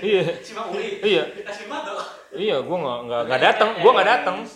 Iya, 0.00 0.22
simak 0.40 0.66
uli 0.70 0.86
iya, 1.02 1.22
kita 1.28 1.52
simak 1.52 1.80
tuh 1.84 1.98
iya, 2.32 2.56
gua 2.58 2.76
nggak 2.78 2.98
nggak 3.04 3.20
nggak 3.28 3.40
datang, 3.42 3.68
gua 3.78 3.90
nggak 3.92 4.08
IPS 4.08 4.50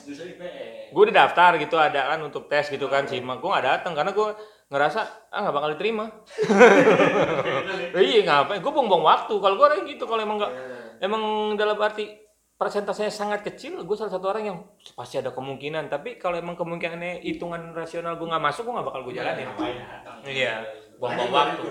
Gua 0.89 1.03
udah 1.05 1.17
daftar 1.19 1.51
gitu 1.59 1.77
ada 1.77 2.01
kan 2.09 2.19
untuk 2.23 2.49
tes 2.49 2.67
gitu 2.67 2.87
kan 2.89 3.05
simak, 3.05 3.39
gua 3.39 3.59
nggak 3.59 3.67
datang 3.69 3.93
karena 3.93 4.11
gua 4.11 4.33
ngerasa 4.67 5.01
ah 5.31 5.39
nggak 5.45 5.55
bakal 5.55 5.71
diterima. 5.77 6.05
iya 8.01 8.21
ngapain? 8.25 8.59
Gua 8.59 8.73
buang-buang 8.73 9.05
waktu. 9.05 9.35
Kalau 9.37 9.55
gua 9.55 9.67
orang 9.71 9.87
gitu, 9.87 10.05
kalau 10.05 10.21
emang 10.21 10.39
nggak 10.41 10.53
emang 10.99 11.23
dalam 11.55 11.77
arti 11.77 12.09
persentasenya 12.57 13.13
sangat 13.13 13.45
kecil, 13.45 13.85
gue 13.85 13.97
salah 13.97 14.13
satu 14.17 14.33
orang 14.33 14.45
yang 14.49 14.59
pasti 14.97 15.21
ada 15.21 15.31
kemungkinan. 15.33 15.93
Tapi 15.93 16.17
kalau 16.17 16.41
emang 16.41 16.57
kemungkinannya 16.57 17.21
hitungan 17.21 17.77
rasional 17.77 18.17
gue 18.17 18.25
nggak 18.27 18.45
masuk, 18.45 18.65
gue 18.65 18.75
nggak 18.81 18.89
bakal 18.89 19.01
gue 19.05 19.15
jalanin. 19.15 19.47
Ngapain 19.53 19.77
datang? 19.77 20.17
Iya, 20.25 20.55
buang-buang 20.97 21.33
waktu. 21.33 21.69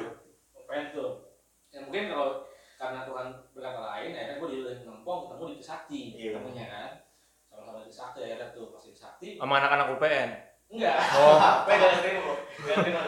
tuh. 0.94 1.12
Ya 1.74 1.80
mungkin 1.84 2.04
kalau 2.14 2.46
karena 2.78 3.00
Tuhan 3.04 3.28
berkata 3.58 3.80
lain, 3.82 4.10
akhirnya 4.14 4.36
gue 4.38 4.50
di 4.54 4.58
Ngempong 4.86 5.20
ketemu 5.32 5.46
di 5.50 5.56
Trisakti, 5.58 6.00
Iya. 6.14 6.30
ketemunya 6.38 6.66
kan. 6.70 6.92
Sama-sama 7.50 7.78
di 7.82 7.86
Trisakti, 7.90 8.20
akhirnya 8.22 8.48
tuh 8.54 8.66
pas 8.70 8.84
di. 8.86 9.30
Sama 9.42 9.54
anak-anak 9.58 9.88
UPN. 9.98 10.30
Enggak. 10.66 10.98
Oh. 11.18 11.38
Apa 11.66 11.70
yang 11.70 11.82
gak 11.82 12.02
terima? 12.02 12.34
Gak 12.62 12.78
terima 12.86 13.00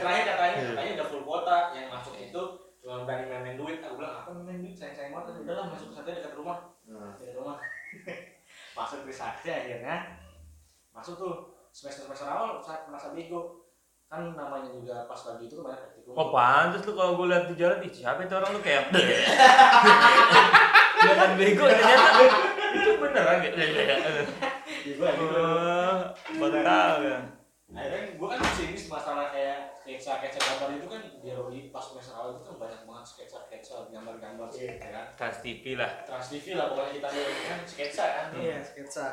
katanya, 0.00 0.58
katanya 0.72 0.92
udah 1.00 1.06
full 1.08 1.22
kuota, 1.24 1.58
yang 1.76 1.86
masuk 1.92 2.14
itu 2.16 2.42
cuma 2.80 3.04
berani 3.04 3.28
main-main 3.28 3.56
duit. 3.60 3.78
Aku 3.84 4.00
bilang, 4.00 4.24
apa 4.24 4.32
main 4.32 4.64
duit? 4.64 4.72
Sayang-sayang 4.72 5.12
banget. 5.12 5.44
Udah 5.44 5.54
lah, 5.60 5.66
masuk 5.68 5.92
ke 5.92 6.00
dekat 6.08 6.32
rumah. 6.32 6.58
Nah, 6.90 7.14
rumah. 7.38 7.58
masuk 8.76 8.98
Trisakti 9.06 9.48
akhirnya. 9.50 10.18
Masuk 10.90 11.14
tuh 11.18 11.34
semester-semester 11.70 12.26
awal 12.26 12.58
saya 12.58 12.82
merasa 12.90 13.14
bego 13.14 13.62
kan 14.10 14.34
namanya 14.34 14.74
juga 14.74 15.06
pas 15.06 15.22
lagi 15.22 15.46
itu 15.46 15.54
kan 15.62 15.70
banyak 15.70 15.86
praktikum 15.86 16.18
Oh 16.18 16.34
pantes 16.34 16.82
lu 16.82 16.98
kalau 16.98 17.14
gue 17.14 17.30
lihat 17.30 17.46
di 17.46 17.54
jalan, 17.54 17.78
ih 17.86 17.92
siapa 17.94 18.26
itu 18.26 18.34
orang 18.34 18.50
lu 18.50 18.58
kayak 18.58 18.90
Jangan 21.06 21.30
bego 21.38 21.64
ternyata 21.70 22.10
itu 22.74 22.90
beneran 22.98 23.38
gitu. 23.46 23.54
Iya, 23.54 23.94
gua 24.98 25.10
gitu. 25.14 25.42
Oh, 26.42 26.48
tahu 26.50 26.98
ya. 27.06 27.18
akhirnya 27.70 28.18
gue 28.18 28.26
kan 28.26 28.38
pesimis 28.42 28.90
masalah 28.90 29.30
kayak 29.30 29.78
sketsa 29.90 30.22
sketsa 30.22 30.38
gambar 30.38 30.78
itu 30.78 30.86
kan 30.86 31.02
biologi 31.18 31.60
pas 31.74 31.82
semester 31.82 32.14
awal 32.14 32.38
itu 32.38 32.46
kan 32.46 32.56
banyak 32.62 32.80
banget 32.86 33.04
sketsa 33.10 33.38
sketsa 33.42 33.74
gambar-gambar 33.90 34.46
Iya. 34.54 34.78
ya 34.78 34.88
kan 34.94 35.06
Trans 35.18 35.38
TV 35.42 35.64
lah. 35.74 35.90
trans 36.06 36.26
TV 36.30 36.46
lah 36.54 36.70
pokoknya 36.70 36.92
kita 36.94 37.08
lihat 37.10 37.34
kan 37.42 37.58
sketsa 37.66 38.04
kan 38.06 38.26
Iya, 38.38 38.56
sketsa. 38.62 39.08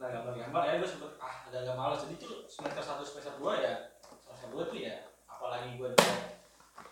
nah 0.00 0.08
gambar-gambar 0.08 0.62
ya 0.64 0.72
gue 0.80 0.88
sempet 0.88 1.10
ah 1.20 1.34
agak-agak 1.44 1.76
malas 1.76 2.00
jadi 2.08 2.16
tuh 2.16 2.48
semester 2.48 2.80
satu 2.80 3.04
semester 3.04 3.36
dua 3.36 3.52
ya 3.60 3.74
semester 4.00 4.48
dua 4.48 4.62
tuh 4.64 4.78
ya 4.80 4.94
apalagi 5.28 5.76
gue 5.76 5.88
juga 5.92 6.14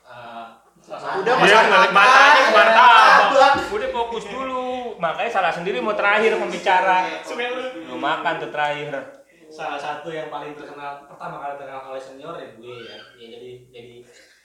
uh, 0.04 0.46
salah 0.84 1.00
satu 1.00 1.16
Udah, 1.24 1.34
Dia 1.40 1.56
ngeliat 1.64 1.92
matanya 1.96 2.42
martabak. 2.52 3.56
Udah 3.72 3.90
fokus 3.96 4.24
dulu. 4.28 4.66
Makanya 4.96 5.30
salah 5.32 5.52
sendiri 5.52 5.80
mau 5.80 5.96
terakhir 5.96 6.36
pembicara. 6.36 7.08
Sebenarnya 7.24 7.52
udah 7.56 7.70
Lu 7.88 7.96
makan 7.96 8.34
tuh 8.38 8.50
terakhir. 8.52 8.92
Salah 9.56 9.80
satu 9.80 10.12
yang 10.12 10.28
paling 10.28 10.52
terkenal 10.52 11.08
pertama 11.08 11.40
kali 11.40 11.56
terkenal 11.56 11.88
oleh 11.88 12.02
senior 12.02 12.36
ya 12.36 12.48
gue 12.52 12.76
ya, 12.84 12.96
ya 13.16 13.26
jadi 13.40 13.50
jadi. 13.72 13.94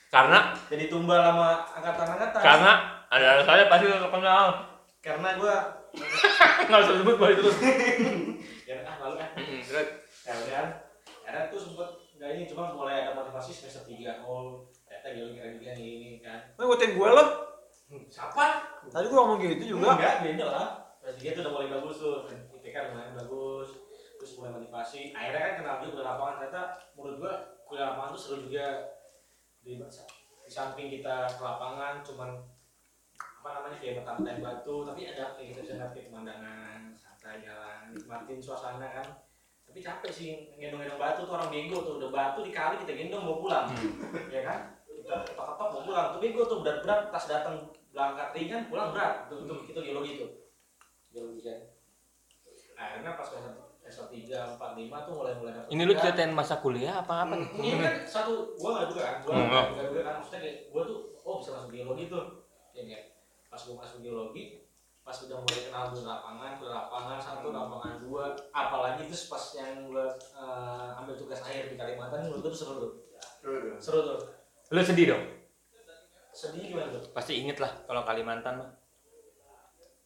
Karena 0.07 0.55
jadi 0.71 0.87
tumbal 0.91 1.19
sama 1.19 1.63
angkatan-angkatan. 1.75 2.39
karena 2.43 2.71
ada 3.11 3.25
alasannya 3.35 3.65
pasti 3.67 3.85
lu 3.91 4.07
kenal. 4.07 4.45
karena 5.03 5.29
gue 5.35 5.55
Enggak 6.63 6.79
usah 6.87 6.95
sebut 7.03 7.15
gua 7.19 7.29
itu. 7.35 7.43
ya 8.63 8.79
ah 8.87 8.95
lalu 9.03 9.19
ah. 9.19 9.29
Terus. 9.35 9.87
Ya 10.23 10.31
udah 10.31 10.51
kan 10.55 10.67
ada 11.27 11.39
tuh 11.51 11.59
sempet 11.59 11.89
nggak 12.15 12.29
ini 12.31 12.43
cuma 12.47 12.71
mulai 12.71 13.03
ada 13.03 13.11
motivasi 13.11 13.51
semester 13.51 13.83
tiga. 13.83 14.23
Oh 14.23 14.63
ternyata 14.87 15.07
geologi 15.11 15.35
keren 15.35 15.59
juga 15.59 15.71
nih 15.75 15.87
ini 15.99 16.09
kan. 16.23 16.39
Lu 16.55 16.71
ngikutin 16.71 16.91
gue 16.95 17.09
lo. 17.11 17.25
Hmm, 17.91 18.03
siapa? 18.07 18.45
Tadi 18.87 19.05
gue 19.11 19.17
ngomong 19.19 19.39
gitu 19.43 19.75
juga. 19.75 19.99
enggak 19.99 20.15
beda 20.23 20.45
lah. 20.47 20.67
Semester 21.03 21.15
tiga 21.19 21.29
tuh 21.35 21.41
udah 21.43 21.51
mulai 21.51 21.67
bagus 21.75 21.95
tuh. 21.99 22.17
IPK 22.31 22.75
udah 22.79 22.91
mulai 22.95 23.11
bagus 23.19 23.69
terus 24.21 24.37
mulai 24.37 24.53
motivasi. 24.53 25.17
Akhirnya 25.17 25.41
kan 25.41 25.53
kenal 25.57 25.75
juga 25.81 25.89
kuliah 25.97 26.07
lapangan 26.13 26.33
ternyata 26.37 26.61
menurut 26.93 27.15
gua 27.17 27.33
kuliah 27.65 27.85
lapangan 27.89 28.13
tuh 28.13 28.21
seru 28.21 28.37
juga 28.45 28.65
di, 29.65 29.81
di 30.45 30.51
samping 30.53 30.93
kita 30.93 31.25
ke 31.25 31.41
lapangan 31.41 32.05
cuman 32.05 32.29
apa 33.41 33.49
namanya 33.57 33.77
kayak 33.81 34.05
bertamu 34.05 34.45
batu 34.45 34.75
tapi 34.85 35.01
ada 35.09 35.33
kayak 35.33 35.57
kita 35.57 35.59
bisa 35.65 35.73
ngeliat 35.73 35.97
pemandangan 35.97 36.93
santai 36.93 37.41
jalan 37.41 37.97
nikmatin 37.97 38.37
suasana 38.37 38.85
kan. 39.01 39.07
Tapi 39.65 39.81
capek 39.81 40.11
sih 40.13 40.29
gendong-gendong 40.61 41.01
batu 41.01 41.25
tuh 41.25 41.33
orang 41.33 41.49
bego 41.49 41.81
tuh 41.81 41.97
udah 41.97 42.13
batu 42.13 42.45
dikali 42.45 42.77
kita 42.85 42.93
gendong 42.93 43.25
mau 43.25 43.41
pulang. 43.41 43.73
Ya 44.29 44.45
kan? 44.45 44.77
Kita 44.85 45.25
ketok-ketok 45.25 45.69
mau 45.73 45.81
pulang. 45.81 46.07
Tuh 46.13 46.21
bego 46.21 46.41
tuh 46.45 46.61
berat-berat 46.61 47.09
tas 47.09 47.25
datang 47.25 47.73
berangkat 47.89 48.37
ringan 48.37 48.69
pulang 48.69 48.93
berat. 48.93 49.25
Itu 49.25 49.49
itu, 49.49 49.55
itu 49.73 49.79
geologi 49.81 50.11
tuh. 50.21 50.29
Geologi 51.09 51.41
kan? 51.41 51.59
Akhirnya 52.77 53.17
pas 53.17 53.29
semester 53.91 54.07
semester 54.07 54.15
tiga 54.15 54.37
empat 54.49 54.71
lima 54.73 54.97
tuh 55.03 55.13
mulai 55.13 55.33
mulai 55.35 55.51
dapet 55.53 55.69
ini 55.69 55.81
lu 55.83 55.93
ceritain 55.93 56.31
masa 56.31 56.55
kuliah 56.57 56.93
apa 56.97 57.13
apa 57.21 57.33
nih? 57.35 57.49
ini 57.53 57.69
kan 57.77 57.93
satu 58.03 58.33
gua 58.55 58.69
nggak 58.73 58.87
juga 58.89 59.01
kan 59.01 59.15
gua 59.21 59.33
Hmm, 59.33 59.67
juga 59.85 60.01
kan 60.01 60.13
maksudnya 60.17 60.39
kayak 60.39 60.57
gua 60.69 60.81
tuh 60.83 60.99
oh 61.19 61.35
bisa 61.37 61.49
masuk 61.53 61.69
geologi 61.69 62.03
tuh 62.07 62.23
ya 62.71 62.81
kayak 62.81 63.03
pas 63.45 63.61
gua 63.61 63.75
masuk 63.77 63.97
geologi 63.99 64.43
pas 65.01 65.17
udah 65.17 65.33
mulai 65.35 65.61
kenal 65.65 65.85
di 65.89 66.01
lapangan 66.01 66.51
ke 66.55 66.65
lapangan 66.65 67.17
satu 67.17 67.47
lapangan 67.49 67.93
dua 67.99 68.23
apalagi 68.49 69.01
terus 69.03 69.27
pas 69.27 69.43
yang 69.55 69.85
gua 69.85 70.05
eh, 70.15 70.89
ambil 70.95 71.15
tugas 71.15 71.41
akhir 71.41 71.67
di 71.67 71.75
Kalimantan 71.75 72.23
menurut 72.23 72.41
gua 72.41 72.49
tuh 72.49 72.59
Seru 72.61 72.73
tuh. 72.79 72.91
seru 73.77 73.99
tuh 74.01 74.19
Lu 74.69 74.79
sedih 74.79 75.11
dong. 75.11 75.23
sedih 76.31 76.63
gimana 76.69 76.87
tuh 76.89 77.03
Pasti 77.11 77.37
inget 77.37 77.57
lah 77.57 77.73
kalau 77.83 78.01
Kalimantan 78.01 78.55
mah. 78.55 78.69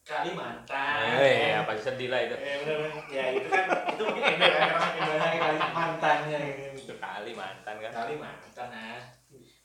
Kalimantan 0.06 1.18
Eh, 1.18 1.50
ya 1.50 1.66
pasti 1.66 1.82
sedih 1.82 2.08
lah 2.14 2.20
itu. 2.22 2.38
Eh, 2.38 2.54
bener, 2.62 2.76
bener. 2.78 3.02
ya 3.10 3.24
itu 3.34 3.48
kan 3.50 3.66
itu 3.90 4.02
mungkin 4.06 4.34
enak 4.38 4.50
kan 4.54 4.70
karena 4.94 5.18
banyak 5.18 5.40
Kalimantannya 5.42 6.38
gitu. 6.38 6.62
Itu 6.78 6.94
Kalimantan 6.96 7.74
kan. 7.82 7.90
Kalimantan 7.90 8.66
nah. 8.70 9.02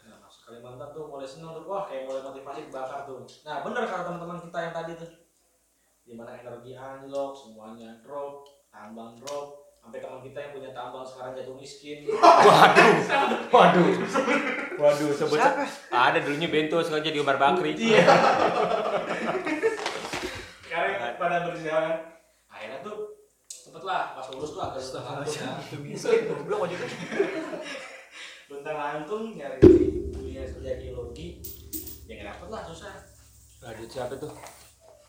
Nah, 0.02 0.18
masuk 0.18 0.42
Kalimantan 0.50 0.90
tuh 0.90 1.04
mulai 1.06 1.30
seneng 1.30 1.54
tuh 1.54 1.70
wah 1.70 1.86
kayak 1.86 2.10
mulai 2.10 2.26
motivasi 2.26 2.74
bakar 2.74 3.06
tuh. 3.06 3.22
Nah 3.46 3.62
bener 3.62 3.86
kata 3.86 4.02
teman-teman 4.04 4.42
kita 4.42 4.58
yang 4.60 4.74
tadi 4.74 4.92
tuh. 4.98 5.10
Di 6.02 6.14
mana 6.18 6.34
energi 6.34 6.74
anjlok, 6.74 7.32
semuanya 7.38 8.02
drop, 8.02 8.42
tambang 8.74 9.14
drop, 9.14 9.78
sampai 9.78 10.02
teman 10.02 10.26
kita 10.26 10.38
yang 10.42 10.52
punya 10.58 10.70
tambang 10.74 11.06
sekarang 11.06 11.38
jatuh 11.38 11.54
miskin. 11.54 12.10
Waduh. 12.10 12.92
Waduh. 13.54 13.86
Waduh, 14.82 15.10
sebut 15.14 15.38
Siapa? 15.38 15.62
ada 15.94 16.18
dulunya 16.18 16.50
Bento 16.50 16.82
sekarang 16.82 17.06
jadi 17.06 17.22
Umar 17.22 17.38
Bakri. 17.38 17.78
Iya. 17.78 18.02
Pada 21.22 21.46
berjalan. 21.46 22.18
Akhirnya 22.50 22.82
tuh 22.82 23.14
sempet 23.46 23.86
lah 23.86 24.18
pas 24.18 24.26
lulus 24.34 24.58
tuh 24.58 24.62
agak 24.66 24.82
lantung 24.82 25.38
ya. 25.38 25.54
Miskin, 25.78 26.26
goblok 26.26 26.66
aja. 26.66 26.82
Luntang 28.50 28.74
lantung 28.74 29.38
nyari 29.38 29.62
kuliah 30.10 30.50
kerja 30.50 30.82
geologi. 30.82 31.38
Ya 32.10 32.18
nggak 32.18 32.28
dapet 32.34 32.48
lah 32.50 32.62
susah. 32.66 32.94
Aduh, 33.70 33.86
siapa 33.86 34.18
tuh? 34.18 34.34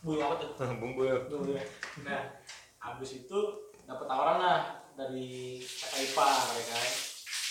Bu 0.05 0.21
apa 0.21 0.37
tuh? 0.37 0.53
Bung 0.77 0.93
Boyo. 0.93 1.25
Tuh, 1.33 1.57
ya. 1.57 1.65
Nah, 2.05 2.37
habis 2.77 3.25
itu 3.25 3.41
dapat 3.89 4.05
tawaran 4.05 4.37
lah 4.37 4.61
dari 4.93 5.65
kakak 5.65 6.13
ipar 6.13 6.29
ya 6.29 6.65
kan. 6.77 6.93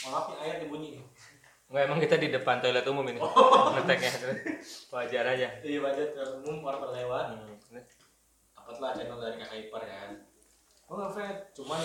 Maaf 0.06 0.26
nih 0.30 0.38
ayat 0.38 0.58
dibunyi. 0.62 1.02
Enggak 1.66 1.84
emang 1.90 1.98
kita 1.98 2.16
di 2.22 2.30
depan 2.30 2.62
toilet 2.62 2.86
umum 2.86 3.10
ini. 3.10 3.18
Ngeteknya. 3.74 4.12
Wajar 4.94 5.26
aja. 5.34 5.50
Iya 5.66 5.80
budget 5.82 6.14
terus 6.14 6.38
umum 6.46 6.62
orang 6.62 6.86
berlewat. 6.86 7.26
Hmm. 7.42 7.82
Dapat 8.62 8.78
lah 8.78 8.92
channel 8.94 9.18
dari 9.18 9.36
kakak 9.42 9.58
ipar 9.60 9.82
ya 9.82 9.96
kan. 10.06 10.12
Oh 10.86 10.94
nggak 10.94 11.12
Fred, 11.12 11.38
cuman 11.58 11.82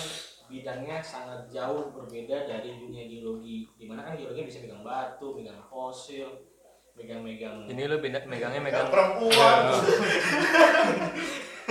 bidangnya 0.47 1.01
sangat 1.01 1.49
jauh 1.49 1.89
berbeda 1.89 2.45
dari 2.45 2.77
dunia 2.77 3.09
geologi. 3.09 3.65
Di 3.81 3.89
mana 3.89 4.05
kan 4.05 4.13
geologi 4.13 4.45
bisa 4.45 4.61
pegang 4.61 4.85
batu, 4.85 5.33
pegang 5.33 5.57
fosil, 5.65 6.29
megang-megang. 6.93 7.65
Ini 7.65 7.83
lu 7.89 7.97
beda- 7.97 8.29
megangnya 8.29 8.61
megang 8.61 8.93
perempuan. 8.93 9.73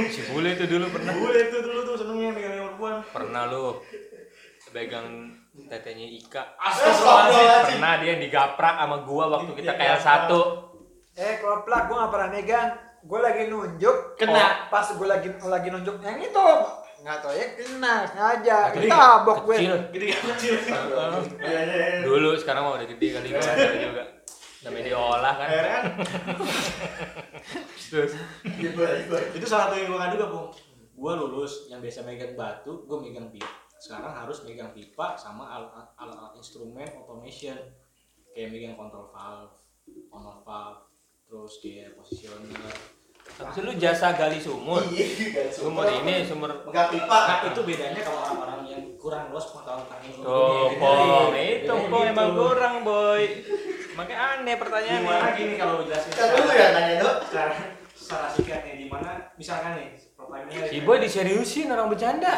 si 0.10 0.22
bule 0.26 0.58
itu 0.58 0.66
dulu 0.66 0.86
pernah. 0.89 1.14
Gue 1.14 1.34
itu 1.38 1.58
dulu 1.62 1.80
tuh 1.86 1.95
senengnya 2.01 2.30
megang 2.34 2.53
perempuan. 2.66 2.95
Pernah 3.14 3.43
lu 3.45 3.66
pegang 4.74 5.08
tetenya 5.70 6.08
Ika. 6.18 6.58
Astagfirullahaladzim. 6.58 7.78
Pernah 7.78 7.93
dia 8.01 8.14
digaprak 8.18 8.76
sama 8.76 8.97
gua 9.06 9.26
waktu 9.38 9.51
kita 9.53 9.72
kayak 9.78 10.01
satu. 10.01 10.41
Eh, 11.14 11.39
kalau 11.39 11.62
plak 11.64 11.88
gue 11.88 11.95
gak 11.95 12.12
pernah 12.12 12.30
megang. 12.34 12.70
Gue 13.06 13.20
lagi 13.22 13.47
nunjuk. 13.47 14.18
Kena. 14.18 14.34
Oh, 14.34 14.51
pas 14.74 14.88
gue 14.89 15.08
lagi 15.08 15.30
lagi 15.38 15.70
nunjuk 15.70 16.01
yang 16.01 16.18
itu. 16.18 16.47
Nggak 17.06 17.18
tau 17.22 17.34
ya 17.38 17.45
kena 17.53 17.95
sengaja. 18.10 18.58
Gede, 18.74 18.89
Tabok 18.89 19.39
gue. 19.45 19.56
Kecil. 19.62 19.76
Gede 19.93 20.08
kecil. 20.10 20.53
Iya, 20.66 21.60
iya, 21.62 21.76
iya. 21.78 22.01
Dulu 22.01 22.34
sekarang 22.41 22.66
mah 22.66 22.82
udah 22.82 22.88
gede 22.89 23.08
kali 23.14 23.30
ada 23.30 23.78
juga. 23.78 24.06
namanya 24.66 24.86
diolah 24.89 25.34
kan 25.38 25.47
kan 25.53 25.84
terus 27.93 28.18
Gimana, 28.41 28.97
gimana? 28.97 29.26
itu 29.38 29.45
salah 29.45 29.70
satu 29.70 29.78
yang 29.78 29.93
gue 29.93 29.99
ngadu 30.01 30.16
gak 30.18 30.32
bu 30.34 30.41
gue 30.97 31.14
lulus 31.22 31.70
yang 31.70 31.86
biasa 31.86 32.01
megang 32.01 32.34
batu 32.34 32.82
gue 32.89 32.97
megang 32.97 33.30
pipa 33.30 33.45
sekarang 33.78 34.10
harus 34.10 34.41
megang 34.41 34.74
pipa 34.74 35.14
sama 35.14 35.45
alat 35.45 35.86
alat 36.01 36.34
instrumen 36.34 36.89
automation 36.97 37.53
kayak 38.34 38.49
megang 38.49 38.74
control 38.74 39.06
valve 39.14 39.53
on 40.10 40.26
off 40.26 40.41
valve 40.41 40.82
terus 41.26 41.53
kayak 41.59 41.95
positioner 41.95 42.73
Habis 43.36 43.51
itu 43.51 43.61
lu 43.61 43.73
jasa 43.76 44.13
gali 44.13 44.38
sumur? 44.38 44.80
Iya, 44.88 45.49
sumur 45.49 45.84
ini 45.84 46.23
sumur 46.23 46.47
Megang 46.61 46.88
pipa. 46.88 47.19
nah 47.26 47.39
itu 47.43 47.61
bedanya 47.61 47.99
kalau 47.99 48.19
orang-orang 48.21 48.59
yang 48.65 48.84
kurang 48.95 49.28
luas 49.28 49.49
pengetahuan 49.49 49.82
tentang 49.84 50.01
ini 50.03 50.13
Tuh, 50.15 50.67
pong, 50.71 51.01
gitu. 51.34 51.36
itu 51.36 51.65
Bedanya 51.65 51.89
pong 51.89 52.03
gitu. 52.03 52.13
emang 52.13 52.30
kurang 52.32 52.76
boy. 52.82 53.23
Makanya 53.95 54.19
aneh 54.36 54.45
gimana 54.45 54.61
pertanyaannya 54.61 55.30
gini 55.34 55.53
kalau 55.55 55.76
jelasin 55.82 56.11
Kan 56.11 56.28
dulu 56.32 56.51
ya 56.53 56.67
nanya 56.69 56.93
dok. 56.97 57.15
secara 57.26 57.51
secara 57.91 58.28
singkatnya 58.30 58.73
gimana 58.78 59.09
misalkan 59.36 59.71
nih 59.73 59.88
pertanyaannya 60.13 60.69
Si 60.69 60.78
boy 60.80 60.97
diseriusin 60.99 61.67
orang 61.67 61.88
bercanda. 61.89 62.34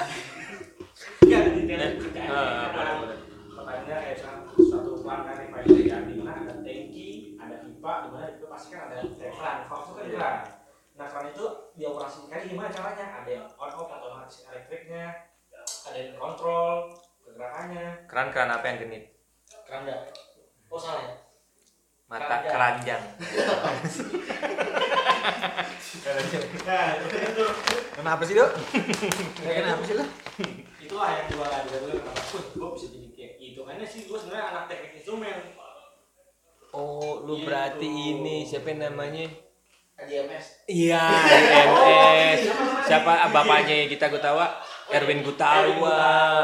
Iya, 1.20 1.40
di 1.46 1.62
detail 1.62 1.82
Eh, 1.84 1.92
kerjaan. 2.00 2.30
ah, 2.32 2.68
boleh, 2.72 2.94
boleh. 2.98 3.18
Pertanyaannya 3.52 3.96
kayak 4.00 4.16
misalkan 4.16 4.40
suatu 4.58 4.92
pelanggan 4.98 5.36
refinery 5.38 5.84
kan, 5.86 6.02
di 6.08 6.14
mana 6.16 6.32
ada 6.40 6.54
tangki, 6.58 7.10
ada 7.36 7.56
pipa, 7.60 7.94
di 8.00 8.10
mana 8.10 8.26
itu 8.32 8.46
pasti 8.48 8.68
kan 8.72 8.82
ada 8.88 8.98
keran, 9.58 9.66
valve 9.66 9.84
itu 9.84 9.94
kan 9.94 10.06
Iya. 10.06 10.14
keran. 10.14 10.38
Nah 10.98 11.06
keran 11.10 11.28
itu 11.30 11.46
dioperasikan 11.74 12.42
gimana 12.44 12.70
caranya? 12.70 13.06
Ada 13.18 13.30
yang 13.32 13.46
on 13.54 13.72
off 13.72 13.90
otomatis 13.90 14.38
elektriknya, 14.46 15.06
ada 15.58 15.98
yang 15.98 16.14
kontrol 16.16 16.94
pergerakannya. 17.22 17.88
Keran-keran 18.06 18.50
apa 18.52 18.66
yang 18.66 18.78
genit? 18.80 19.04
Keran 19.66 19.82
enggak? 19.84 20.02
Oh 20.68 20.78
salah 20.78 21.02
ya? 21.02 21.14
Mata 22.08 22.40
keranjang 22.40 23.04
Nah 26.64 26.86
itu 26.96 27.46
Kenapa 27.92 28.22
sih, 28.24 28.36
Dok? 28.38 28.52
Kenapa 29.38 29.82
sih, 29.84 29.96
lo? 29.98 30.06
itulah 30.78 31.10
yang 31.12 31.28
gua 31.36 31.48
ada 31.52 31.68
gue 31.68 32.00
kenapa? 32.00 32.22
Wih, 32.32 32.46
gua 32.56 32.70
bisa 32.72 32.88
jadi 32.88 33.08
kayak 33.12 33.32
gitu. 33.44 33.60
Karena 33.68 33.84
sih 33.84 34.08
gua 34.08 34.18
sebenarnya 34.24 34.46
anak 34.56 34.64
teknik 34.72 34.92
instrumen. 34.96 35.38
Oh 36.72 37.28
lu 37.28 37.36
Gitu. 37.36 37.44
berarti 37.44 37.88
ini 37.88 38.48
siapa 38.48 38.72
namanya? 38.72 39.28
Iya 39.98 40.22
IMS 40.22 40.46
Siapa 42.86 43.34
bapaknya 43.34 43.90
kita 43.90 44.14
Gutawa? 44.14 44.62
Erwin 44.88 45.26
Gutawa 45.26 45.98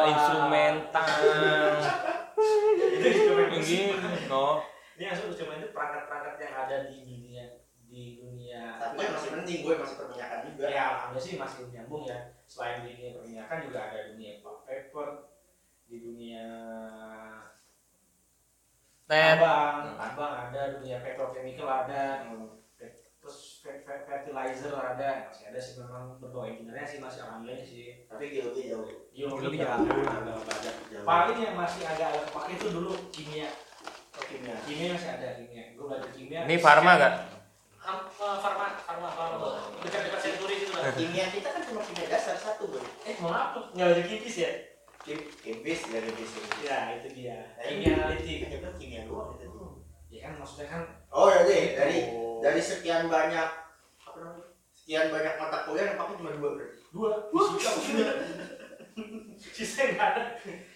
Instrumental 0.09 1.05
Itu 2.73 3.05
instrumen 3.05 3.45
Yang 3.47 3.61
musik. 3.61 3.77
Gini 3.93 4.25
no 4.25 4.65
Ini 4.97 5.01
yang 5.05 5.15
instrumen 5.21 5.61
itu 5.61 5.69
perangkat-perangkat 5.69 6.35
yang 6.41 6.53
ada 6.57 6.77
di 6.89 6.97
dunia 7.05 7.45
di 7.85 8.17
dunia 8.17 8.81
Tapi 8.81 8.97
kan 8.97 9.13
masih 9.13 9.29
penting 9.37 9.57
gue 9.61 9.73
masih 9.77 9.95
perminyakan 9.95 10.39
juga. 10.49 10.65
ya 10.65 10.83
alhamdulillah 10.89 11.21
sih 11.21 11.37
masih 11.37 11.69
nyambung 11.69 12.03
ya 12.09 12.19
selain 12.43 12.81
di 12.81 12.97
dunia 12.97 13.13
perminyakan 13.13 13.57
juga 13.69 13.79
ada 13.85 13.99
dunia 14.09 14.31
paper 14.41 15.07
di 15.85 15.97
dunia 16.01 16.45
Tet 19.05 19.37
tambang 19.37 19.93
tambang 19.93 20.33
ada 20.49 20.61
dunia 20.73 20.97
petrochemical 20.99 21.69
ada 21.69 22.25
Hmm. 22.25 22.62
Fertilizer 23.63 24.75
ada. 24.75 25.09
Masih 25.31 25.45
ada 25.47 25.59
sih 25.59 25.73
memang 25.79 26.19
berbau 26.19 26.43
engineer 26.43 26.83
sih 26.83 26.99
masih 26.99 27.23
alhamdulillah 27.23 27.63
sih. 27.63 28.03
Tapi 28.11 28.23
geologi 28.27 28.67
jauh. 28.67 28.87
geologi 29.15 29.57
jauh. 29.63 29.87
paling 31.07 31.39
yang 31.39 31.55
masih 31.55 31.87
agak 31.87 32.07
agak 32.11 32.27
pakai 32.35 32.53
itu 32.59 32.67
dulu 32.75 32.91
kimia. 33.15 33.47
Oh, 34.13 34.23
kimia. 34.27 34.55
kimia 34.67 34.87
masih 34.93 35.09
ada 35.15 35.27
kimia. 35.39 35.63
Gue 35.79 35.85
belajar 35.87 36.11
kimia. 36.11 36.39
Ini 36.43 36.55
Farma 36.59 36.91
gak? 36.99 37.13
Ham- 37.83 38.07
eh, 38.07 38.37
farma 38.39 38.79
farma 38.79 39.09
farma 39.11 39.47
dekat-dekat 39.83 40.19
senturi 40.23 40.55
itu 40.63 40.71
lah 40.71 40.87
Kimia 40.95 41.27
kita 41.27 41.51
kan 41.51 41.61
cuma 41.67 41.83
kimia 41.83 42.07
dasar 42.07 42.39
satu 42.39 42.71
bro. 42.71 42.79
eh 42.79 43.15
mau 43.19 43.35
apa? 43.35 43.75
Nggak 43.75 43.87
belajar 43.91 44.05
kimpis 44.07 44.35
ya? 44.39 44.51
Kim, 45.03 45.19
kimpis 45.43 45.91
kimpis. 45.91 46.31
kimpis. 46.31 46.63
ya 46.63 46.95
itu 46.95 47.11
dia. 47.11 47.43
Kimia 47.59 47.91
analitik. 47.99 48.47
Kita 48.47 48.71
kimia 48.79 49.03
doang 49.03 49.35
itu. 49.35 49.83
ya 50.07 50.31
kan 50.31 50.39
maksudnya 50.39 50.67
kan 50.71 50.81
Oh 51.11 51.27
ya 51.27 51.43
deh 51.43 51.75
dari 51.75 51.97
oh, 52.15 52.32
dari 52.43 52.59
sekian 52.59 53.07
banyak 53.07 53.47
apa 53.97 54.17
namanya? 54.19 54.47
Sekian 54.69 55.07
banyak 55.07 55.33
mata 55.37 55.57
kuliah 55.63 55.85
yang 55.87 55.97
pakai 55.97 56.15
cuma 56.15 56.31
dua 56.33 56.49
berarti. 56.53 56.77
dua 56.91 57.09
fisika 57.25 57.69
udah 57.73 58.11
sisanya 59.35 59.89
nggak 59.91 60.09
ada 60.09 60.21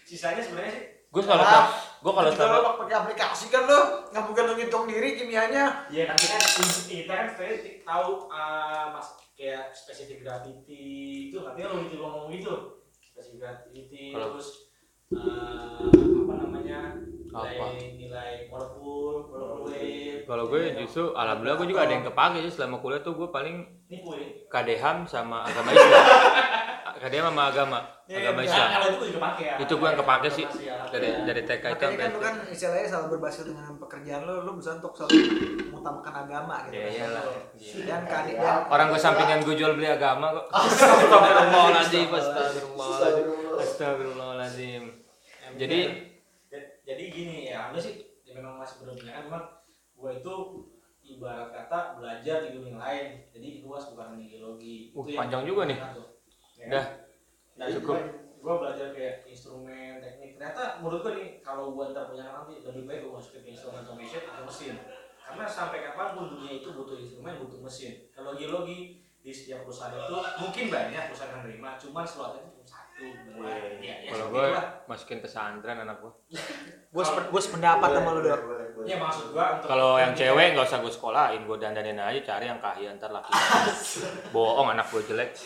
sisanya 0.04 0.42
sebenarnya 0.42 0.74
sih 0.74 0.86
Gue 1.08 1.24
kalau 1.24 1.40
Ah, 1.40 1.72
Gue 1.98 2.12
kalau 2.12 2.30
tau 2.30 2.52
lo 2.58 2.72
pakai 2.78 2.96
aplikasi 2.98 3.48
kan 3.48 3.64
lo 3.64 3.80
nggak 4.08 4.24
mungkin 4.24 4.44
lo 4.44 4.54
ngitung 4.56 4.86
diri 4.86 5.16
kimianya. 5.16 5.88
ya 5.88 6.04
tapi 6.06 6.24
kan 6.26 6.42
kita 6.84 7.14
kan 7.14 7.26
sebenarnya 7.32 7.58
tahu 7.82 8.10
ah, 8.28 8.92
mas 8.92 9.08
kayak 9.34 9.72
spesifik 9.72 10.20
gravity 10.20 10.84
itu 11.28 11.38
tapi 11.38 11.62
lo 11.62 11.80
gitu 11.82 11.96
ngomong 11.98 12.28
gitu 12.30 12.84
spesifik 13.02 13.40
gravity 13.40 14.12
Kalau- 14.12 14.36
terus 14.36 14.50
ah, 15.12 15.88
apa 15.88 16.34
namanya 16.38 16.80
nilai 17.40 17.54
Apa? 17.54 17.66
nilai 17.94 18.32
Kalau 20.24 20.44
gue 20.46 20.62
justru 20.78 21.14
Alhamdulillah 21.14 21.58
gue 21.58 21.68
juga 21.70 21.82
ada 21.84 21.94
yang 21.94 22.06
kepake 22.06 22.38
sih 22.44 22.54
Selama 22.54 22.76
kuliah 22.78 23.00
tuh 23.00 23.14
gue 23.14 23.30
paling 23.30 23.58
ini 23.88 24.02
Kadeham 24.48 25.06
sama 25.06 25.44
agama 25.44 25.70
Islam. 25.70 26.04
Kadeham 26.98 27.30
sama 27.30 27.44
agama 27.48 27.80
Agama 28.04 28.40
Nah, 28.40 28.44
Islam. 28.44 28.68
Kalau 28.70 28.88
itu 28.88 28.98
gue 28.98 29.08
juga 29.08 29.22
pakai 29.22 29.44
ya. 29.44 29.56
Itu 29.60 29.74
gue 29.76 29.88
yang 29.88 30.00
kepake 30.00 30.28
sih 30.30 30.46
ya. 30.58 30.76
Dari 30.88 31.10
dari 31.24 31.42
TK 31.44 31.64
itu 31.68 31.84
Makanya 31.84 31.92
kan 31.94 32.10
SD. 32.10 32.20
kan 32.20 32.36
istilahnya 32.48 32.88
selalu 32.88 33.08
berbasis 33.14 33.44
dengan 33.46 33.76
pekerjaan 33.78 34.22
lo, 34.24 34.34
lo 34.42 34.52
bisa 34.56 34.70
untuk 34.74 34.94
selalu 34.96 35.16
mengutamakan 35.68 36.14
agama 36.18 36.56
gitu. 36.66 36.74
Ya 36.74 36.88
iyalah. 36.90 37.24
Dan 37.84 38.02
kan 38.04 38.24
dan 38.26 38.60
Orang 38.66 38.88
gue 38.90 38.98
sampingan 38.98 39.40
gue 39.44 39.56
jual 39.56 39.76
beli 39.76 39.88
agama 39.88 40.32
kok. 40.34 40.46
Astagfirullahaladzim 40.50 42.08
Astagfirullahaladzim. 42.08 42.08
Astagfirullah. 42.16 43.62
Astagfirullahaladzim. 43.62 44.84
Ya, 44.88 45.48
Jadi. 45.60 45.80
Jadi 46.88 47.04
gini 47.12 47.52
ya 47.52 47.68
gue 47.76 47.82
sih 47.84 47.96
ya 48.24 48.32
memang 48.40 48.64
masih 48.64 48.80
belum 48.80 48.96
kan 48.96 49.28
cuman 49.28 49.44
gue 49.98 50.12
itu 50.24 50.36
ibarat 51.04 51.50
kata 51.52 52.00
belajar 52.00 52.48
di 52.48 52.56
dunia 52.56 52.80
lain 52.80 53.28
jadi 53.36 53.48
luas 53.60 53.92
bukan 53.92 54.16
hanya 54.16 54.24
geologi 54.24 54.96
Uh, 54.96 55.04
Itu 55.04 55.20
panjang 55.20 55.44
juga 55.44 55.68
nih. 55.68 55.78
tuh. 55.92 56.08
Ya 56.58 56.66
kan? 56.72 56.86
Nah 57.58 57.66
Cukup. 57.68 57.96
gue 58.38 58.54
belajar 58.64 58.88
kayak 58.96 59.28
instrumen 59.28 60.00
teknik 60.00 60.40
ternyata 60.40 60.80
menurut 60.80 61.04
gue 61.04 61.14
nih 61.20 61.30
kalau 61.44 61.76
gue 61.76 61.84
ntar 61.92 62.08
punya 62.08 62.24
nanti 62.24 62.64
lebih 62.64 62.88
baik 62.88 63.00
gue 63.04 63.12
masukin 63.12 63.42
ke 63.44 63.50
instrumen 63.52 63.84
automation 63.84 64.24
atau 64.24 64.44
mesin 64.48 64.76
karena 65.20 65.44
sampai 65.44 65.84
kapan 65.84 66.08
pun 66.16 66.26
dunia 66.32 66.64
itu 66.64 66.72
butuh 66.72 66.96
instrumen 66.96 67.36
butuh 67.36 67.60
mesin 67.60 68.08
kalau 68.16 68.32
geologi 68.40 69.04
di 69.20 69.32
setiap 69.36 69.68
perusahaan 69.68 69.92
itu 69.92 70.16
mungkin 70.40 70.66
banyak 70.72 71.04
perusahaan 71.12 71.34
yang 71.36 71.42
menerima 71.44 71.70
cuman 71.84 72.06
satu 72.08 72.40
dua 72.40 72.64
ya, 72.98 73.96
ya 74.04 74.10
Kalau 74.10 74.26
gue 74.34 74.46
masukin 74.90 75.20
pesantren 75.22 75.78
anak 75.86 76.02
gue 76.02 76.12
gue 76.88 77.04
sepen- 77.06 77.30
gue 77.30 77.42
sependapat 77.42 77.90
sama 77.94 78.10
lo 78.18 78.22
dok. 78.26 78.42
Ya 78.88 78.96
maksud 78.98 79.36
gua 79.36 79.60
untuk 79.60 79.68
Kalau 79.70 80.00
yang 80.00 80.14
cewek 80.16 80.56
nggak 80.56 80.66
usah 80.66 80.80
gue 80.82 80.94
sekolahin, 80.94 81.42
gue 81.46 81.58
dandanin 81.60 82.00
aja 82.00 82.20
cari 82.24 82.46
yang 82.50 82.58
kaya 82.58 82.90
ntar 82.98 83.12
laki. 83.14 83.30
Bohong 84.34 84.74
anak 84.74 84.90
gue 84.90 85.02
jelek. 85.06 85.30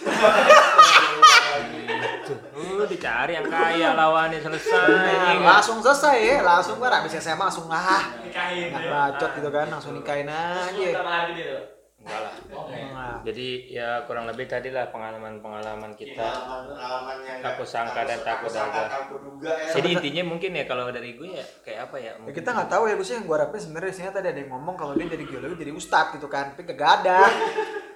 Gitu. 1.51 2.33
Uh, 2.55 2.87
dicari 2.87 3.35
yang 3.35 3.43
kaya 3.43 3.91
lawannya 3.91 4.39
selesai. 4.39 4.87
Nah, 4.87 5.59
langsung 5.59 5.83
selesai 5.83 6.15
ya, 6.23 6.37
langsung 6.39 6.79
kan 6.79 7.03
habis 7.03 7.19
SMA 7.19 7.35
langsung 7.35 7.67
ah, 7.67 8.15
nikahin 8.23 8.71
nggak 8.71 8.83
ya. 8.87 8.91
bacot 9.11 9.31
gitu 9.35 9.49
kan, 9.51 9.67
langsung 9.67 9.91
nikahin 9.91 10.31
Terus 10.31 10.95
lu 10.95 11.03
aja. 11.03 11.80
Enggak 12.01 12.19
lah. 12.19 12.33
Oke. 12.51 12.77
Nah, 12.91 13.17
Jadi 13.21 13.47
ya 13.69 13.89
kurang 14.03 14.25
lebih 14.25 14.45
tadi 14.45 14.69
lah 14.69 14.89
pengalaman-pengalaman 14.89 15.93
kita. 15.93 16.17
Pengalaman-pengalaman 16.17 17.15
yang 17.21 17.39
Tak 17.39 17.53
kusangka 17.55 18.01
dan 18.01 18.19
tak 18.19 18.37
kusangka, 18.41 18.81
kuduga. 18.81 18.89
tak 18.89 19.03
kuduga 19.07 19.51
ya. 19.53 19.71
Jadi 19.77 19.87
intinya 19.93 20.23
mungkin 20.27 20.51
ya 20.51 20.65
kalau 20.65 20.89
dari 20.89 21.13
gue 21.13 21.29
ya 21.31 21.45
kayak 21.61 21.79
apa 21.85 21.95
ya? 21.95 22.11
Ya 22.17 22.31
kita 22.33 22.49
nggak 22.51 22.69
tahu 22.69 22.83
ya 22.85 22.93
gue 22.95 23.05
sih 23.05 23.15
yang 23.15 23.25
gue 23.25 23.35
harapin 23.37 23.61
sebenarnya 23.61 23.93
sini 23.93 24.09
tadi 24.09 24.27
ada 24.27 24.39
yang 24.39 24.49
ngomong 24.49 24.75
kalau 24.75 24.93
dia 24.97 25.07
jadi 25.07 25.23
geologi 25.23 25.55
jadi 25.61 25.71
ustadz 25.71 26.13
gitu 26.17 26.25
kan, 26.25 26.45
tapi 26.51 26.63
kagak 26.65 26.91
ada, 27.01 27.19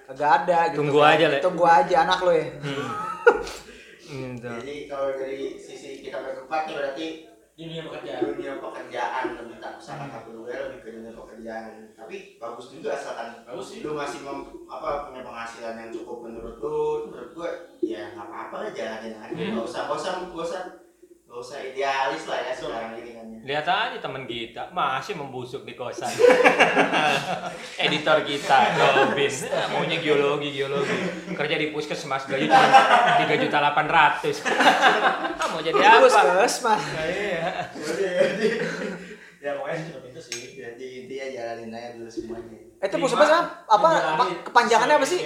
kagak 0.06 0.32
ada. 0.44 0.58
Gitu 0.70 0.78
Tunggu 0.80 1.00
kan. 1.02 1.12
aja, 1.12 1.26
Le. 1.26 1.38
Tunggu 1.42 1.66
aja 1.66 1.96
anak 2.06 2.20
lo 2.22 2.32
ya. 2.32 2.46
Hmm, 4.06 4.30
gitu. 4.38 4.50
Jadi 4.54 4.76
kalau 4.86 5.10
dari 5.18 5.58
sisi 5.58 5.90
kita 6.00 6.22
berempat 6.22 6.62
nih 6.70 6.76
berarti 6.78 7.08
dunia 7.56 7.88
bekerja. 7.88 8.20
dunia 8.20 8.60
pekerjaan 8.60 9.24
lebih 9.40 9.58
tak 9.64 9.80
kusangka 9.80 10.12
tak 10.12 10.22
kuduga 10.28 10.52
lebih 10.68 10.80
ke 10.84 10.90
dunia 10.92 11.16
pekerjaan. 11.16 11.72
Tapi 11.96 12.16
bagus 12.36 12.68
juga 12.70 12.90
asalkan 12.92 13.48
Bagus 13.48 13.66
sih. 13.72 13.80
lu 13.80 13.96
masih 13.96 14.20
mem, 14.28 14.40
apa 14.68 15.08
punya 15.08 15.24
penghasilan 15.24 15.80
yang 15.80 15.90
cukup 15.90 16.28
menurut 16.28 16.60
lu 16.60 16.76
menurut 17.08 17.32
gua 17.32 17.50
ya 17.80 18.12
nggak 18.12 18.28
apa-apa 18.28 18.56
lah 18.60 18.72
jalanin 18.76 19.16
aja 19.16 19.32
Hmm. 19.32 19.52
nggak 19.56 19.66
usah 19.66 19.82
nggak 19.88 19.98
usah 19.98 20.12
nggak 20.28 20.46
usah 20.46 20.62
Gak 21.26 21.38
usah 21.42 21.58
idealis 21.66 22.24
lah 22.30 22.40
ya 22.46 22.54
sekarang 22.54 22.92
gini 23.02 23.16
Lihat 23.46 23.66
aja 23.70 23.98
temen 24.02 24.26
kita 24.26 24.74
masih 24.74 25.14
membusuk 25.22 25.70
di 25.70 25.78
kosan. 25.78 26.10
Editor 27.86 28.26
kita 28.26 28.74
Robin 28.74 29.30
ya, 29.30 29.70
maunya 29.70 30.02
geologi 30.02 30.50
geologi 30.50 30.98
kerja 31.30 31.54
di 31.54 31.70
puskesmas 31.70 32.26
gaji 32.26 32.50
cuma 32.50 33.22
tiga 33.22 33.36
juta 33.38 33.58
delapan 33.62 33.86
ratus. 33.86 34.42
Ah, 35.36 35.48
mau 35.54 35.62
jadi 35.62 35.78
apa? 35.78 36.10
Puskesmas. 36.10 36.82
Nah, 36.82 37.06
iya. 37.06 37.70
ya 39.38 39.52
pokoknya 39.62 39.78
cukup 39.94 40.04
itu 40.10 40.22
sih. 40.26 40.42
Jadi 40.58 40.86
intinya 41.06 41.26
jalanin 41.30 41.70
aja 41.70 41.90
dulu 42.02 42.10
semuanya. 42.10 42.58
Eh, 42.82 42.88
itu 42.90 42.98
puskesmas 42.98 43.30
apa? 43.70 43.88
Apa 43.94 44.24
kepanjangannya 44.50 44.98
apa 44.98 45.06
sih? 45.06 45.22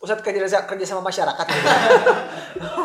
Pusat 0.00 0.24
kerja 0.24 0.64
kerja 0.64 0.84
sama 0.88 1.04
masyarakat. 1.04 1.46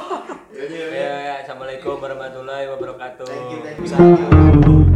Ya, 0.57 1.13
ya. 1.21 1.33
Assalamualaikum 1.45 2.01
warahmatullahi 2.01 2.65
wabarakatuh. 2.65 3.29
Thank 3.29 3.45
you, 3.53 3.59
thank 3.61 4.65
you. 4.65 4.86